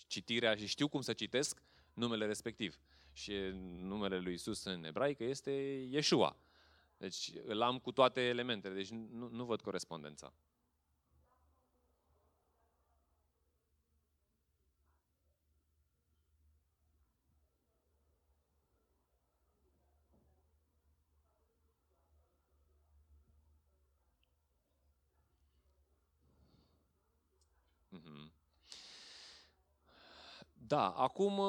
citirea 0.07 0.55
și 0.55 0.67
știu 0.67 0.89
cum 0.89 1.01
să 1.01 1.13
citesc 1.13 1.63
numele 1.95 2.27
respectiv. 2.27 2.79
Și 3.13 3.33
numele 3.81 4.19
lui 4.19 4.35
Isus 4.35 4.65
în 4.65 4.85
ebraică 4.85 5.25
este 5.25 5.51
Yeshua. 5.91 6.37
Deci 6.99 7.33
îl 7.45 7.63
am 7.63 7.79
cu 7.79 7.93
toate 7.93 8.21
elementele, 8.21 8.75
deci 8.75 8.89
nu, 8.91 9.29
nu 9.29 9.45
văd 9.45 9.61
corespondența. 9.61 10.33
Mhm. 27.91 28.31
Da, 30.55 30.91
acum 30.91 31.41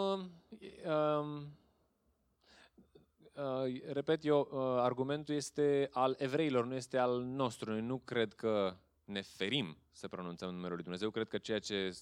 uh, 3.37 3.43
um, 3.43 3.63
Uh, 3.65 3.81
repet 3.91 4.25
eu, 4.25 4.49
uh, 4.51 4.59
argumentul 4.59 5.35
este 5.35 5.89
al 5.91 6.15
evreilor, 6.17 6.65
nu 6.65 6.75
este 6.75 6.97
al 6.97 7.21
nostru. 7.21 7.69
Noi 7.69 7.81
nu 7.81 7.97
cred 7.97 8.33
că 8.33 8.77
ne 9.03 9.21
ferim 9.21 9.77
să 9.91 10.07
pronunțăm 10.07 10.53
numele 10.53 10.73
lui 10.73 10.83
Dumnezeu. 10.83 11.09
Cred 11.09 11.27
că 11.27 11.37
ceea 11.37 11.59
ce 11.59 11.97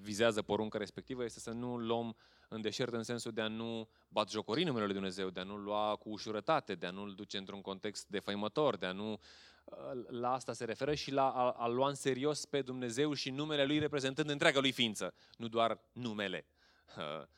vizează 0.00 0.42
porunca 0.42 0.78
respectivă 0.78 1.24
este 1.24 1.40
să 1.40 1.50
nu 1.50 1.76
luăm 1.76 2.16
în 2.48 2.60
deșert 2.60 2.92
în 2.92 3.02
sensul 3.02 3.32
de 3.32 3.40
a 3.40 3.48
nu 3.48 3.88
batjocori 4.08 4.64
numele 4.64 4.84
lui 4.84 4.94
Dumnezeu, 4.94 5.30
de 5.30 5.40
a 5.40 5.44
nu 5.44 5.56
lua 5.56 5.96
cu 5.96 6.08
ușurătate, 6.08 6.74
de 6.74 6.86
a 6.86 6.90
nu-l 6.90 7.14
duce 7.14 7.38
într-un 7.38 7.60
context 7.60 8.06
defăimător, 8.08 8.76
de 8.76 8.86
a 8.86 8.92
nu... 8.92 9.12
Uh, 9.64 9.76
la 10.08 10.32
asta 10.32 10.52
se 10.52 10.64
referă 10.64 10.94
și 10.94 11.12
la 11.12 11.30
a, 11.30 11.50
a 11.50 11.66
lua 11.68 11.88
în 11.88 11.94
serios 11.94 12.44
pe 12.44 12.62
Dumnezeu 12.62 13.12
și 13.12 13.30
numele 13.30 13.64
Lui 13.64 13.78
reprezentând 13.78 14.30
întreaga 14.30 14.60
Lui 14.60 14.72
ființă, 14.72 15.14
nu 15.36 15.48
doar 15.48 15.80
numele. 15.92 16.46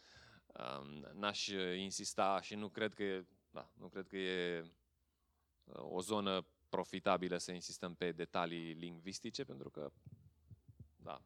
N-aș 1.13 1.47
uh, 1.49 1.79
insista 1.79 2.41
și 2.41 2.55
nu 2.55 2.69
cred 2.69 2.95
că 2.95 3.03
e, 3.03 3.27
da, 3.51 3.71
nu 3.75 3.89
cred 3.89 4.07
că 4.07 4.17
e 4.17 4.61
uh, 4.61 5.75
o 5.75 6.01
zonă 6.01 6.47
profitabilă 6.69 7.37
să 7.37 7.53
insistăm 7.53 7.95
pe 7.95 8.13
detalii 8.13 8.73
lingvistice, 8.73 9.45
pentru 9.45 9.71
că 9.71 9.93
da, 10.97 11.23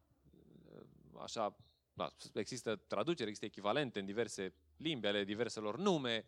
uh, 0.65 0.85
așa, 1.21 1.55
da, 1.93 2.13
există 2.33 2.75
traduceri, 2.75 3.29
există 3.29 3.45
echivalente 3.45 3.99
în 3.99 4.05
diverse 4.05 4.53
limbi 4.77 5.07
ale 5.07 5.23
diverselor 5.23 5.77
nume. 5.77 6.25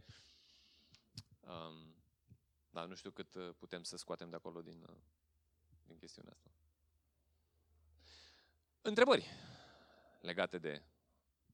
Um, 1.39 1.95
da, 2.69 2.85
nu 2.85 2.95
știu 2.95 3.11
cât 3.11 3.55
putem 3.57 3.83
să 3.83 3.97
scoatem 3.97 4.29
de 4.29 4.35
acolo 4.35 4.61
din, 4.61 4.85
din 5.83 5.97
chestiunea 5.97 6.31
asta. 6.31 6.51
Întrebări 8.81 9.25
legate 10.21 10.57
de 10.57 10.83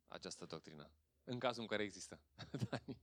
această 0.08 0.46
doctrină. 0.46 0.90
În 1.28 1.40
cazul 1.40 1.62
în 1.62 1.68
care 1.68 1.84
există. 1.84 2.20
Dani. 2.70 2.98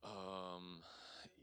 Um, 0.00 0.84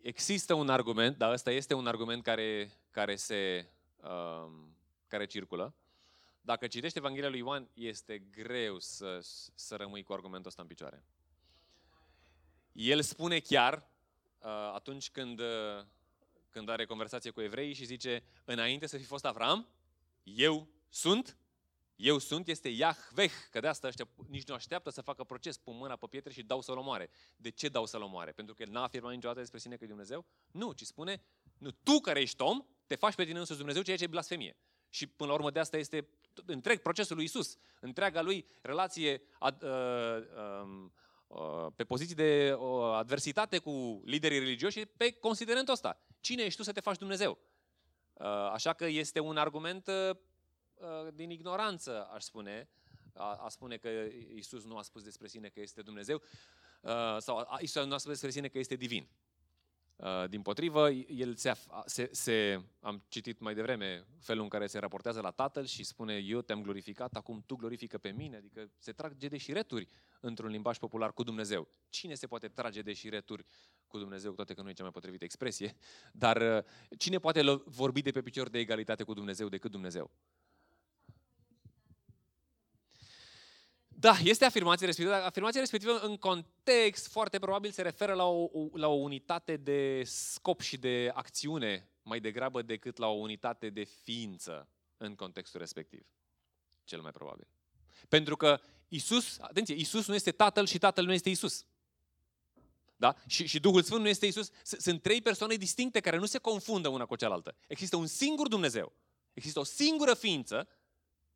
există 0.02 0.54
un 0.54 0.70
argument, 0.70 1.18
dar 1.18 1.32
ăsta 1.32 1.52
este 1.52 1.74
un 1.74 1.88
argument 1.88 2.24
care, 2.24 2.72
care 2.92 3.16
se 3.16 3.70
um, 4.02 4.78
care 5.08 5.26
circulă, 5.26 5.76
dacă 6.42 6.68
citești 6.68 6.98
Evanghelia 6.98 7.30
lui 7.30 7.40
Ioan, 7.40 7.70
este 7.74 8.18
greu 8.18 8.80
să, 8.80 9.20
să 9.56 9.76
rămâi 9.76 10.04
cu 10.04 10.14
argumentul 10.14 10.50
ăsta 10.50 10.62
în 10.62 10.68
picioare. 10.68 11.04
El 12.72 13.02
spune 13.02 13.40
chiar, 13.40 13.74
uh, 14.40 14.48
atunci 14.74 15.12
când, 15.12 15.40
uh, 15.40 15.86
când 16.50 16.70
are 16.70 16.86
conversație 16.86 17.32
cu 17.32 17.42
evrei 17.42 17.74
și 17.74 17.86
zice, 17.86 18.24
înainte 18.46 18.88
să 18.88 18.98
fi 18.98 19.04
fost 19.04 19.26
Avram, 19.26 19.68
eu 20.24 20.68
sunt, 20.90 21.38
eu 21.96 22.18
sunt, 22.18 22.48
este 22.48 22.70
Yahveh, 22.70 23.32
că 23.52 23.60
de 23.60 23.68
asta 23.68 23.88
ăștia 23.88 24.08
nici 24.28 24.48
nu 24.48 24.54
așteaptă 24.54 24.90
să 24.90 25.02
facă 25.02 25.24
proces, 25.24 25.58
pun 25.58 25.76
mâna 25.76 25.96
pe 25.96 26.08
pietre 26.10 26.32
și 26.32 26.44
dau 26.44 26.62
să-l 26.62 26.78
omoare. 26.78 27.10
De 27.36 27.50
ce 27.50 27.70
dau 27.70 27.86
să-l 27.86 28.02
omoare? 28.02 28.32
Pentru 28.32 28.56
că 28.56 28.62
el 28.62 28.70
n-a 28.70 28.84
afirmat 28.84 29.12
niciodată 29.14 29.40
despre 29.40 29.60
sine 29.60 29.76
că 29.76 29.84
e 29.84 29.88
Dumnezeu? 29.88 30.26
Nu, 30.52 30.72
ci 30.72 30.84
spune, 30.84 31.22
nu, 31.58 31.72
tu 31.72 32.00
care 32.00 32.22
ești 32.22 32.42
om, 32.42 32.66
te 32.88 32.96
faci 32.96 33.16
pe 33.16 33.26
tine 33.26 33.40
însuți 33.40 33.58
Dumnezeu, 33.58 33.82
ceea 33.82 33.98
ce 33.98 34.04
e 34.04 34.08
blasfemie. 34.08 34.58
Și 34.90 35.08
până 35.08 35.30
la 35.30 35.36
urmă 35.36 35.52
de 35.52 35.60
asta 35.60 35.78
este 35.78 36.08
întreg 36.46 36.80
procesul 36.80 37.16
lui 37.16 37.26
Isus, 37.26 37.58
întreaga 37.80 38.22
lui 38.22 38.46
relație 38.62 39.22
ad, 39.40 39.64
uh, 39.64 39.70
uh, 39.72 40.90
uh, 41.28 41.68
pe 41.76 41.84
poziții 41.84 42.16
de 42.16 42.56
uh, 42.60 42.94
adversitate 42.94 43.58
cu 43.58 44.02
liderii 44.06 44.40
religioși 44.40 44.86
pe 44.86 45.12
considerentul 45.12 45.74
ăsta. 45.74 46.00
Cine 46.20 46.44
ești 46.44 46.58
tu 46.58 46.64
să 46.64 46.72
te 46.72 46.80
faci 46.80 46.98
Dumnezeu? 46.98 47.38
Uh, 48.14 48.26
așa 48.28 48.74
că 48.74 48.86
este 48.86 49.20
un 49.20 49.38
argument 49.38 49.88
uh, 49.88 50.16
uh, 50.74 51.14
din 51.14 51.30
ignoranță, 51.30 52.10
aș 52.14 52.24
spune, 52.24 52.70
a, 53.14 53.36
a 53.36 53.50
spune 53.50 53.78
că 53.78 53.90
Isus 54.36 54.64
nu 54.64 54.78
a 54.78 54.82
spus 54.82 55.04
despre 55.04 55.28
sine 55.28 55.48
că 55.48 55.60
este 55.60 55.82
Dumnezeu, 55.82 56.22
uh, 56.82 57.18
sau 57.18 57.48
Isus 57.60 57.86
nu 57.86 57.94
a 57.94 57.98
spus 57.98 58.12
despre 58.12 58.30
sine 58.30 58.48
că 58.48 58.60
este 58.60 58.76
divin. 58.76 59.08
Uh, 60.00 60.30
din 60.30 60.41
potrivă, 60.41 60.89
el 60.91 61.36
se, 61.36 61.54
se, 61.86 62.10
se, 62.12 62.62
am 62.80 63.04
citit 63.08 63.39
mai 63.39 63.54
devreme 63.54 64.06
felul 64.20 64.43
în 64.43 64.50
care 64.50 64.68
se 64.68 64.80
raportează 64.80 65.22
la 65.22 65.32
Tatăl 65.32 65.66
și 65.66 65.84
spune 65.84 66.16
eu 66.16 66.41
te-am 66.41 66.62
glorificat, 66.62 67.16
acum 67.16 67.43
tu 67.45 67.56
glorifică 67.56 67.97
pe 67.97 68.10
mine, 68.10 68.36
adică 68.36 68.72
se 68.78 68.91
trage 68.91 69.28
de 69.28 69.38
șireturi 69.38 69.88
într-un 70.20 70.50
limbaj 70.50 70.78
popular 70.78 71.14
cu 71.14 71.24
Dumnezeu. 71.24 71.68
Cine 71.89 72.14
se 72.14 72.28
poate 72.28 72.47
trage 72.47 72.82
de 72.82 72.93
șireturi 72.93 73.45
cu 73.88 73.97
Dumnezeu, 73.97 74.32
toate 74.32 74.54
că 74.54 74.62
nu 74.62 74.70
e 74.70 74.74
cea 74.74 74.84
mai 74.84 74.91
potrivită 74.91 75.24
expresie, 75.24 75.76
dar 76.24 76.41
uh, 76.41 76.64
cine 76.97 77.20
poate 77.20 77.41
vorbi 77.66 78.02
de 78.02 78.12
pe 78.12 78.22
picior 78.22 78.50
de 78.50 78.60
egalitate 78.60 79.04
cu 79.04 79.14
Dumnezeu 79.14 79.50
decât 79.50 79.72
Dumnezeu? 79.72 80.12
Da, 84.02 84.18
este 84.24 84.45
afirmația 84.45 84.86
respectivă, 84.86 85.18
dar 85.18 85.26
afirmația 85.26 85.60
respectivă 85.60 86.00
în 86.00 86.18
context 86.18 87.08
foarte 87.08 87.39
probabil 87.39 87.72
se 87.72 87.82
referă 87.82 88.14
la 88.14 88.26
o, 88.26 88.50
la 88.74 88.88
o 88.88 88.93
unitate 88.93 89.58
de 89.58 90.04
scop 90.06 90.62
și 90.62 90.78
de 90.78 91.12
acțiune 91.14 91.89
mai 92.04 92.20
degrabă 92.20 92.62
decât 92.62 92.97
la 92.97 93.08
o 93.08 93.14
unitate 93.14 93.70
de 93.70 93.84
ființă 93.84 94.70
în 94.97 95.16
contextul 95.16 95.60
respectiv. 95.60 96.06
Cel 96.84 97.02
mai 97.02 97.12
probabil. 97.12 97.47
Pentru 98.10 98.36
că 98.36 98.62
Isus, 98.88 99.38
atenție, 99.39 99.76
Isus 99.76 100.08
nu 100.08 100.16
este 100.16 100.32
Tatăl 100.32 100.66
și 100.66 100.78
Tatăl 100.78 101.06
nu 101.06 101.14
este 101.14 101.30
Isus. 101.30 101.66
Da? 102.95 103.16
Și, 103.28 103.45
și 103.45 103.60
Duhul 103.60 103.82
Sfânt 103.82 104.02
nu 104.02 104.08
este 104.08 104.26
Isus. 104.26 104.50
Sunt 104.62 105.02
trei 105.02 105.22
persoane 105.22 105.56
distincte 105.56 106.00
care 106.00 106.18
nu 106.18 106.26
se 106.26 106.38
confundă 106.38 106.88
una 106.88 107.06
cu 107.06 107.16
cealaltă. 107.16 107.56
Există 107.68 107.95
un 107.95 108.08
singur 108.08 108.47
Dumnezeu. 108.47 108.93
Există 109.34 109.60
o 109.60 109.64
singură 109.64 110.14
ființă 110.14 110.68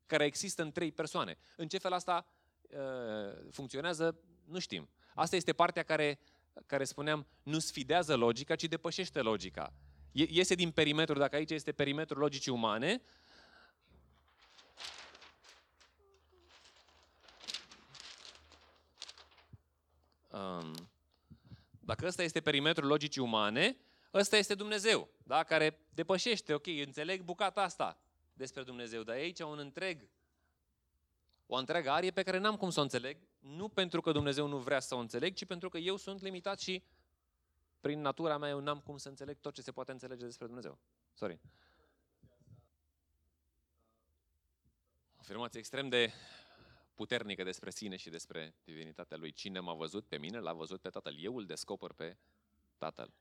care 0.06 0.26
există 0.26 0.62
în 0.62 0.72
trei 0.72 0.92
persoane. 0.92 1.38
În 1.56 1.68
ce 1.68 1.78
fel 1.78 1.94
asta 1.94 2.26
Uh, 2.74 3.52
funcționează, 3.52 4.20
nu 4.46 4.60
știm. 4.60 4.90
Asta 5.16 5.36
este 5.36 5.54
partea 5.54 5.84
care, 5.84 6.20
care 6.66 6.84
spuneam, 6.84 7.28
nu 7.44 7.60
sfidează 7.60 8.16
logica, 8.16 8.56
ci 8.56 8.64
depășește 8.64 9.22
logica. 9.22 9.74
Iese 10.12 10.56
din 10.56 10.72
perimetru, 10.72 11.18
dacă 11.18 11.36
aici 11.36 11.52
este 11.52 11.72
perimetrul 11.72 12.22
logicii 12.22 12.52
umane, 12.52 13.02
um, 20.32 20.90
dacă 21.80 22.06
ăsta 22.06 22.24
este 22.24 22.42
perimetrul 22.42 22.88
logicii 22.88 23.22
umane, 23.22 23.78
ăsta 24.14 24.38
este 24.38 24.56
Dumnezeu, 24.56 25.10
da? 25.24 25.44
care 25.44 25.80
depășește, 25.90 26.54
ok, 26.54 26.68
înțeleg 26.68 27.22
bucata 27.22 27.62
asta 27.62 27.98
despre 28.34 28.64
Dumnezeu, 28.64 29.04
dar 29.04 29.16
aici 29.16 29.40
un 29.40 29.60
întreg 29.60 30.10
o 31.54 31.58
întreagă 31.58 31.90
arie 31.90 32.12
pe 32.12 32.24
care 32.24 32.38
n-am 32.38 32.58
cum 32.58 32.70
să 32.70 32.80
o 32.80 32.84
înțeleg, 32.84 33.18
nu 33.40 33.70
pentru 33.70 34.02
că 34.02 34.12
Dumnezeu 34.12 34.48
nu 34.48 34.58
vrea 34.58 34.80
să 34.80 34.96
o 34.96 34.98
înțeleg, 34.98 35.34
ci 35.34 35.46
pentru 35.46 35.70
că 35.70 35.78
eu 35.78 35.96
sunt 35.96 36.22
limitat 36.22 36.60
și 36.60 36.84
prin 37.80 38.02
natura 38.02 38.38
mea 38.38 38.50
eu 38.50 38.60
n-am 38.60 38.80
cum 38.80 38.98
să 38.98 39.10
înțeleg 39.10 39.40
tot 39.40 39.54
ce 39.54 39.62
se 39.62 39.72
poate 39.72 39.92
înțelege 39.92 40.26
despre 40.26 40.46
Dumnezeu. 40.46 40.80
Sorry. 41.14 41.40
O 45.16 45.20
afirmație 45.20 45.60
extrem 45.60 45.90
de 45.90 46.12
puternică 46.94 47.44
despre 47.44 47.70
sine 47.70 47.96
și 47.96 48.10
despre 48.10 48.56
divinitatea 48.64 49.18
lui. 49.18 49.32
Cine 49.32 49.60
m-a 49.60 49.74
văzut 49.74 50.08
pe 50.08 50.18
mine, 50.18 50.40
l-a 50.40 50.54
văzut 50.54 50.82
pe 50.82 50.90
Tatăl. 50.90 51.16
Eu 51.20 51.38
îl 51.38 51.46
descoper 51.46 51.92
pe 51.92 52.18
Tatăl. 52.78 53.14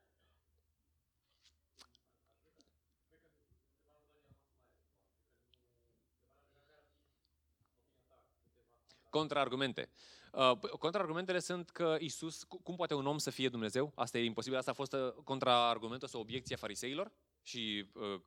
Contraargumente. 9.12 9.90
Uh, 10.32 10.58
contraargumentele 10.58 11.38
sunt 11.38 11.70
că 11.70 11.96
Isus, 11.98 12.44
cum 12.62 12.76
poate 12.76 12.94
un 12.94 13.06
om 13.06 13.18
să 13.18 13.30
fie 13.30 13.48
Dumnezeu? 13.48 13.92
Asta 13.94 14.18
e 14.18 14.24
imposibil. 14.24 14.58
Asta 14.58 14.70
a 14.70 14.74
fost 14.74 14.92
uh, 14.92 15.12
contraargumentul 15.24 16.08
sau 16.08 16.20
obiecția 16.20 16.56
fariseilor 16.56 17.12
și 17.42 17.90
uh, 17.92 18.20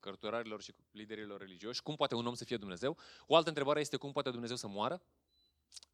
cărturarilor 0.00 0.62
și 0.62 0.74
liderilor 0.90 1.40
religioși. 1.40 1.82
Cum 1.82 1.96
poate 1.96 2.14
un 2.14 2.26
om 2.26 2.34
să 2.34 2.44
fie 2.44 2.56
Dumnezeu? 2.56 2.96
O 3.26 3.36
altă 3.36 3.48
întrebare 3.48 3.80
este 3.80 3.96
cum 3.96 4.12
poate 4.12 4.30
Dumnezeu 4.30 4.56
să 4.56 4.68
moară? 4.68 5.02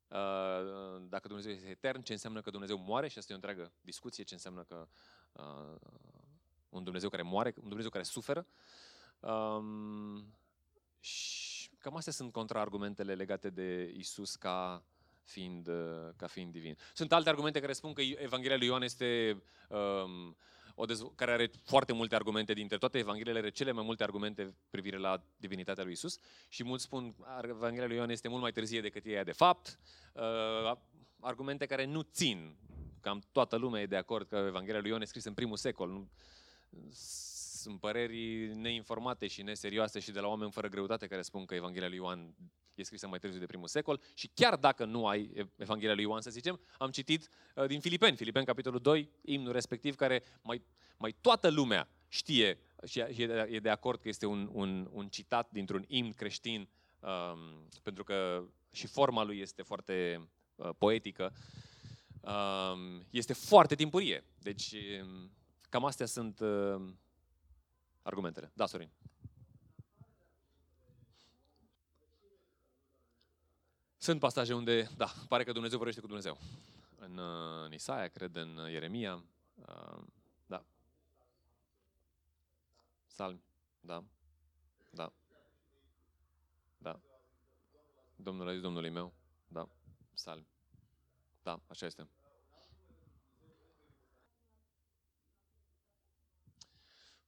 Uh, 0.09 1.03
dacă 1.09 1.26
Dumnezeu 1.28 1.53
este 1.53 1.68
etern, 1.68 2.03
ce 2.03 2.12
înseamnă 2.12 2.41
că 2.41 2.51
Dumnezeu 2.51 2.78
moare? 2.78 3.09
Și 3.09 3.18
asta 3.18 3.32
e 3.32 3.34
o 3.34 3.38
întreagă 3.38 3.72
discuție, 3.80 4.24
ce 4.24 4.34
înseamnă 4.34 4.62
că 4.62 4.88
uh, 5.32 5.80
un 6.68 6.84
Dumnezeu 6.84 7.09
care 7.09 7.22
moare, 7.22 7.55
un 7.62 7.68
Dumnezeu 7.68 7.91
care 7.91 8.05
suferă. 8.05 8.47
Um, 9.20 10.34
și 11.01 11.49
cam 11.80 11.96
astea 11.96 12.12
sunt 12.12 12.32
contraargumentele 12.32 13.14
legate 13.14 13.50
de 13.50 13.92
Isus 13.96 14.36
ca 14.36 14.84
fiind, 15.22 15.68
uh, 15.68 16.08
ca 16.16 16.26
fiind 16.26 16.52
divin. 16.52 16.76
Sunt 16.94 17.12
alte 17.12 17.28
argumente 17.28 17.60
care 17.60 17.72
spun 17.72 17.92
că 17.92 18.02
Evanghelia 18.02 18.56
lui 18.56 18.66
Ioan 18.66 18.82
este 18.82 19.42
um, 19.68 20.36
o 20.74 20.84
dezv- 20.84 21.14
care 21.14 21.32
are 21.32 21.50
foarte 21.64 21.92
multe 21.92 22.14
argumente 22.14 22.52
dintre 22.52 22.78
toate 22.78 22.98
Evangheliile, 22.98 23.38
are 23.38 23.50
cele 23.50 23.72
mai 23.72 23.84
multe 23.84 24.02
argumente 24.02 24.54
privire 24.70 24.96
la 24.96 25.22
divinitatea 25.36 25.84
lui 25.84 25.92
Isus 25.92 26.18
și 26.48 26.64
mulți 26.64 26.84
spun 26.84 27.12
că 27.12 27.24
Evanghelia 27.48 27.86
lui 27.86 27.96
Ioan 27.96 28.10
este 28.10 28.28
mult 28.28 28.42
mai 28.42 28.52
târzie 28.52 28.80
decât 28.80 29.06
ea 29.06 29.24
de 29.24 29.32
fapt. 29.32 29.78
Uh, 30.12 30.76
argumente 31.20 31.66
care 31.66 31.84
nu 31.84 32.02
țin. 32.02 32.56
Cam 33.00 33.22
toată 33.32 33.56
lumea 33.56 33.82
e 33.82 33.86
de 33.86 33.96
acord 33.96 34.28
că 34.28 34.36
Evanghelia 34.36 34.80
lui 34.80 34.88
Ioan 34.88 35.02
e 35.02 35.04
scris 35.04 35.24
în 35.24 35.34
primul 35.34 35.56
secol. 35.56 35.88
Nu, 35.88 36.08
sunt 37.61 37.80
păreri 37.80 38.54
neinformate 38.54 39.26
și 39.26 39.42
neserioase 39.42 39.98
și 40.00 40.11
de 40.11 40.20
la 40.20 40.28
oameni 40.28 40.50
fără 40.50 40.68
greutate 40.68 41.06
care 41.06 41.22
spun 41.22 41.44
că 41.44 41.54
Evanghelia 41.54 41.88
lui 41.88 41.96
Ioan 41.96 42.34
e 42.74 42.82
scrisă 42.82 43.06
mai 43.06 43.18
târziu 43.18 43.40
de 43.40 43.46
primul 43.46 43.68
secol 43.68 44.00
și 44.14 44.30
chiar 44.34 44.56
dacă 44.56 44.84
nu 44.84 45.06
ai 45.06 45.48
Evanghelia 45.56 45.94
lui 45.94 46.04
Ioan, 46.04 46.20
să 46.20 46.30
zicem, 46.30 46.61
am 46.78 46.90
citit 46.90 47.28
uh, 47.54 47.66
din 47.66 47.80
Filipeni, 47.80 48.16
Filipeni 48.16 48.46
capitolul 48.46 48.80
2, 48.80 49.11
imnul 49.24 49.52
respectiv, 49.52 49.94
care 49.94 50.22
mai, 50.42 50.62
mai 50.96 51.16
toată 51.20 51.50
lumea 51.50 51.88
știe 52.08 52.58
și 52.84 53.00
e 53.48 53.61
de 53.62 53.70
acord 53.70 54.00
că 54.00 54.08
este 54.08 54.26
un, 54.26 54.50
un, 54.52 54.88
un 54.92 55.08
citat 55.08 55.50
dintr-un 55.50 55.84
imn 55.88 56.12
creștin, 56.12 56.68
um, 57.00 57.68
pentru 57.82 58.04
că 58.04 58.44
și 58.72 58.86
forma 58.86 59.22
lui 59.22 59.38
este 59.38 59.62
foarte 59.62 60.28
uh, 60.56 60.70
poetică, 60.78 61.32
um, 62.20 63.06
este 63.11 63.32
foarte 63.32 63.74
timpurie. 63.74 64.24
Deci, 64.38 64.72
um, 65.02 65.30
cam 65.68 65.84
astea 65.84 66.06
sunt 66.06 66.40
uh, 66.40 66.82
argumentele. 68.03 68.51
Da, 68.55 68.66
Sorin. 68.66 68.90
Sunt 73.96 74.20
pasaje 74.20 74.55
unde, 74.55 74.90
da, 74.96 75.12
pare 75.28 75.44
că 75.44 75.53
Dumnezeu 75.53 75.76
vorbește 75.76 76.01
cu 76.01 76.07
Dumnezeu. 76.07 76.38
În, 76.98 77.16
uh, 77.16 77.64
în 77.64 77.72
Isaia, 77.72 78.09
cred, 78.09 78.36
în 78.36 78.66
Ieremia, 78.70 79.24
uh, 79.55 80.03
da. 80.46 80.64
Salmi, 83.07 83.42
da. 83.80 84.05
Da. 84.90 85.12
Da. 86.78 87.01
Domnul 88.16 88.48
a 88.48 88.53
zis 88.53 88.61
Domnului 88.61 88.90
meu, 88.90 89.12
da. 89.48 89.68
Salmi. 90.14 90.46
Da, 91.42 91.61
așa 91.66 91.86
este. 91.86 92.09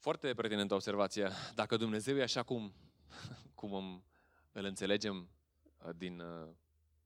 Foarte 0.03 0.34
pertinentă 0.34 0.74
observație. 0.74 1.30
Dacă 1.55 1.76
Dumnezeu 1.76 2.16
e 2.16 2.22
așa 2.22 2.42
cum, 2.42 2.74
cum 3.61 4.05
îl 4.53 4.64
înțelegem 4.64 5.30
uh, 5.84 5.90
din 5.96 6.22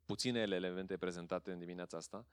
puținele 0.04 0.54
elemente 0.54 0.96
prezentate 0.96 1.52
în 1.52 1.58
dimineața 1.58 1.96
asta, 1.96 2.26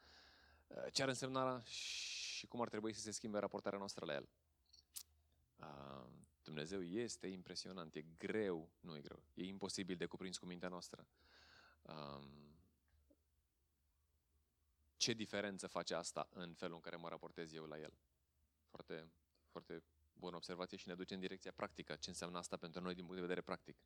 uh, 0.68 0.84
ce 0.92 1.02
ar 1.02 1.08
însemna 1.08 1.64
și 1.64 2.48
cum 2.48 2.62
ar 2.62 2.70
trebui 2.70 2.94
să 2.94 3.00
se 3.00 3.12
schimbe 3.12 3.40
raportarea 3.40 3.78
noastră 3.78 4.06
la 4.06 4.14
el. 4.14 4.30
Uh, 5.56 6.10
Dumnezeu 6.44 6.82
este 6.82 7.28
impresionant, 7.28 7.96
e 7.96 8.06
greu, 8.18 8.70
nu 8.80 8.96
e 8.96 9.02
greu, 9.02 9.24
e 9.34 9.44
imposibil 9.44 9.96
de 9.96 10.06
cuprins 10.06 10.38
cu 10.38 10.46
mintea 10.46 10.70
noastră. 10.70 11.08
Um, 11.82 12.58
ce 14.98 15.14
diferență 15.14 15.68
face 15.68 15.94
asta 15.94 16.30
în 16.34 16.54
felul 16.54 16.76
în 16.76 16.82
care 16.82 16.96
mă 16.96 17.10
raportez 17.10 17.54
eu 17.54 17.66
la 17.66 17.80
el? 17.80 17.94
Foarte, 18.70 19.12
foarte 19.52 19.84
bună 20.14 20.36
observație 20.36 20.78
și 20.78 20.88
ne 20.88 20.96
duce 20.96 21.14
în 21.14 21.20
direcția 21.20 21.52
practică. 21.56 21.96
Ce 21.96 22.10
înseamnă 22.10 22.38
asta 22.38 22.58
pentru 22.58 22.82
noi 22.82 22.94
din 22.94 23.04
punct 23.04 23.16
de 23.16 23.28
vedere 23.28 23.42
practic? 23.42 23.78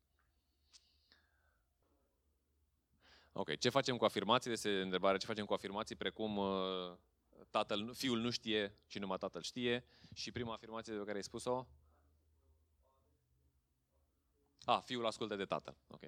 Ok, 3.32 3.58
ce 3.58 3.68
facem 3.68 3.96
cu 3.96 4.04
afirmații? 4.04 4.52
Este 4.52 4.80
întrebarea, 4.80 5.18
ce 5.18 5.26
facem 5.26 5.44
cu 5.44 5.52
afirmații 5.52 5.96
precum 5.96 6.36
uh, 6.36 6.96
tatăl, 7.50 7.94
fiul 7.94 8.18
nu 8.18 8.30
știe 8.30 8.78
și 8.86 8.98
numai 8.98 9.18
tatăl 9.18 9.42
știe? 9.42 9.84
Și 10.14 10.32
prima 10.32 10.52
afirmație 10.52 10.92
de 10.92 10.98
care 11.04 11.16
ai 11.16 11.22
spus-o? 11.22 11.66
A, 14.64 14.80
fiul 14.80 15.06
ascultă 15.06 15.36
de 15.36 15.44
tatăl. 15.44 15.76
Ok. 15.86 16.00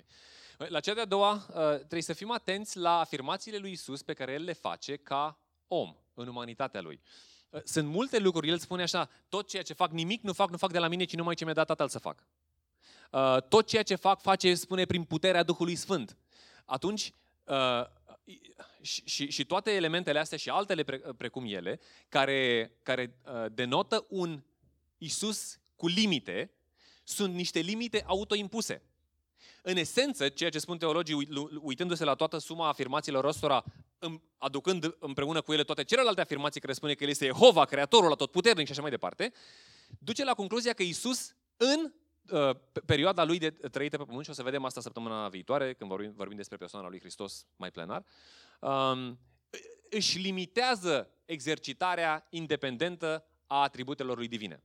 La 0.57 0.81
cea 0.81 0.95
de-a 0.95 1.05
doua, 1.05 1.33
uh, 1.33 1.77
trebuie 1.77 2.03
să 2.03 2.13
fim 2.13 2.31
atenți 2.31 2.79
la 2.79 2.99
afirmațiile 2.99 3.59
lui 3.59 3.71
Isus 3.71 4.03
pe 4.03 4.13
care 4.13 4.33
el 4.33 4.43
le 4.43 4.53
face 4.53 4.97
ca 4.97 5.39
om 5.69 5.97
în 6.15 6.29
umanitatea 6.29 6.81
lui. 6.81 7.03
Uh, 7.51 7.61
sunt 7.65 7.89
multe 7.89 8.19
lucruri, 8.19 8.49
el 8.49 8.59
spune 8.59 8.83
așa, 8.83 9.11
tot 9.29 9.49
ceea 9.49 9.63
ce 9.63 9.73
fac, 9.73 9.91
nimic 9.91 10.23
nu 10.23 10.33
fac, 10.33 10.51
nu 10.51 10.57
fac 10.57 10.73
de 10.73 10.79
la 10.79 10.89
mine, 10.89 11.05
ci 11.05 11.15
numai 11.15 11.35
ce 11.35 11.45
mi-a 11.45 11.55
dat 11.55 11.67
tatăl 11.67 11.89
să 11.89 11.99
fac. 11.99 12.25
Uh, 13.11 13.43
tot 13.49 13.67
ceea 13.67 13.83
ce 13.83 13.95
fac, 13.95 14.21
face, 14.21 14.55
spune, 14.55 14.85
prin 14.85 15.05
puterea 15.05 15.43
Duhului 15.43 15.75
Sfânt 15.75 16.17
atunci 16.65 17.15
uh, 17.45 17.85
și, 18.81 19.03
și, 19.05 19.31
și 19.31 19.45
toate 19.45 19.71
elementele 19.71 20.19
astea 20.19 20.39
și 20.39 20.49
altele 20.49 20.83
pre, 20.83 20.99
precum 20.99 21.45
ele, 21.47 21.81
care, 22.09 22.73
care 22.83 23.15
uh, 23.25 23.47
denotă 23.53 24.07
un 24.09 24.43
Isus 24.99 25.59
cu 25.77 25.87
limite, 25.87 26.51
sunt 27.05 27.35
niște 27.35 27.59
limite 27.59 28.05
autoimpuse. 28.07 28.83
În 29.63 29.77
esență, 29.77 30.29
ceea 30.29 30.51
ce 30.51 30.59
spun 30.59 30.79
teologii, 30.79 31.29
uitându-se 31.61 32.05
la 32.05 32.15
toată 32.15 32.39
suma 32.39 32.69
afirmațiilor 32.69 33.25
ăstora, 33.25 33.65
aducând 34.39 34.97
împreună 34.99 35.41
cu 35.41 35.53
ele 35.53 35.65
toate 35.65 35.85
celelalte 35.85 36.21
afirmații 36.21 36.61
care 36.61 36.73
spune 36.73 36.95
că 36.95 37.05
El 37.05 37.11
este 37.11 37.25
Jehova, 37.25 37.65
Creatorul, 37.65 38.13
atotputernic 38.13 38.67
și 38.67 38.73
așa 38.73 38.81
mai 38.81 38.91
departe, 38.91 39.33
duce 39.99 40.25
la 40.25 40.35
concluzia 40.35 40.73
că 40.73 40.83
Isus, 40.83 41.35
în 41.57 41.93
Uh, 42.31 42.57
perioada 42.87 43.25
lui 43.25 43.39
de 43.39 43.51
trăită 43.51 43.97
pe 43.97 44.05
pământ, 44.05 44.25
și 44.25 44.31
o 44.31 44.35
să 44.35 44.43
vedem 44.43 44.65
asta 44.65 44.81
săptămâna 44.81 45.29
viitoare, 45.29 45.75
când 45.75 45.91
vorbim, 45.91 46.13
vorbim 46.17 46.37
despre 46.37 46.57
persoana 46.57 46.89
lui 46.89 46.99
Hristos 46.99 47.47
mai 47.57 47.71
plenar, 47.71 48.05
um, 48.61 49.19
își 49.91 50.19
limitează 50.19 51.11
exercitarea 51.25 52.27
independentă 52.31 53.25
a 53.47 53.63
atributelor 53.63 54.17
lui 54.17 54.29
divine. 54.29 54.63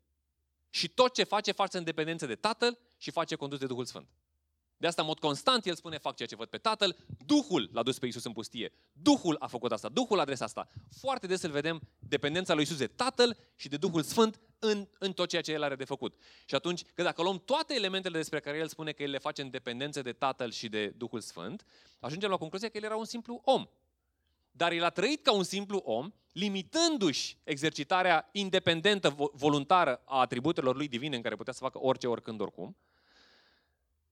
Și 0.69 0.89
tot 0.89 1.13
ce 1.13 1.23
face, 1.23 1.51
face 1.51 1.77
în 1.77 1.83
dependență 1.83 2.25
de 2.25 2.35
Tatăl 2.35 2.77
și 2.97 3.11
face 3.11 3.35
condus 3.35 3.59
de 3.59 3.65
Duhul 3.65 3.85
Sfânt. 3.85 4.07
De 4.77 4.87
asta, 4.87 5.01
în 5.01 5.07
mod 5.07 5.19
constant, 5.19 5.65
el 5.65 5.75
spune, 5.75 5.97
fac 5.97 6.15
ceea 6.15 6.27
ce 6.27 6.35
văd 6.35 6.47
pe 6.47 6.57
Tatăl, 6.57 6.95
Duhul 7.25 7.69
l-a 7.73 7.83
dus 7.83 7.99
pe 7.99 8.05
Iisus 8.05 8.23
în 8.23 8.31
pustie. 8.31 8.71
Duhul 8.91 9.35
a 9.39 9.47
făcut 9.47 9.71
asta, 9.71 9.89
Duhul 9.89 10.17
a 10.17 10.21
adresat 10.21 10.47
asta. 10.47 10.67
Foarte 10.99 11.27
des 11.27 11.41
îl 11.41 11.51
vedem 11.51 11.81
dependența 11.99 12.53
lui 12.53 12.61
Iisus 12.61 12.77
de 12.77 12.87
Tatăl 12.87 13.37
și 13.55 13.67
de 13.67 13.77
Duhul 13.77 14.01
Sfânt 14.01 14.39
în, 14.59 14.87
în 14.99 15.13
tot 15.13 15.29
ceea 15.29 15.41
ce 15.41 15.51
el 15.51 15.63
are 15.63 15.75
de 15.75 15.83
făcut. 15.83 16.15
Și 16.45 16.55
atunci, 16.55 16.81
că 16.93 17.03
dacă 17.03 17.21
luăm 17.21 17.41
toate 17.45 17.73
elementele 17.73 18.17
despre 18.17 18.39
care 18.39 18.57
el 18.57 18.67
spune 18.67 18.91
că 18.91 19.03
el 19.03 19.09
le 19.09 19.17
face 19.17 19.41
în 19.41 19.49
dependență 19.49 20.01
de 20.01 20.11
Tatăl 20.11 20.51
și 20.51 20.69
de 20.69 20.87
Duhul 20.87 21.19
Sfânt, 21.19 21.65
ajungem 21.99 22.29
la 22.29 22.37
concluzia 22.37 22.69
că 22.69 22.77
el 22.77 22.83
era 22.83 22.95
un 22.95 23.05
simplu 23.05 23.41
om. 23.43 23.67
Dar 24.51 24.71
el 24.71 24.83
a 24.83 24.89
trăit 24.89 25.23
ca 25.23 25.33
un 25.33 25.43
simplu 25.43 25.77
om, 25.77 26.13
limitându-și 26.31 27.37
exercitarea 27.43 28.29
independentă, 28.31 29.15
voluntară 29.33 30.01
a 30.05 30.19
atributelor 30.19 30.75
lui 30.75 30.87
divine 30.87 31.15
în 31.15 31.21
care 31.21 31.35
putea 31.35 31.53
să 31.53 31.59
facă 31.59 31.79
orice, 31.81 32.07
oricând, 32.07 32.41
oricum, 32.41 32.77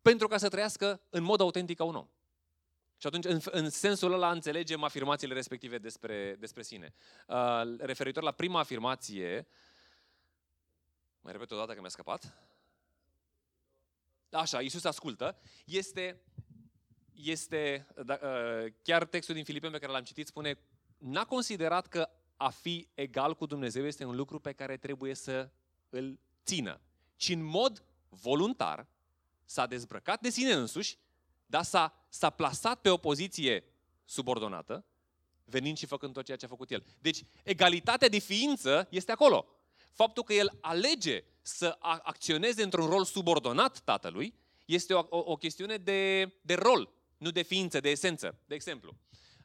pentru 0.04 0.28
ca 0.28 0.38
să 0.38 0.50
trăiască 0.50 1.02
în 1.10 1.24
mod 1.24 1.40
autentic 1.40 1.78
ca 1.78 1.84
un 1.84 1.96
om. 1.96 2.08
Și 2.98 3.08
atunci, 3.08 3.26
în, 3.26 3.40
în 3.44 3.70
sensul 3.70 4.14
ăla, 4.14 4.32
înțelegem 4.32 4.84
afirmațiile 4.84 5.34
respective 5.34 5.78
despre, 5.78 6.36
despre 6.40 6.62
sine. 6.62 6.94
Uh, 7.28 7.62
referitor 7.80 8.24
la 8.24 8.32
prima 8.32 8.60
afirmație, 8.60 9.48
mai 11.22 11.32
repet 11.32 11.52
o 11.52 11.56
dată 11.56 11.74
că 11.74 11.80
mi-a 11.80 11.90
scăpat. 11.90 12.34
Așa, 14.30 14.62
Iisus 14.62 14.84
ascultă. 14.84 15.40
Este, 15.66 16.22
este 17.14 17.88
da, 18.06 18.20
uh, 18.24 18.74
chiar 18.82 19.06
textul 19.06 19.36
din 19.36 19.44
Filipeni 19.44 19.74
pe 19.74 19.80
care 19.80 19.92
l-am 19.92 20.04
citit 20.04 20.28
spune 20.28 20.60
n-a 20.98 21.26
considerat 21.26 21.88
că 21.88 22.10
a 22.38 22.50
fi 22.50 22.88
egal 22.94 23.36
cu 23.36 23.46
Dumnezeu 23.46 23.86
este 23.86 24.06
un 24.06 24.16
lucru 24.16 24.40
pe 24.40 24.54
care 24.54 24.78
trebuie 24.78 25.14
să 25.14 25.50
îl 25.90 26.20
țină, 26.44 26.82
ci 27.16 27.30
în 27.30 27.44
mod 27.44 27.86
voluntar 28.10 28.88
s-a 29.54 29.66
dezbrăcat 29.66 30.22
de 30.22 30.30
sine 30.30 30.54
însuși, 30.54 30.98
dar 31.46 31.64
s-a, 31.64 32.06
s-a 32.10 32.30
plasat 32.30 32.82
pe 32.82 32.90
o 32.90 32.98
poziție 32.98 33.64
subordonată, 34.06 34.86
venind 35.46 35.78
și 35.78 35.86
făcând 35.86 36.14
tot 36.14 36.26
ceea 36.26 36.38
ce 36.38 36.46
a 36.46 36.48
făcut 36.48 36.72
el. 36.72 36.84
Deci, 37.00 37.24
egalitatea 37.44 38.08
de 38.08 38.18
ființă 38.18 38.88
este 38.90 39.12
acolo. 39.12 39.48
Faptul 39.92 40.24
că 40.24 40.34
el 40.34 40.58
alege 40.62 41.24
să 41.42 41.78
acționeze 41.80 42.64
într-un 42.64 42.86
rol 42.86 43.06
subordonat 43.06 43.80
tatălui 43.80 44.34
este 44.66 44.94
o, 44.94 45.06
o, 45.10 45.18
o 45.18 45.36
chestiune 45.36 45.78
de, 45.78 46.32
de 46.42 46.54
rol. 46.54 46.94
nu 47.18 47.32
de 47.32 47.42
ființă, 47.42 47.80
de 47.80 47.90
esență. 47.90 48.40
De 48.46 48.56
exemplu, 48.56 48.96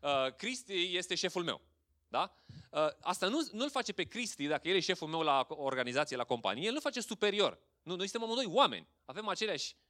uh, 0.01 0.35
Cristi 0.37 0.97
este 0.97 1.15
șeful 1.15 1.45
meu. 1.45 1.61
Da? 2.09 2.35
Uh, 2.71 2.89
asta 3.01 3.29
nu, 3.29 3.49
nu-l 3.53 3.71
face 3.71 3.93
pe 3.93 4.05
Cristi, 4.05 4.47
dacă 4.47 4.69
el 4.69 4.77
e 4.77 4.81
șeful 4.81 5.09
meu 5.09 5.21
la 5.21 5.47
organizație, 5.49 6.17
la 6.17 6.25
companie, 6.25 6.67
el 6.67 6.73
nu 6.73 6.81
face 6.81 7.01
superior. 7.01 7.59
Nu, 7.83 7.97
noi 7.97 8.09
suntem 8.09 8.31
amândoi 8.31 8.55
oameni. 8.55 8.89
Avem 9.05 9.29
aceleași 9.29 9.75
uh, 9.75 9.88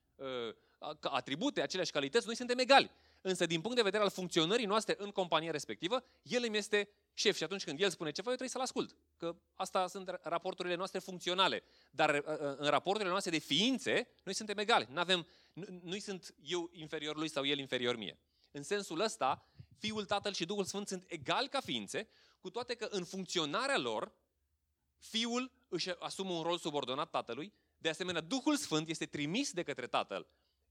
atribute, 1.01 1.61
aceleași 1.61 1.91
calități, 1.91 2.27
noi 2.27 2.37
suntem 2.37 2.59
egali. 2.59 2.91
Însă, 3.21 3.47
din 3.47 3.61
punct 3.61 3.77
de 3.77 3.83
vedere 3.83 4.03
al 4.03 4.11
funcționării 4.11 4.67
noastre 4.67 4.95
în 4.99 5.11
compania 5.11 5.51
respectivă, 5.51 6.05
el 6.23 6.43
îmi 6.45 6.57
este 6.57 6.89
șef 7.15 7.37
și 7.37 7.43
atunci 7.43 7.65
când 7.65 7.81
el 7.81 7.91
spune 7.91 8.11
ceva, 8.11 8.31
eu 8.31 8.37
trebuie 8.37 8.49
să-l 8.49 8.61
ascult. 8.61 8.97
Că 9.17 9.37
asta 9.55 9.87
sunt 9.87 10.19
raporturile 10.23 10.75
noastre 10.75 10.99
funcționale. 10.99 11.63
Dar 11.91 12.15
uh, 12.15 12.23
uh, 12.27 12.55
în 12.57 12.69
raporturile 12.69 13.11
noastre 13.11 13.31
de 13.31 13.39
ființe, 13.39 14.09
noi 14.25 14.35
suntem 14.35 14.59
egali. 14.59 14.87
N-avem, 14.91 15.27
nu, 15.53 15.65
nu 15.83 15.99
sunt 15.99 16.35
eu 16.43 16.71
inferior 16.73 17.17
lui 17.17 17.29
sau 17.29 17.45
el 17.47 17.59
inferior 17.59 17.97
mie. 17.97 18.19
În 18.51 18.63
sensul 18.63 19.01
ăsta, 19.01 19.47
Fiul, 19.79 20.05
Tatăl 20.05 20.33
și 20.33 20.45
Duhul 20.45 20.65
Sfânt 20.65 20.89
sunt 20.89 21.05
egali 21.07 21.49
ca 21.49 21.61
ființe, 21.61 22.09
cu 22.41 22.51
toate 22.51 22.75
că 22.75 22.89
în 22.91 23.05
funcționarea 23.05 23.79
lor, 23.79 24.13
Fiul 24.99 25.53
își 25.69 25.91
asumă 25.99 26.33
un 26.33 26.43
rol 26.43 26.59
subordonat 26.59 27.11
Tatălui, 27.11 27.53
de 27.79 27.89
asemenea, 27.89 28.21
Duhul 28.21 28.57
Sfânt 28.57 28.89
este 28.89 29.07
trimis 29.07 29.53
de 29.53 29.63
către 29.63 29.87
Tatăl, 29.87 30.27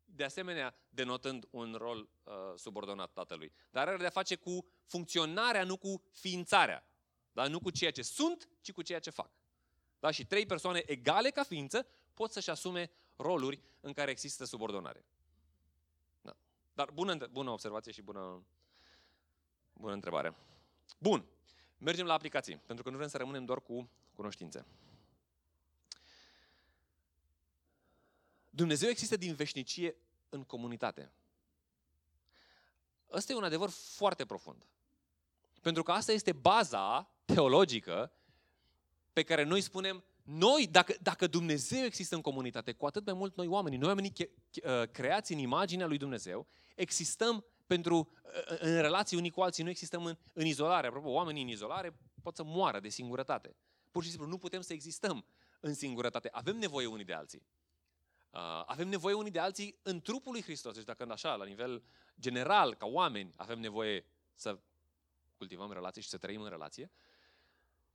de 0.05 0.24
asemenea 0.24 0.76
denotând 0.89 1.47
un 1.49 1.76
rol 1.78 2.10
uh, 2.24 2.34
subordonat 2.55 3.12
Tatălui. 3.14 3.51
Dar 3.72 3.88
are 3.88 3.97
de-a 3.97 4.10
face 4.10 4.36
cu 4.36 4.66
funcționarea, 4.86 5.64
nu 5.64 5.78
cu 5.78 6.03
ființarea. 6.12 6.88
Da? 7.32 7.47
Nu 7.47 7.60
cu 7.60 7.70
ceea 7.70 7.91
ce 7.91 8.01
sunt, 8.01 8.49
ci 8.62 8.72
cu 8.72 8.82
ceea 8.82 8.99
ce 8.99 9.10
fac. 9.10 9.32
Da? 9.99 10.12
Și 10.12 10.26
trei 10.26 10.45
persoane 10.45 10.84
egale 10.86 11.30
ca 11.30 11.43
ființă 11.43 11.88
pot 12.14 12.32
să-și 12.32 12.49
asume 12.49 12.91
roluri 13.16 13.62
în 13.80 13.93
care 13.93 14.12
există 14.12 14.45
subordonare. 14.45 15.05
Da. 16.22 16.38
Dar 16.74 16.91
bună, 16.91 17.28
bună 17.32 17.49
observație 17.49 17.91
și 17.91 18.01
bună, 18.01 18.45
bună 19.74 19.93
întrebare. 19.93 20.36
Bun. 20.97 21.26
Mergem 21.78 22.05
la 22.05 22.14
aplicații, 22.14 22.58
pentru 22.66 22.84
că 22.84 22.89
nu 22.89 22.95
vrem 22.95 23.10
să 23.10 23.18
rămânem 23.18 23.45
doar 23.45 23.62
cu 23.62 23.89
cunoștințe. 24.14 24.66
Dumnezeu 28.58 28.89
există 28.89 29.18
din 29.18 29.34
veșnicie 29.34 29.95
în 30.30 30.43
comunitate. 30.43 31.12
Ăsta 33.12 33.34
e 33.34 33.36
un 33.36 33.43
adevăr 33.43 33.70
foarte 33.70 34.26
profund. 34.26 34.68
Pentru 35.62 35.84
că 35.84 35.91
asta 35.91 36.12
este 36.12 36.32
baza 36.32 37.12
teologică 37.26 38.12
pe 39.14 39.24
care 39.24 39.43
noi 39.43 39.62
spunem, 39.62 40.03
noi, 40.24 40.68
dacă, 40.72 40.95
dacă 41.01 41.28
Dumnezeu 41.28 41.84
există 41.84 42.16
în 42.16 42.22
comunitate, 42.22 42.72
cu 42.72 42.86
atât 42.86 43.05
mai 43.05 43.14
mult 43.14 43.36
noi 43.36 43.47
oamenii, 43.47 43.78
noi 43.78 43.88
oamenii 43.88 44.14
uh, 44.18 44.88
creați 44.91 45.34
în 45.34 45.39
imaginea 45.39 45.88
lui 45.88 45.97
Dumnezeu, 45.97 46.47
existăm 46.76 47.45
pentru, 47.68 47.97
uh, 48.24 48.58
în 48.60 48.82
relații 48.82 49.18
unii 49.18 49.30
cu 49.30 49.41
alții, 49.41 49.64
nu 49.64 49.70
existăm 49.70 50.05
în, 50.05 50.18
în 50.34 50.45
izolare. 50.45 50.88
Apropo, 50.88 51.10
oamenii 51.10 51.41
în 51.41 51.47
izolare 51.47 51.97
pot 52.22 52.36
să 52.36 52.43
moară 52.43 52.80
de 52.80 52.89
singurătate. 52.89 53.55
Pur 53.91 54.03
și 54.03 54.10
simplu 54.10 54.28
nu 54.28 54.38
putem 54.38 54.62
să 54.62 54.74
existăm 54.74 55.26
în 55.60 55.74
singurătate. 55.74 56.30
Avem 56.32 56.58
nevoie 56.58 56.86
unii 56.86 57.05
de 57.05 57.14
alții. 57.14 57.45
Uh, 58.30 58.39
avem 58.65 58.88
nevoie 58.88 59.15
unii 59.15 59.32
de 59.32 59.39
alții 59.39 59.80
în 59.84 60.01
trupul 60.01 60.32
lui 60.32 60.41
Hristos. 60.41 60.73
Deci 60.73 60.84
dacă 60.84 61.05
așa, 61.09 61.36
la 61.36 61.45
nivel 61.45 61.84
general, 62.19 62.75
ca 62.75 62.86
oameni, 62.86 63.34
avem 63.36 63.59
nevoie 63.59 64.05
să 64.36 64.59
cultivăm 65.38 65.71
relații 65.71 66.01
și 66.01 66.09
să 66.09 66.17
trăim 66.17 66.41
în 66.41 66.49
relație. 66.49 66.91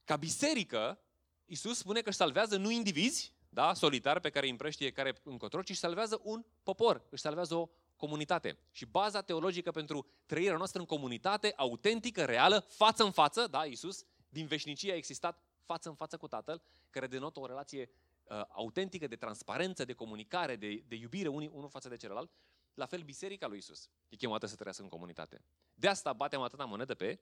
Ca 0.05 0.17
biserică, 0.17 1.01
Isus 1.45 1.79
spune 1.79 2.01
că 2.01 2.09
își 2.09 2.19
salvează 2.19 2.57
nu 2.57 2.71
indivizi, 2.71 3.33
da, 3.49 3.75
solitari 3.75 4.21
pe 4.21 4.31
care 4.31 4.45
îi 4.45 4.51
împrăștie 4.51 4.91
care 4.91 5.21
încotro, 5.23 5.63
ci 5.63 5.69
își 5.69 5.79
salvează 5.79 6.21
un 6.23 6.45
popor, 6.63 7.07
își 7.11 7.23
salvează 7.23 7.55
o 7.55 7.69
comunitate. 7.97 8.59
Și 8.71 8.87
baza 8.87 9.23
teologică 9.23 9.71
pentru 9.71 10.07
trăirea 10.27 10.57
noastră 10.57 10.81
în 10.81 10.87
comunitate, 10.87 11.53
autentică, 11.57 12.25
reală, 12.25 12.59
față 12.69 13.05
în 13.05 13.11
față, 13.11 13.47
da, 13.47 13.65
Isus, 13.65 14.05
din 14.29 14.47
veșnicie 14.47 14.93
a 14.93 14.97
existat 14.97 15.43
față 15.65 15.89
în 15.89 15.95
față 15.95 16.17
cu 16.17 16.29
Tatăl, 16.29 16.63
care 16.91 17.07
denotă 17.07 17.41
o 17.41 17.47
relație 17.47 17.91
uh, 18.23 18.43
autentică 18.49 19.07
de 19.07 19.17
transparență, 19.17 19.85
de 19.85 19.93
comunicare, 19.93 20.57
de, 20.57 20.85
de 20.87 20.95
iubire 20.95 21.29
unii, 21.29 21.51
unul 21.53 21.69
față 21.69 21.89
de 21.89 21.97
celălalt, 21.97 22.31
la 22.75 22.87
fel 22.87 23.03
biserica 23.03 23.47
lui 23.47 23.59
Isus 23.59 23.91
e 24.09 24.17
chemată 24.17 24.47
să 24.47 24.55
trăiască 24.55 24.83
în 24.83 24.89
comunitate. 24.89 25.45
De 25.75 25.89
asta 25.89 26.13
batem 26.13 26.41
atâta 26.41 26.65
monedă 26.65 26.95
pe 26.95 27.21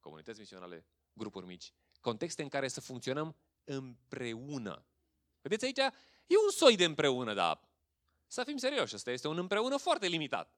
comunități 0.00 0.38
misionale, 0.38 0.86
grupuri 1.12 1.46
mici, 1.46 1.72
contexte 2.00 2.42
în 2.42 2.48
care 2.48 2.68
să 2.68 2.80
funcționăm 2.80 3.36
împreună. 3.64 4.86
Vedeți 5.40 5.64
aici? 5.64 5.78
E 6.26 6.36
un 6.44 6.50
soi 6.50 6.76
de 6.76 6.84
împreună, 6.84 7.34
dar 7.34 7.60
să 8.26 8.44
fim 8.44 8.56
serioși, 8.56 8.94
ăsta 8.94 9.10
este 9.10 9.28
un 9.28 9.38
împreună 9.38 9.76
foarte 9.76 10.06
limitat. 10.06 10.52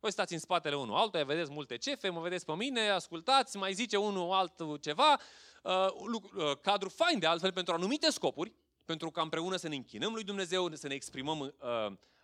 Voi 0.00 0.12
stați 0.12 0.32
în 0.32 0.38
spatele 0.38 0.76
unul 0.76 0.96
altuia, 0.96 1.24
vedeți 1.24 1.50
multe 1.50 1.76
cefe, 1.76 2.08
mă 2.08 2.20
vedeți 2.20 2.44
pe 2.44 2.54
mine, 2.54 2.88
ascultați, 2.88 3.56
mai 3.56 3.72
zice 3.72 3.96
unul 3.96 4.32
altul 4.32 4.76
ceva, 4.76 5.20
uh, 5.62 5.86
uh, 5.92 6.58
cadru 6.60 6.88
fain 6.88 7.18
de 7.18 7.26
altfel 7.26 7.52
pentru 7.52 7.74
anumite 7.74 8.10
scopuri, 8.10 8.52
pentru 8.84 9.10
ca 9.10 9.22
împreună 9.22 9.56
să 9.56 9.68
ne 9.68 9.74
închinăm 9.74 10.12
lui 10.12 10.24
Dumnezeu, 10.24 10.74
să 10.74 10.88
ne 10.88 10.94
exprimăm 10.94 11.40
uh, 11.40 11.50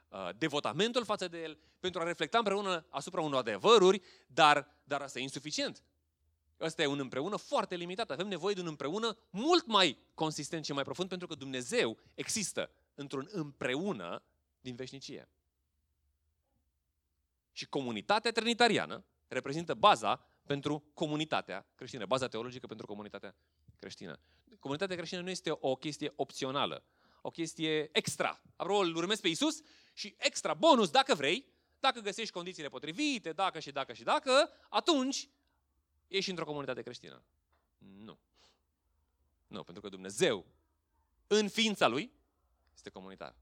uh, 0.09 0.29
devotamentul 0.39 1.05
față 1.05 1.29
de 1.29 1.43
El, 1.43 1.59
pentru 1.81 2.01
a 2.01 2.05
reflecta 2.05 2.39
împreună 2.39 2.87
asupra 2.89 3.21
unor 3.21 3.39
adevăruri, 3.39 4.03
dar, 4.27 4.75
dar 4.85 5.01
asta 5.01 5.19
e 5.19 5.23
insuficient. 5.23 5.83
Ăsta 6.61 6.83
e 6.83 6.87
un 6.87 6.99
împreună 6.99 7.37
foarte 7.37 7.77
limitat. 7.77 8.11
Avem 8.11 8.29
nevoie 8.29 8.55
de 8.55 8.61
un 8.61 8.67
împreună 8.67 9.17
mult 9.31 9.67
mai 9.67 9.99
consistent 10.15 10.65
și 10.65 10.73
mai 10.73 10.83
profund, 10.83 11.09
pentru 11.09 11.27
că 11.27 11.35
Dumnezeu 11.35 11.99
există 12.15 12.71
într-un 12.95 13.29
împreună 13.31 14.23
din 14.61 14.75
veșnicie. 14.75 15.29
Și 17.53 17.67
comunitatea 17.69 18.33
trinitariană 18.33 19.05
reprezintă 19.29 19.75
baza 19.75 20.27
pentru 20.47 20.85
comunitatea 20.95 21.67
creștină, 21.75 22.07
baza 22.07 22.29
teologică 22.29 22.67
pentru 22.67 22.87
comunitatea 22.87 23.35
creștină. 23.79 24.21
Comunitatea 24.59 24.97
creștină 24.97 25.21
nu 25.21 25.31
este 25.31 25.57
o 25.61 25.77
chestie 25.77 26.13
opțională, 26.17 26.85
o 27.21 27.31
chestie 27.31 27.89
extra. 27.93 28.43
Apropo, 28.57 28.81
îl 28.81 28.97
urmezi 28.97 29.21
pe 29.21 29.29
Isus 29.29 29.61
și 29.93 30.15
extra, 30.19 30.55
bonus, 30.55 30.91
dacă 30.91 31.15
vrei, 31.15 31.47
dacă 31.81 32.01
găsești 32.01 32.33
condițiile 32.33 32.69
potrivite, 32.69 33.33
dacă 33.33 33.59
și 33.59 33.71
dacă 33.71 33.93
și 33.93 34.03
dacă, 34.03 34.51
atunci 34.69 35.29
ești 36.07 36.31
într-o 36.31 36.45
comunitate 36.45 36.83
creștină. 36.83 37.23
Nu. 37.79 38.19
Nu, 39.47 39.65
pentru 39.65 39.83
că 39.83 39.89
Dumnezeu, 39.89 40.47
în 41.27 41.49
ființa 41.49 41.87
Lui, 41.87 42.13
este 42.75 42.91
comunitar. 42.91 43.37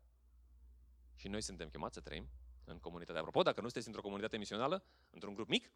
Și 1.14 1.28
noi 1.28 1.40
suntem 1.40 1.68
chemați 1.68 1.94
să 1.94 2.00
trăim 2.00 2.28
în 2.64 2.78
comunitate. 2.78 3.18
Apropo, 3.18 3.42
dacă 3.42 3.60
nu 3.60 3.66
sunteți 3.66 3.86
într-o 3.86 4.02
comunitate 4.02 4.36
misională, 4.36 4.84
într-un 5.10 5.34
grup 5.34 5.48
mic, 5.48 5.70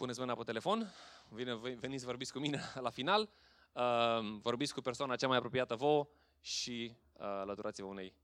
puneți 0.00 0.18
mâna 0.18 0.34
pe 0.34 0.42
telefon, 0.42 0.92
vine, 1.28 1.54
veniți 1.54 2.04
vorbiți 2.04 2.32
cu 2.32 2.38
mine 2.38 2.60
la 2.86 2.90
final, 2.90 3.30
uh, 3.72 4.38
vorbiți 4.40 4.74
cu 4.74 4.80
persoana 4.80 5.16
cea 5.16 5.28
mai 5.28 5.36
apropiată 5.36 5.74
vouă 5.74 6.08
și 6.40 6.96
uh, 7.12 7.20
alăturați-vă 7.20 7.86
unei 7.86 8.14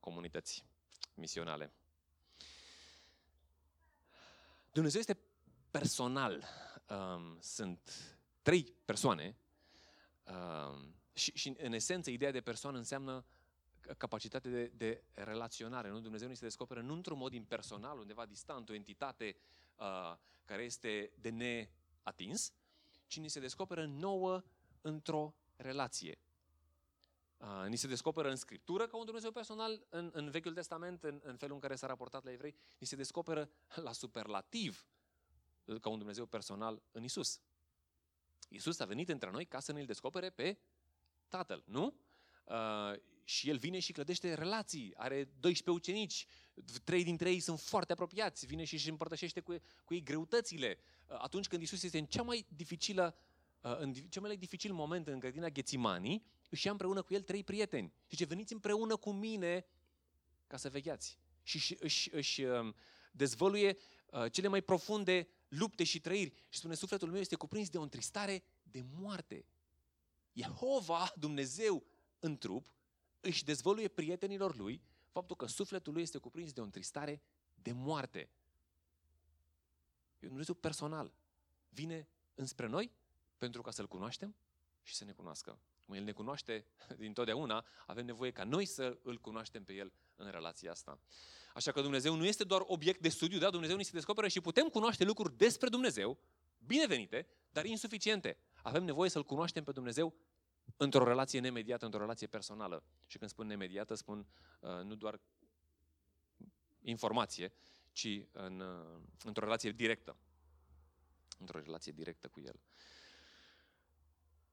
comunități 0.00 0.64
misionale. 1.14 1.72
Dumnezeu 4.72 5.00
este 5.00 5.18
personal. 5.70 6.44
Um, 6.88 7.38
sunt 7.40 7.90
trei 8.42 8.74
persoane 8.84 9.36
um, 10.24 10.94
și, 11.12 11.32
și 11.34 11.56
în 11.58 11.72
esență 11.72 12.10
ideea 12.10 12.30
de 12.30 12.40
persoană 12.40 12.78
înseamnă 12.78 13.24
capacitate 13.98 14.48
de, 14.48 14.66
de 14.66 15.04
relaționare. 15.12 15.88
Nu? 15.88 16.00
Dumnezeu 16.00 16.28
ne 16.28 16.34
se 16.34 16.44
descoperă 16.44 16.80
nu 16.80 16.92
într-un 16.92 17.18
mod 17.18 17.32
impersonal, 17.32 17.98
undeva 17.98 18.26
distant, 18.26 18.68
o 18.68 18.74
entitate 18.74 19.36
uh, 19.76 20.16
care 20.44 20.62
este 20.62 21.12
de 21.20 21.30
neatins, 21.30 22.52
ci 23.06 23.18
ni 23.18 23.28
se 23.28 23.40
descoperă 23.40 23.86
nouă 23.86 24.42
într-o 24.80 25.34
relație. 25.56 26.18
Uh, 27.36 27.64
ni 27.68 27.76
se 27.76 27.86
descoperă 27.86 28.30
în 28.30 28.36
Scriptură 28.36 28.86
ca 28.86 28.96
un 28.96 29.04
Dumnezeu 29.04 29.30
personal, 29.30 29.86
în, 29.88 30.10
în 30.12 30.30
Vechiul 30.30 30.54
Testament, 30.54 31.02
în, 31.02 31.20
în 31.22 31.36
felul 31.36 31.54
în 31.54 31.60
care 31.60 31.74
s-a 31.74 31.86
raportat 31.86 32.24
la 32.24 32.32
evrei, 32.32 32.54
ni 32.78 32.86
se 32.86 32.96
descoperă 32.96 33.50
la 33.74 33.92
superlativ 33.92 34.86
ca 35.80 35.88
un 35.88 35.98
Dumnezeu 35.98 36.26
personal 36.26 36.82
în 36.92 37.02
Isus. 37.02 37.40
Isus 38.48 38.80
a 38.80 38.84
venit 38.84 39.08
între 39.08 39.30
noi 39.30 39.46
ca 39.46 39.60
să 39.60 39.72
ne-L 39.72 39.86
descopere 39.86 40.30
pe 40.30 40.58
Tatăl, 41.28 41.62
nu? 41.66 41.94
Uh, 42.44 42.92
și 43.24 43.48
el 43.48 43.56
vine 43.56 43.78
și 43.78 43.92
clădește 43.92 44.34
relații. 44.34 44.92
Are 44.96 45.28
12 45.40 45.70
ucenici, 45.70 46.26
trei 46.84 47.04
dintre 47.04 47.30
ei 47.30 47.40
sunt 47.40 47.60
foarte 47.60 47.92
apropiați, 47.92 48.46
vine 48.46 48.64
și 48.64 48.74
își 48.74 48.88
împărtășește 48.88 49.40
cu, 49.40 49.54
cu 49.84 49.94
ei 49.94 50.02
greutățile. 50.02 50.78
Uh, 51.06 51.16
atunci 51.18 51.46
când 51.46 51.62
Isus 51.62 51.82
este 51.82 51.98
în 51.98 52.06
cea 52.06 52.22
mai 52.22 52.46
dificilă, 52.48 53.16
uh, 53.60 53.78
în 53.78 53.92
cel 53.92 54.22
mai 54.22 54.36
dificil 54.36 54.72
moment 54.72 55.06
în 55.06 55.18
grădina 55.18 55.48
Ghețimanii, 55.48 56.24
își 56.50 56.66
ia 56.66 56.72
împreună 56.72 57.02
cu 57.02 57.14
el 57.14 57.22
trei 57.22 57.44
prieteni. 57.44 57.92
Și 58.06 58.16
ce 58.16 58.24
veniți 58.24 58.52
împreună 58.52 58.96
cu 58.96 59.10
mine 59.10 59.66
ca 60.46 60.56
să 60.56 60.68
vegheați. 60.68 61.18
Și 61.42 61.56
își, 61.56 61.76
își, 61.80 62.14
își 62.14 62.42
um, 62.42 62.74
dezvăluie 63.12 63.76
cele 64.30 64.48
mai 64.48 64.60
profunde 64.60 65.28
lupte 65.48 65.84
și 65.84 66.00
trăiri. 66.00 66.32
Și 66.48 66.58
spune, 66.58 66.74
sufletul 66.74 67.10
meu 67.10 67.20
este 67.20 67.36
cuprins 67.36 67.68
de 67.68 67.78
o 67.78 67.82
întristare 67.82 68.42
de 68.62 68.84
moarte. 68.98 69.44
Jehova, 70.32 71.12
Dumnezeu 71.16 71.84
în 72.18 72.38
trup, 72.38 72.74
își 73.20 73.44
dezvăluie 73.44 73.88
prietenilor 73.88 74.56
lui 74.56 74.82
faptul 75.08 75.36
că 75.36 75.46
sufletul 75.46 75.92
lui 75.92 76.02
este 76.02 76.18
cuprins 76.18 76.52
de 76.52 76.60
o 76.60 76.64
întristare 76.64 77.22
de 77.54 77.72
moarte. 77.72 78.18
E 80.18 80.22
un 80.22 80.28
Dumnezeu 80.28 80.54
personal. 80.54 81.12
Vine 81.68 82.08
înspre 82.34 82.66
noi 82.66 82.92
pentru 83.38 83.62
ca 83.62 83.70
să-L 83.70 83.88
cunoaștem 83.88 84.34
și 84.82 84.94
să 84.94 85.04
ne 85.04 85.12
cunoască. 85.12 85.60
Cum 85.86 85.94
El 85.94 86.04
ne 86.04 86.12
cunoaște 86.12 86.66
din 86.98 87.12
totdeauna, 87.12 87.66
avem 87.86 88.04
nevoie 88.04 88.30
ca 88.30 88.44
noi 88.44 88.64
să 88.64 88.98
îl 89.02 89.18
cunoaștem 89.18 89.64
pe 89.64 89.72
El 89.72 89.92
în 90.16 90.30
relația 90.30 90.70
asta. 90.70 91.00
Așa 91.54 91.72
că 91.72 91.80
Dumnezeu 91.80 92.14
nu 92.14 92.24
este 92.24 92.44
doar 92.44 92.62
obiect 92.64 93.00
de 93.00 93.08
studiu, 93.08 93.38
da? 93.38 93.50
Dumnezeu 93.50 93.76
ni 93.76 93.84
se 93.84 93.90
descoperă 93.92 94.28
și 94.28 94.40
putem 94.40 94.68
cunoaște 94.68 95.04
lucruri 95.04 95.36
despre 95.36 95.68
Dumnezeu, 95.68 96.18
binevenite, 96.58 97.26
dar 97.50 97.64
insuficiente. 97.64 98.38
Avem 98.62 98.84
nevoie 98.84 99.10
să-L 99.10 99.24
cunoaștem 99.24 99.64
pe 99.64 99.72
Dumnezeu 99.72 100.14
într-o 100.76 101.04
relație 101.04 101.40
nemediată, 101.40 101.84
într-o 101.84 102.00
relație 102.00 102.26
personală. 102.26 102.82
Și 103.06 103.18
când 103.18 103.30
spun 103.30 103.46
nemediată, 103.46 103.94
spun 103.94 104.26
uh, 104.60 104.70
nu 104.84 104.94
doar 104.94 105.20
informație, 106.82 107.52
ci 107.92 108.26
în, 108.32 108.60
uh, 108.60 109.00
într-o 109.24 109.44
relație 109.44 109.70
directă. 109.70 110.16
Într-o 111.38 111.58
relație 111.58 111.92
directă 111.92 112.28
cu 112.28 112.40
El. 112.40 112.60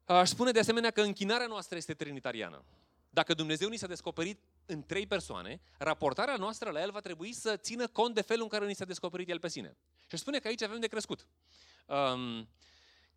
Aș 0.06 0.30
spune 0.30 0.52
de 0.52 0.60
asemenea 0.60 0.92
că 0.92 1.02
închinarea 1.02 1.48
noastră 1.48 1.78
este 1.78 1.94
trinitariană. 1.94 2.64
Dacă 3.10 3.34
Dumnezeu 3.34 3.70
ni 3.70 3.78
s-a 3.78 3.88
descoperit 3.88 4.40
în 4.66 4.86
trei 4.86 5.08
persoane, 5.08 5.62
raportarea 5.78 6.36
noastră 6.36 6.70
la 6.70 6.82
El 6.82 6.92
va 6.92 7.00
trebui 7.00 7.34
să 7.34 7.58
țină 7.58 7.88
cont 7.88 8.14
de 8.14 8.22
felul 8.22 8.44
în 8.44 8.50
care 8.50 8.68
ni 8.68 8.74
s-a 8.74 8.86
descoperit 8.86 9.30
El 9.30 9.40
pe 9.40 9.48
sine. 9.48 9.78
Și 10.00 10.08
aș 10.12 10.20
spune 10.20 10.40
că 10.40 10.48
aici 10.48 10.62
avem 10.62 10.80
de 10.80 10.88
crescut. 10.88 11.28
Um, 11.86 12.50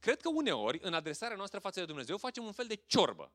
cred 0.01 0.21
că 0.21 0.29
uneori, 0.29 0.79
în 0.83 0.95
adresarea 0.95 1.37
noastră 1.37 1.59
față 1.59 1.81
de 1.81 1.87
Dumnezeu, 1.87 2.17
facem 2.17 2.45
un 2.45 2.53
fel 2.53 2.67
de 2.67 2.83
ciorbă. 2.87 3.33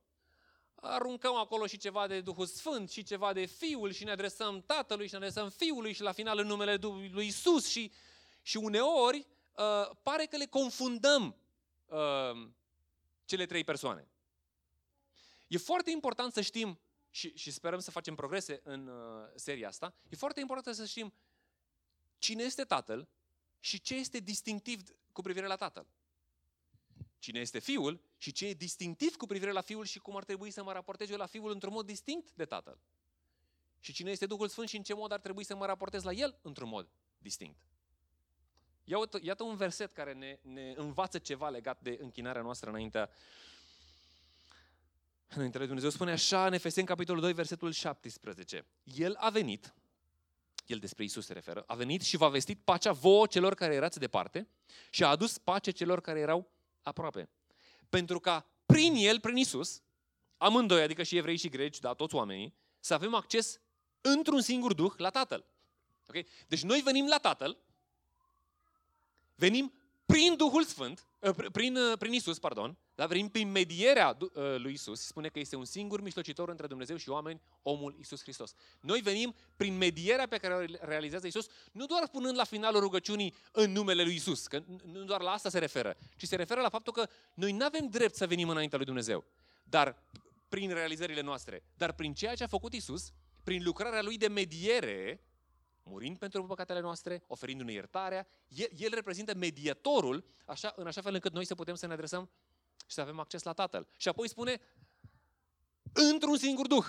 Aruncăm 0.76 1.36
acolo 1.36 1.66
și 1.66 1.78
ceva 1.78 2.08
de 2.08 2.22
Duhul 2.22 2.46
Sfânt 2.46 2.90
și 2.90 3.04
ceva 3.04 3.34
de 3.34 3.46
Fiul 3.46 3.92
și 3.92 4.04
ne 4.04 4.12
adresăm 4.12 4.62
Tatălui 4.62 5.06
și 5.06 5.12
ne 5.12 5.18
adresăm 5.18 5.50
Fiului 5.50 5.94
și 5.94 6.02
la 6.02 6.12
final 6.12 6.38
în 6.38 6.48
numele 6.48 6.76
lui 7.12 7.28
Isus 7.28 7.68
și, 7.68 7.92
și 8.42 8.58
uneori 8.58 9.28
uh, 9.56 9.96
pare 10.02 10.26
că 10.26 10.38
le 10.38 10.46
confundăm 10.46 11.36
uh, 11.86 12.48
cele 13.26 13.46
trei 13.46 13.64
persoane. 13.64 14.08
E 15.48 15.58
foarte 15.58 15.92
important 15.92 16.34
să 16.34 16.42
știm, 16.42 16.80
și, 17.10 17.38
și 17.38 17.52
sperăm 17.52 17.80
să 17.80 17.92
facem 17.92 18.16
progrese 18.16 18.62
în 18.64 18.88
uh, 18.88 19.32
seria 19.36 19.68
asta, 19.68 19.96
e 20.10 20.16
foarte 20.16 20.40
important 20.40 20.76
să 20.76 20.86
știm 20.86 21.14
cine 22.18 22.44
este 22.44 22.64
Tatăl 22.64 23.08
și 23.60 23.82
ce 23.82 23.96
este 23.96 24.20
distinctiv 24.20 24.82
cu 25.12 25.22
privire 25.22 25.48
la 25.48 25.56
Tatăl. 25.56 25.88
Cine 27.20 27.40
este 27.40 27.60
Fiul 27.60 28.02
și 28.18 28.32
ce 28.32 28.48
e 28.48 28.54
distinctiv 28.54 29.16
cu 29.16 29.26
privire 29.26 29.52
la 29.52 29.62
Fiul 29.62 29.86
și 29.86 30.00
cum 30.00 30.16
ar 30.16 30.24
trebui 30.24 30.52
să 30.52 30.64
mă 30.64 30.72
raportez 30.72 31.10
eu 31.10 31.18
la 31.18 31.26
Fiul 31.26 31.52
într-un 31.52 31.74
mod 31.74 31.86
distinct 31.86 32.32
de 32.32 32.46
Tatăl. 32.46 32.80
Și 33.80 33.94
cine 33.94 34.12
este 34.12 34.26
Duhul 34.26 34.48
Sfânt 34.48 34.70
și 34.70 34.76
în 34.76 34.84
ce 34.84 34.94
mod 34.94 35.12
ar 35.12 35.20
trebui 35.20 35.44
să 35.44 35.56
mă 35.56 35.66
raportez 35.66 36.04
la 36.04 36.12
El 36.12 36.40
într-un 36.42 36.70
mod 36.70 36.88
distinct. 37.18 37.58
Iată, 38.84 39.20
iată 39.22 39.44
un 39.44 39.56
verset 39.56 39.92
care 39.92 40.14
ne, 40.14 40.40
ne 40.42 40.74
învață 40.78 41.18
ceva 41.18 41.50
legat 41.50 41.82
de 41.82 41.98
închinarea 42.02 42.42
noastră 42.42 42.70
înaintea, 42.70 43.10
înaintea 45.28 45.60
lui 45.60 45.68
Dumnezeu. 45.68 45.90
Spune 45.90 46.12
așa 46.12 46.46
în 46.46 46.54
Efeseni, 46.54 46.88
capitolul 46.88 47.22
2, 47.22 47.34
versetul 47.34 47.72
17. 47.72 48.66
El 48.84 49.16
a 49.16 49.30
venit, 49.30 49.74
el 50.66 50.80
despre 50.80 51.04
Isus 51.04 51.26
se 51.26 51.34
referă, 51.34 51.64
a 51.68 51.76
venit 51.76 52.02
și 52.02 52.18
v-a 52.18 52.30
vestit 52.30 52.60
pacea 52.64 52.92
vouă 52.92 53.28
celor 53.28 53.54
care 53.54 53.74
erați 53.74 54.00
departe 54.00 54.48
și 54.90 55.04
a 55.04 55.08
adus 55.08 55.38
pace 55.38 55.72
celor 55.72 56.02
care 56.02 56.20
erau 56.20 56.50
aproape. 56.86 57.30
Pentru 57.90 58.20
ca 58.20 58.46
prin 58.66 58.94
el, 58.96 59.20
prin 59.20 59.36
Isus, 59.36 59.82
amândoi, 60.38 60.82
adică 60.82 61.04
și 61.04 61.18
evrei 61.18 61.38
și 61.38 61.50
greci, 61.50 61.80
da, 61.80 61.94
toți 61.94 62.16
oamenii, 62.16 62.54
să 62.80 62.94
avem 62.94 63.14
acces 63.14 63.60
într-un 64.02 64.42
singur 64.42 64.74
Duh 64.74 64.94
la 64.98 65.10
Tatăl. 65.10 65.46
Okay? 66.08 66.28
Deci 66.48 66.64
noi 66.64 66.80
venim 66.80 67.08
la 67.08 67.18
Tatăl 67.18 67.58
Venim 69.36 69.74
prin 70.06 70.36
Duhul 70.36 70.64
Sfânt, 70.64 71.08
ă, 71.24 71.34
prin, 71.34 71.76
ă, 71.76 71.96
prin 71.96 72.14
Isus, 72.14 72.40
pardon, 72.40 72.78
dar 72.96 73.08
venim 73.08 73.30
prin 73.30 73.52
medierea 73.52 74.18
ă, 74.36 74.56
lui 74.58 74.74
Isus, 74.74 75.02
spune 75.02 75.28
că 75.28 75.40
este 75.40 75.56
un 75.56 75.66
singur 75.66 76.02
mijlocitor 76.02 76.50
între 76.50 76.68
Dumnezeu 76.68 76.96
și 76.98 77.10
oameni, 77.10 77.42
omul 77.62 77.96
Isus 78.00 78.22
Hristos. 78.22 78.54
Noi 78.82 79.00
venim 79.00 79.36
prin 79.56 79.78
medierea 79.78 80.28
pe 80.28 80.38
care 80.38 80.54
o 80.54 80.86
realizează 80.86 81.28
Isus, 81.28 81.48
nu 81.72 81.86
doar 81.86 82.08
punând 82.08 82.38
la 82.38 82.44
finalul 82.44 82.80
rugăciunii 82.80 83.34
în 83.52 83.72
numele 83.72 84.04
lui 84.04 84.16
Isus, 84.16 84.48
că 84.48 84.64
nu 84.84 85.04
doar 85.04 85.22
la 85.22 85.32
asta 85.32 85.50
se 85.50 85.60
referă, 85.60 85.98
ci 86.16 86.24
se 86.24 86.36
referă 86.36 86.62
la 86.62 86.70
faptul 86.70 86.94
că 86.94 87.10
noi 87.34 87.52
nu 87.52 87.66
avem 87.66 87.88
drept 87.88 88.16
să 88.16 88.28
venim 88.28 88.50
înaintea 88.50 88.78
lui 88.78 88.88
Dumnezeu, 88.88 89.24
dar 89.64 90.04
prin 90.50 90.74
realizările 90.74 91.22
noastre, 91.22 91.64
dar 91.78 91.94
prin 91.94 92.14
ceea 92.14 92.36
ce 92.36 92.44
a 92.44 92.48
făcut 92.48 92.74
Isus, 92.74 93.12
prin 93.44 93.64
lucrarea 93.64 94.02
lui 94.02 94.18
de 94.18 94.28
mediere, 94.28 95.24
murind 95.84 96.18
pentru 96.18 96.46
păcatele 96.46 96.80
noastre, 96.80 97.24
oferindu-ne 97.28 97.72
iertarea. 97.72 98.28
El, 98.48 98.68
el 98.78 98.92
reprezintă 98.94 99.36
mediatorul, 99.36 100.26
așa, 100.46 100.74
în 100.76 100.88
așa 100.88 101.02
fel 101.02 101.14
încât 101.14 101.34
noi 101.34 101.46
să 101.46 101.56
putem 101.56 101.76
să 101.76 101.88
ne 101.88 101.94
adresăm 101.94 102.30
și 102.88 102.96
să 102.96 103.02
avem 103.02 103.20
acces 103.20 103.44
la 103.44 103.54
Tatăl. 103.54 103.88
Și 103.98 104.08
apoi 104.08 104.30
spune, 104.30 104.62
într-un 105.94 106.38
singur 106.38 106.68
Duh. 106.68 106.86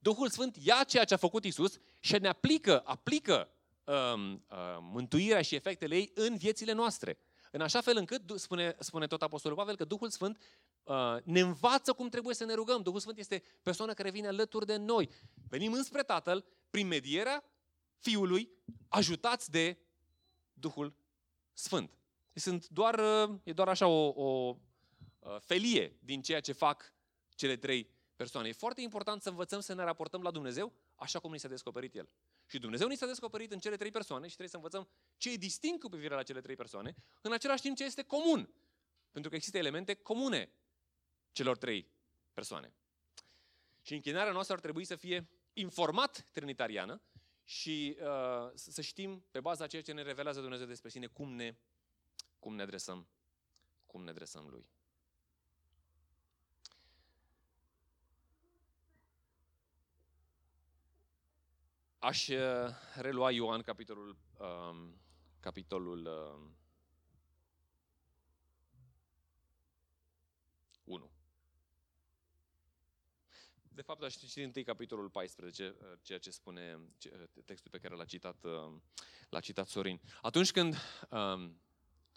Duhul 0.00 0.28
Sfânt 0.28 0.56
ia 0.56 0.84
ceea 0.84 1.04
ce 1.04 1.14
a 1.14 1.16
făcut 1.16 1.44
Isus 1.44 1.78
și 2.00 2.18
ne 2.18 2.28
aplică, 2.28 2.82
aplică 2.84 3.50
um, 3.84 4.32
uh, 4.32 4.78
mântuirea 4.80 5.42
și 5.42 5.54
efectele 5.54 5.96
ei 5.96 6.10
în 6.14 6.36
viețile 6.36 6.72
noastre. 6.72 7.18
În 7.50 7.60
așa 7.60 7.80
fel 7.80 7.96
încât, 7.96 8.32
spune, 8.34 8.76
spune 8.78 9.06
tot 9.06 9.22
Apostolul 9.22 9.56
Pavel, 9.56 9.76
că 9.76 9.84
Duhul 9.84 10.10
Sfânt 10.10 10.38
uh, 10.82 11.16
ne 11.24 11.40
învață 11.40 11.92
cum 11.92 12.08
trebuie 12.08 12.34
să 12.34 12.44
ne 12.44 12.54
rugăm. 12.54 12.82
Duhul 12.82 13.00
Sfânt 13.00 13.18
este 13.18 13.42
persoana 13.62 13.94
care 13.94 14.10
vine 14.10 14.26
alături 14.26 14.66
de 14.66 14.76
noi. 14.76 15.08
Venim 15.48 15.72
înspre 15.72 16.02
Tatăl 16.02 16.44
prin 16.70 16.86
medierea 16.86 17.44
Fiului, 17.98 18.50
ajutați 18.88 19.50
de 19.50 19.78
Duhul 20.52 20.94
Sfânt. 21.52 21.98
Sunt 22.32 22.68
doar, 22.68 23.00
e 23.42 23.52
doar 23.52 23.68
așa 23.68 23.86
o, 23.86 24.24
o 24.24 24.56
felie 25.40 25.98
din 26.04 26.22
ceea 26.22 26.40
ce 26.40 26.52
fac 26.52 26.92
cele 27.34 27.56
trei 27.56 27.90
persoane. 28.16 28.48
E 28.48 28.52
foarte 28.52 28.80
important 28.80 29.22
să 29.22 29.28
învățăm 29.28 29.60
să 29.60 29.74
ne 29.74 29.84
raportăm 29.84 30.22
la 30.22 30.30
Dumnezeu 30.30 30.72
așa 30.94 31.18
cum 31.18 31.32
ni 31.32 31.38
s-a 31.38 31.48
descoperit 31.48 31.94
El. 31.94 32.08
Și 32.46 32.58
Dumnezeu 32.58 32.88
ni 32.88 32.96
s-a 32.96 33.06
descoperit 33.06 33.52
în 33.52 33.58
cele 33.58 33.76
trei 33.76 33.90
persoane 33.90 34.28
și 34.28 34.36
trebuie 34.36 34.48
să 34.48 34.56
învățăm 34.56 34.88
ce 35.16 35.32
e 35.32 35.36
distinct 35.36 35.80
cu 35.80 35.88
privire 35.88 36.14
la 36.14 36.22
cele 36.22 36.40
trei 36.40 36.56
persoane, 36.56 36.94
în 37.22 37.32
același 37.32 37.62
timp 37.62 37.76
ce 37.76 37.84
este 37.84 38.02
comun. 38.02 38.50
Pentru 39.10 39.30
că 39.30 39.36
există 39.36 39.58
elemente 39.58 39.94
comune 39.94 40.52
celor 41.32 41.56
trei 41.56 41.88
persoane. 42.32 42.74
Și 43.82 43.94
închinarea 43.94 44.32
noastră 44.32 44.54
ar 44.54 44.60
trebui 44.60 44.84
să 44.84 44.96
fie 44.96 45.28
informat 45.52 46.28
trinitariană 46.32 47.00
și 47.44 47.96
uh, 48.00 48.50
să 48.54 48.80
știm, 48.80 49.24
pe 49.30 49.40
baza 49.40 49.66
ceea 49.66 49.82
ce 49.82 49.92
ne 49.92 50.02
revelează 50.02 50.40
Dumnezeu 50.40 50.66
despre 50.66 50.88
sine, 50.88 51.06
cum 51.06 51.32
ne, 51.32 51.56
cum 52.38 52.54
ne 52.54 52.62
adresăm, 52.62 53.08
cum 53.86 54.04
ne 54.04 54.10
adresăm 54.10 54.46
Lui. 54.48 54.68
Aș 62.06 62.28
uh, 62.28 62.38
relua 62.94 63.30
Ioan 63.30 63.62
capitolul, 63.62 64.16
um, 64.38 64.94
capitolul 65.40 66.06
um, 66.06 66.56
1. 70.84 71.10
De 73.68 73.82
fapt, 73.82 74.02
aș 74.02 74.16
citi 74.16 74.42
întâi 74.42 74.64
capitolul 74.64 75.10
14, 75.10 75.74
uh, 75.78 75.98
ceea 76.02 76.18
ce 76.18 76.30
spune 76.30 76.78
uh, 77.12 77.42
textul 77.44 77.70
pe 77.70 77.78
care 77.78 77.94
l-a 77.94 78.04
citat, 78.04 78.44
uh, 78.44 78.72
l-a 79.28 79.40
citat 79.40 79.68
Sorin. 79.68 80.00
Atunci 80.22 80.50
când 80.50 80.74
um, 81.10 81.60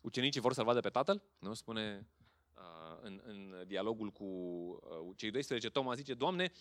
ucenicii 0.01 0.41
vor 0.41 0.53
să-L 0.53 0.65
vadă 0.65 0.79
pe 0.79 0.89
Tatăl, 0.89 1.23
nu? 1.39 1.53
spune 1.53 2.07
uh, 2.53 2.97
în, 3.01 3.21
în 3.23 3.63
dialogul 3.67 4.11
cu 4.11 4.23
uh, 4.23 5.15
cei 5.15 5.31
12, 5.31 5.69
Toma 5.69 5.93
zice, 5.93 6.13
Doamne, 6.13 6.51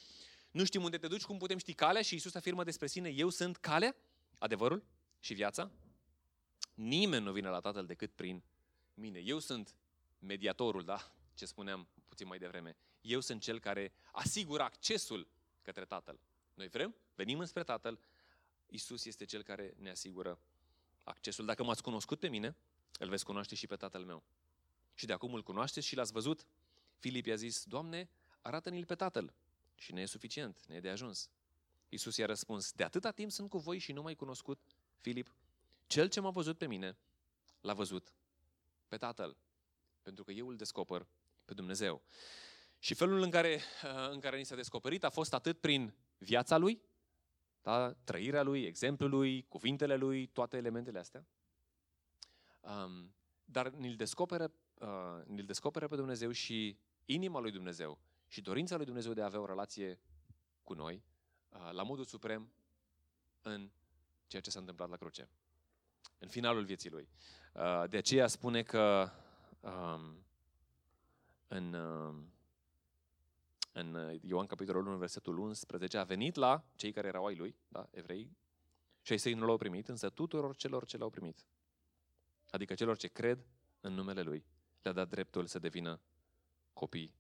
nu 0.51 0.65
știm 0.65 0.83
unde 0.83 0.99
te 0.99 1.07
duci, 1.07 1.25
cum 1.25 1.39
putem 1.39 1.59
ști 1.59 1.75
calea? 1.75 2.03
Și 2.03 2.15
Iisus 2.15 2.35
afirmă 2.35 2.65
despre 2.65 2.87
sine, 2.87 3.09
eu 3.09 3.29
sunt 3.29 3.57
calea, 3.57 3.97
adevărul 4.39 4.85
și 5.21 5.35
viața. 5.35 5.71
Nimeni 6.75 7.25
nu 7.25 7.33
vine 7.33 7.49
la 7.49 7.61
Tatăl 7.61 7.87
decât 7.87 8.13
prin 8.13 8.43
mine. 8.95 9.19
Eu 9.19 9.39
sunt 9.39 9.77
mediatorul, 10.19 10.85
da? 10.85 11.13
Ce 11.35 11.47
spuneam 11.47 11.89
puțin 12.09 12.27
mai 12.27 12.39
devreme 12.39 12.77
eu 13.01 13.21
sunt 13.21 13.43
cel 13.43 13.61
care 13.61 13.93
asigură 14.13 14.63
accesul 14.63 15.29
către 15.63 15.85
Tatăl. 15.85 16.21
Noi 16.55 16.69
vrem, 16.69 16.97
venim 17.15 17.39
înspre 17.39 17.63
Tatăl, 17.63 18.01
Isus 18.67 19.05
este 19.05 19.25
cel 19.25 19.43
care 19.43 19.75
ne 19.79 19.91
asigură 19.91 20.41
accesul. 21.05 21.45
Dacă 21.45 21.65
m-ați 21.65 21.83
cunoscut 21.83 22.19
pe 22.19 22.29
mine, 22.29 22.57
îl 22.99 23.09
veți 23.09 23.25
cunoaște 23.25 23.55
și 23.55 23.67
pe 23.67 23.77
Tatăl 23.77 24.05
meu. 24.05 24.23
Și 24.95 25.07
de 25.07 25.13
acum 25.13 25.35
îl 25.35 25.43
cunoașteți 25.43 25.87
și 25.87 25.97
l-ați 25.97 26.13
văzut. 26.13 26.47
Filip 26.99 27.27
i-a 27.27 27.35
zis, 27.35 27.65
Doamne, 27.65 28.11
arată-ne-l 28.41 28.85
pe 28.85 28.95
Tatăl. 28.95 29.35
Și 29.79 29.93
ne 29.93 30.01
e 30.01 30.07
suficient, 30.07 30.66
ne 30.66 30.74
e 30.74 30.81
de 30.81 30.89
ajuns. 30.89 31.31
Isus 31.89 32.16
i-a 32.16 32.26
răspuns, 32.26 32.72
de 32.72 32.85
atâta 32.85 33.11
timp 33.11 33.31
sunt 33.31 33.49
cu 33.49 33.59
voi 33.59 33.79
și 33.79 33.93
nu 33.93 34.03
m-ai 34.03 34.14
cunoscut, 34.14 34.61
Filip. 34.97 35.35
Cel 35.87 36.09
ce 36.09 36.20
m-a 36.20 36.31
văzut 36.31 36.59
pe 36.59 36.66
mine, 36.66 36.97
l-a 37.61 37.74
văzut 37.74 38.14
pe 38.89 38.97
Tatăl. 38.97 39.37
Pentru 40.03 40.24
că 40.24 40.33
eu 40.33 40.49
îl 40.49 40.57
descoper 40.57 41.07
pe 41.45 41.55
Dumnezeu. 41.55 42.03
Și 42.79 42.95
felul 42.95 43.22
în 43.22 43.31
care, 43.31 43.61
uh, 43.85 44.11
în 44.11 44.20
care 44.20 44.37
ni 44.39 44.45
s-a 44.45 44.55
descoperit 44.55 45.05
a 45.05 45.11
fost 45.11 45.33
atât 45.33 45.61
prin 45.61 45.95
viața 46.18 46.57
lui, 46.57 46.83
Da? 47.62 47.93
Trăirea 47.93 48.43
lui, 48.43 48.64
exemplul 48.64 49.11
lui, 49.11 49.43
cuvintele 49.49 49.97
lui, 49.97 50.26
toate 50.26 50.57
elementele 50.57 50.99
astea. 50.99 51.26
Um, 52.61 53.14
dar 53.45 53.68
ni-l 53.68 53.97
descoperă, 53.97 54.53
uh, 54.74 55.24
ni-l 55.26 55.45
descoperă 55.45 55.89
pe 55.89 55.97
Dumnezeu 55.97 56.31
și 56.31 56.79
inima 57.05 57.41
lui 57.41 57.51
Dumnezeu 57.51 57.99
și 58.29 58.41
dorința 58.41 58.76
lui 58.76 58.85
Dumnezeu 58.85 59.12
de 59.12 59.22
a 59.22 59.24
avea 59.24 59.41
o 59.41 59.47
relație 59.47 60.01
cu 60.64 60.74
noi, 60.74 61.05
uh, 61.49 61.70
la 61.72 61.83
modul 61.83 62.05
suprem, 62.05 62.53
în 63.43 63.70
ceea 64.26 64.43
ce 64.43 64.51
s-a 64.51 64.59
întâmplat 64.59 64.89
la 64.89 64.97
cruce. 64.97 65.29
În 66.18 66.29
finalul 66.29 66.64
vieții 66.64 66.91
lui. 66.91 67.09
Uh, 67.53 67.85
de 67.89 67.97
aceea 67.97 68.26
spune 68.26 68.62
că 68.62 69.11
um, 69.61 70.24
în, 71.49 71.72
uh, 71.72 72.14
în 73.72 74.18
Ioan 74.22 74.47
capitolul 74.47 74.87
1, 74.87 74.97
versetul 74.97 75.39
11, 75.39 75.99
a 75.99 76.05
venit 76.05 76.35
la 76.35 76.64
cei 76.76 76.93
care 76.93 77.07
erau 77.07 77.26
ai 77.26 77.37
lui, 77.37 77.57
da, 77.68 77.89
evrei, 77.91 78.37
și 79.03 79.12
ai 79.12 79.18
săi 79.18 79.35
nu 79.35 79.47
l-au 79.47 79.57
primit, 79.57 79.89
însă 79.89 80.11
tuturor 80.11 80.57
celor 80.57 80.87
ce 80.87 80.99
l-au 80.99 81.11
primit, 81.11 81.47
adică 82.51 82.74
celor 82.74 82.97
ce 82.97 83.09
cred 83.09 83.47
în 83.81 83.93
numele 83.93 84.22
lui, 84.22 84.45
le-a 84.83 84.93
dat 84.93 85.09
dreptul 85.09 85.47
să 85.47 85.59
devină 85.59 86.01
copii 86.72 87.14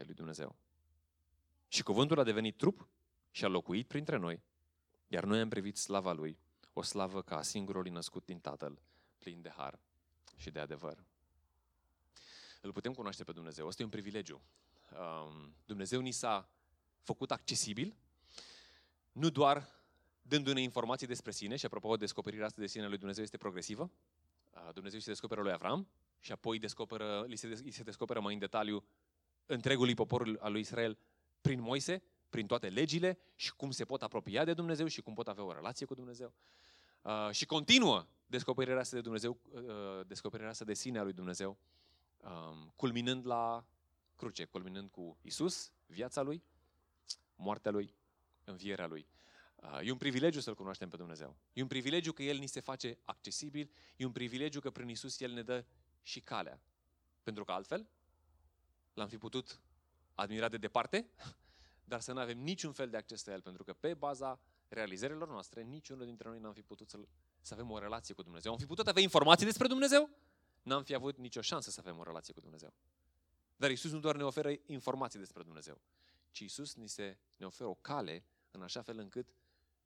ai 0.00 0.06
lui 0.06 0.14
Dumnezeu. 0.14 0.56
Și 1.68 1.82
cuvântul 1.82 2.18
a 2.18 2.24
devenit 2.24 2.56
trup 2.56 2.88
și 3.30 3.44
a 3.44 3.48
locuit 3.48 3.86
printre 3.86 4.16
noi, 4.16 4.42
iar 5.08 5.24
noi 5.24 5.40
am 5.40 5.48
privit 5.48 5.76
slava 5.76 6.12
lui, 6.12 6.38
o 6.72 6.82
slavă 6.82 7.22
ca 7.22 7.36
a 7.36 7.42
singurului 7.42 7.90
născut 7.90 8.24
din 8.24 8.40
Tatăl, 8.40 8.82
plin 9.18 9.42
de 9.42 9.50
har 9.56 9.78
și 10.36 10.50
de 10.50 10.60
adevăr. 10.60 11.04
Îl 12.60 12.72
putem 12.72 12.92
cunoaște 12.92 13.24
pe 13.24 13.32
Dumnezeu. 13.32 13.66
Asta 13.66 13.82
e 13.82 13.84
un 13.84 13.90
privilegiu. 13.90 14.42
Um, 14.90 15.54
Dumnezeu 15.66 16.00
ni 16.00 16.10
s-a 16.10 16.48
făcut 17.00 17.30
accesibil, 17.30 17.96
nu 19.12 19.30
doar 19.30 19.68
dându-ne 20.22 20.60
informații 20.60 21.06
despre 21.06 21.30
sine, 21.30 21.56
și 21.56 21.64
apropo, 21.64 21.96
descoperirea 21.96 22.46
asta 22.46 22.60
de 22.60 22.66
sine 22.66 22.88
lui 22.88 22.98
Dumnezeu 22.98 23.22
este 23.22 23.36
progresivă. 23.36 23.90
Uh, 24.50 24.72
Dumnezeu 24.72 25.00
se 25.00 25.10
descoperă 25.10 25.40
lui 25.40 25.52
Avram 25.52 25.88
și 26.18 26.32
apoi 26.32 26.58
descoperă, 26.58 27.24
li, 27.26 27.36
se, 27.36 27.46
li 27.46 27.70
se 27.70 27.82
descoperă 27.82 28.20
mai 28.20 28.32
în 28.32 28.38
detaliu 28.38 28.84
întregului 29.50 29.94
poporul 29.94 30.38
al 30.40 30.52
lui 30.52 30.60
Israel 30.60 30.98
prin 31.40 31.60
Moise, 31.60 32.02
prin 32.28 32.46
toate 32.46 32.68
legile 32.68 33.18
și 33.34 33.54
cum 33.54 33.70
se 33.70 33.84
pot 33.84 34.02
apropia 34.02 34.44
de 34.44 34.54
Dumnezeu 34.54 34.86
și 34.86 35.00
cum 35.00 35.14
pot 35.14 35.28
avea 35.28 35.44
o 35.44 35.52
relație 35.52 35.86
cu 35.86 35.94
Dumnezeu. 35.94 36.32
Uh, 37.02 37.30
și 37.30 37.46
continuă 37.46 38.06
descoperirea 38.26 38.80
asta 38.80 38.96
de 38.96 39.02
Dumnezeu, 39.02 39.38
uh, 39.52 39.62
descoperirea 40.06 40.50
asta 40.50 40.64
de 40.64 40.74
sine 40.74 40.98
a 40.98 41.02
lui 41.02 41.12
Dumnezeu, 41.12 41.58
um, 42.16 42.72
culminând 42.76 43.26
la 43.26 43.64
cruce, 44.16 44.44
culminând 44.44 44.90
cu 44.90 45.18
Isus, 45.22 45.72
viața 45.86 46.22
lui, 46.22 46.42
moartea 47.36 47.70
lui, 47.70 47.94
învierea 48.44 48.86
lui. 48.86 49.06
Uh, 49.56 49.80
e 49.82 49.90
un 49.90 49.98
privilegiu 49.98 50.40
să-L 50.40 50.54
cunoaștem 50.54 50.88
pe 50.88 50.96
Dumnezeu. 50.96 51.36
E 51.52 51.62
un 51.62 51.68
privilegiu 51.68 52.12
că 52.12 52.22
El 52.22 52.38
ni 52.38 52.46
se 52.46 52.60
face 52.60 52.98
accesibil, 53.04 53.70
e 53.96 54.04
un 54.04 54.12
privilegiu 54.12 54.60
că 54.60 54.70
prin 54.70 54.88
Isus 54.88 55.20
El 55.20 55.32
ne 55.32 55.42
dă 55.42 55.64
și 56.02 56.20
calea. 56.20 56.60
Pentru 57.22 57.44
că 57.44 57.52
altfel 57.52 57.88
l-am 58.94 59.08
fi 59.08 59.18
putut 59.18 59.60
admira 60.14 60.48
de 60.48 60.56
departe, 60.56 61.10
dar 61.90 62.00
să 62.00 62.12
nu 62.12 62.20
avem 62.20 62.38
niciun 62.38 62.72
fel 62.72 62.90
de 62.90 62.96
acces 62.96 63.24
la 63.24 63.32
El, 63.32 63.40
pentru 63.40 63.64
că 63.64 63.72
pe 63.72 63.94
baza 63.94 64.40
realizărilor 64.68 65.28
noastre, 65.28 65.62
niciunul 65.62 66.04
dintre 66.04 66.28
noi 66.28 66.38
n-am 66.38 66.52
fi 66.52 66.62
putut 66.62 66.88
să, 66.90 66.98
să 67.40 67.54
avem 67.54 67.70
o 67.70 67.78
relație 67.78 68.14
cu 68.14 68.22
Dumnezeu. 68.22 68.52
Am 68.52 68.58
fi 68.58 68.66
putut 68.66 68.88
avea 68.88 69.02
informații 69.02 69.46
despre 69.46 69.66
Dumnezeu, 69.66 70.10
n-am 70.62 70.82
fi 70.82 70.94
avut 70.94 71.16
nicio 71.16 71.40
șansă 71.40 71.70
să 71.70 71.80
avem 71.80 71.98
o 71.98 72.02
relație 72.02 72.34
cu 72.34 72.40
Dumnezeu. 72.40 72.72
Dar 73.56 73.70
Isus 73.70 73.90
nu 73.90 73.98
doar 73.98 74.16
ne 74.16 74.24
oferă 74.24 74.52
informații 74.66 75.18
despre 75.18 75.42
Dumnezeu, 75.42 75.80
ci 76.30 76.38
Isus 76.38 76.74
ni 76.74 76.88
se, 76.88 77.18
ne 77.36 77.46
oferă 77.46 77.68
o 77.68 77.74
cale 77.74 78.24
în 78.50 78.62
așa 78.62 78.82
fel 78.82 78.98
încât 78.98 79.34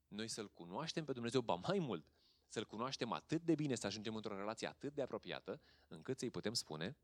noi 0.09 0.29
să-L 0.29 0.49
cunoaștem 0.49 1.05
pe 1.05 1.13
Dumnezeu, 1.13 1.41
ba 1.41 1.55
mai 1.55 1.79
mult, 1.79 2.07
să-L 2.49 2.65
cunoaștem 2.65 3.13
atât 3.13 3.43
de 3.43 3.55
bine, 3.55 3.75
să 3.75 3.87
ajungem 3.87 4.15
într-o 4.15 4.37
relație 4.37 4.67
atât 4.67 4.95
de 4.95 5.03
apropiată, 5.03 5.61
încât 5.89 6.19
să-i 6.19 6.31
putem 6.31 6.55
spune, 6.55 6.97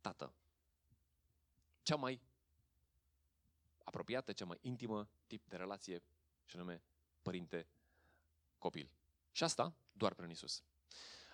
Tată. 0.00 0.34
Cea 1.82 1.96
mai 1.96 2.20
apropiată, 3.84 4.32
cea 4.32 4.44
mai 4.44 4.58
intimă 4.60 5.08
tip 5.26 5.48
de 5.48 5.56
relație, 5.56 6.02
și 6.44 6.56
anume 6.56 6.82
părinte-copil. 7.22 8.90
Și 9.32 9.44
asta 9.44 9.74
doar 9.92 10.14
prin 10.14 10.30
Isus. 10.30 10.62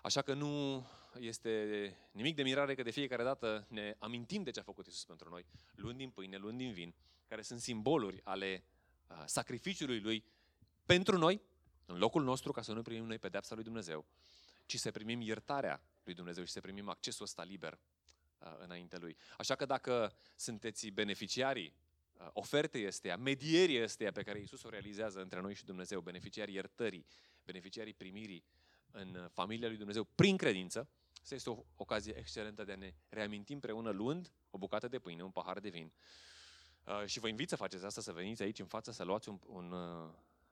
Așa 0.02 0.22
că 0.22 0.34
nu 0.34 0.84
este 1.18 1.96
nimic 2.10 2.36
de 2.36 2.42
mirare 2.42 2.74
că 2.74 2.82
de 2.82 2.90
fiecare 2.90 3.22
dată 3.22 3.66
ne 3.68 3.96
amintim 3.98 4.42
de 4.42 4.50
ce 4.50 4.60
a 4.60 4.62
făcut 4.62 4.86
Isus 4.86 5.04
pentru 5.04 5.28
noi, 5.28 5.46
luând 5.74 5.98
din 5.98 6.10
pâine, 6.10 6.36
luând 6.36 6.58
din 6.58 6.72
vin, 6.72 6.94
care 7.26 7.42
sunt 7.42 7.60
simboluri 7.60 8.20
ale 8.24 8.64
uh, 9.08 9.22
sacrificiului 9.26 10.00
Lui 10.00 10.24
pentru 10.84 11.18
noi, 11.18 11.42
în 11.86 11.98
locul 11.98 12.22
nostru, 12.22 12.52
ca 12.52 12.62
să 12.62 12.72
nu 12.72 12.82
primim 12.82 13.06
noi 13.06 13.18
pedepsa 13.18 13.54
lui 13.54 13.64
Dumnezeu, 13.64 14.06
ci 14.66 14.78
să 14.78 14.90
primim 14.90 15.20
iertarea 15.20 15.82
lui 16.04 16.14
Dumnezeu 16.14 16.44
și 16.44 16.52
să 16.52 16.60
primim 16.60 16.88
accesul 16.88 17.24
ăsta 17.24 17.42
liber 17.42 17.78
uh, 18.38 18.54
înainte 18.58 18.98
Lui. 18.98 19.16
Așa 19.36 19.54
că 19.54 19.64
dacă 19.64 20.16
sunteți 20.36 20.88
beneficiarii 20.88 21.74
uh, 22.12 22.28
ofertei 22.32 22.84
este 22.84 23.14
medierii 23.14 23.76
este 23.76 24.10
pe 24.10 24.22
care 24.22 24.38
Iisus 24.38 24.62
o 24.62 24.68
realizează 24.68 25.20
între 25.20 25.40
noi 25.40 25.54
și 25.54 25.64
Dumnezeu, 25.64 26.00
beneficiarii 26.00 26.54
iertării, 26.54 27.06
beneficiarii 27.44 27.94
primirii 27.94 28.44
în 28.90 29.28
familia 29.32 29.68
lui 29.68 29.76
Dumnezeu 29.76 30.04
prin 30.04 30.36
credință, 30.36 30.88
Asta 31.22 31.34
este 31.34 31.50
o 31.50 31.64
ocazie 31.76 32.16
excelentă 32.16 32.64
de 32.64 32.72
a 32.72 32.76
ne 32.76 32.94
reaminti 33.08 33.52
împreună 33.52 33.90
luând 33.90 34.32
o 34.50 34.58
bucată 34.58 34.88
de 34.88 34.98
pâine, 34.98 35.22
un 35.22 35.30
pahar 35.30 35.58
de 35.58 35.68
vin. 35.68 35.92
Uh, 36.84 37.04
și 37.06 37.18
vă 37.18 37.28
invit 37.28 37.48
să 37.48 37.56
faceți 37.56 37.84
asta, 37.84 38.00
să 38.00 38.12
veniți 38.12 38.42
aici 38.42 38.58
în 38.58 38.66
față, 38.66 38.92
să 38.92 39.04
luați 39.04 39.28
un, 39.28 39.38
un 39.46 39.72
uh, 39.72 40.10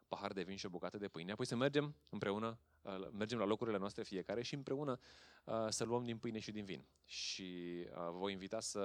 pahar 0.09 0.33
de 0.33 0.43
vin 0.43 0.57
și 0.57 0.67
o 0.67 0.69
bucată 0.69 0.99
de 0.99 1.09
pâine, 1.09 1.33
apoi 1.33 1.47
să 1.47 1.57
mergem 1.57 1.95
împreună, 2.09 2.59
uh, 2.83 3.09
mergem 3.13 3.39
la 3.39 3.45
locurile 3.45 3.79
noastre 3.79 4.03
fiecare 4.03 4.43
și 4.43 4.55
împreună 4.55 4.99
uh, 5.45 5.67
să 5.69 5.85
luăm 5.85 6.05
din 6.05 6.19
pâine 6.19 6.39
și 6.39 6.53
din 6.53 6.65
vin. 6.65 6.87
Și 7.05 7.43
uh, 7.89 7.95
vă 7.95 8.17
voi 8.19 8.33
invita 8.33 8.61
să 8.61 8.81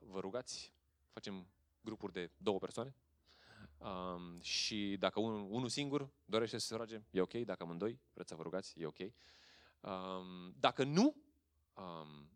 vă 0.00 0.20
rugați, 0.20 0.72
facem 1.12 1.46
grupuri 1.80 2.12
de 2.12 2.30
două 2.36 2.58
persoane, 2.58 2.94
Um, 3.84 4.40
și 4.40 4.96
dacă 4.98 5.20
un, 5.20 5.46
unul 5.50 5.68
singur 5.68 6.10
dorește 6.24 6.58
să 6.58 6.66
se 6.66 6.74
roage, 6.74 7.02
e 7.10 7.20
ok. 7.20 7.32
Dacă 7.32 7.62
amândoi 7.62 8.00
vreți 8.12 8.28
să 8.28 8.34
vă 8.34 8.42
rugați, 8.42 8.80
e 8.80 8.86
ok. 8.86 8.98
Um, 8.98 10.54
dacă 10.58 10.84
nu, 10.84 11.16
um, 11.74 12.30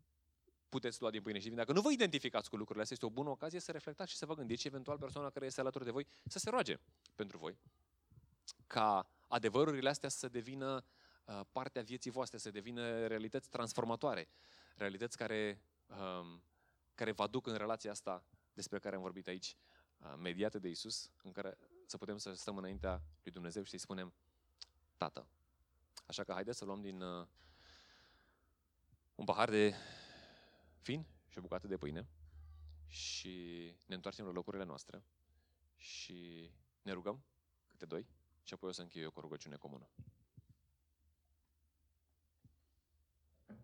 puteți 0.69 1.01
lua 1.01 1.11
din 1.11 1.23
pâine 1.23 1.39
și 1.39 1.45
din 1.45 1.55
vin. 1.55 1.65
Dacă 1.65 1.73
nu 1.79 1.81
vă 1.81 1.93
identificați 1.93 2.51
cu 2.51 2.57
lucrurile 2.57 2.83
astea, 2.83 2.97
este 3.01 3.13
o 3.13 3.23
bună 3.23 3.29
ocazie 3.29 3.61
să 3.61 3.73
reflectați 3.73 4.11
și 4.11 4.17
să 4.17 4.27
vă 4.27 4.35
gândiți 4.35 4.61
și 4.61 4.67
eventual 4.67 4.99
persoana 4.99 5.31
care 5.31 5.47
este 5.47 5.61
alături 5.61 5.85
de 5.85 5.91
voi 5.91 6.07
să 6.27 6.39
se 6.39 6.51
roage 6.51 6.81
pentru 7.15 7.39
voi. 7.39 7.59
Ca 8.67 9.11
adevărurile 9.29 9.89
astea 9.89 10.09
să 10.09 10.29
devină 10.29 10.85
uh, 11.25 11.41
partea 11.53 11.83
vieții 11.83 12.11
voastre, 12.11 12.39
să 12.39 12.51
devină 12.51 13.07
realități 13.07 13.49
transformatoare. 13.49 14.29
Realități 14.77 15.17
care, 15.17 15.63
um, 15.87 16.43
care 16.95 17.13
vă 17.13 17.23
aduc 17.23 17.47
în 17.47 17.57
relația 17.57 17.91
asta 17.91 18.25
despre 18.53 18.79
care 18.79 18.97
am 18.97 19.03
vorbit 19.03 19.27
aici, 19.27 19.57
uh, 19.99 20.15
mediată 20.19 20.59
de 20.59 20.69
Isus, 20.69 21.11
în 21.23 21.33
care 21.33 21.59
să 21.87 21.97
putem 21.97 22.17
să 22.17 22.33
stăm 22.33 22.57
înaintea 22.57 23.03
lui 23.23 23.33
Dumnezeu 23.33 23.63
și 23.63 23.71
să-i 23.71 23.79
spunem 23.79 24.15
Tată. 24.97 25.29
Așa 26.07 26.25
că 26.25 26.33
haideți 26.33 26.59
să 26.59 26.65
luăm 26.65 26.81
din 26.81 27.01
uh, 27.01 27.27
un 29.15 29.25
pahar 29.25 29.51
de 29.51 29.75
vin 30.83 31.07
și 31.29 31.39
o 31.39 31.41
bucată 31.41 31.67
de 31.67 31.77
pâine 31.77 32.07
și 32.87 33.65
ne 33.85 33.95
întoarcem 33.95 34.25
la 34.25 34.31
locurile 34.31 34.65
noastre 34.65 35.03
și 35.77 36.51
ne 36.83 36.93
rugăm 36.93 37.25
câte 37.67 37.87
doi 37.87 38.07
și 38.49 38.55
apoi 38.55 38.69
o 38.69 38.73
să 38.73 38.83
închei 38.83 39.03
eu 39.03 39.11
cu 39.11 39.19
o 39.19 39.23
rugăciune 39.23 39.57
comună. 39.57 39.89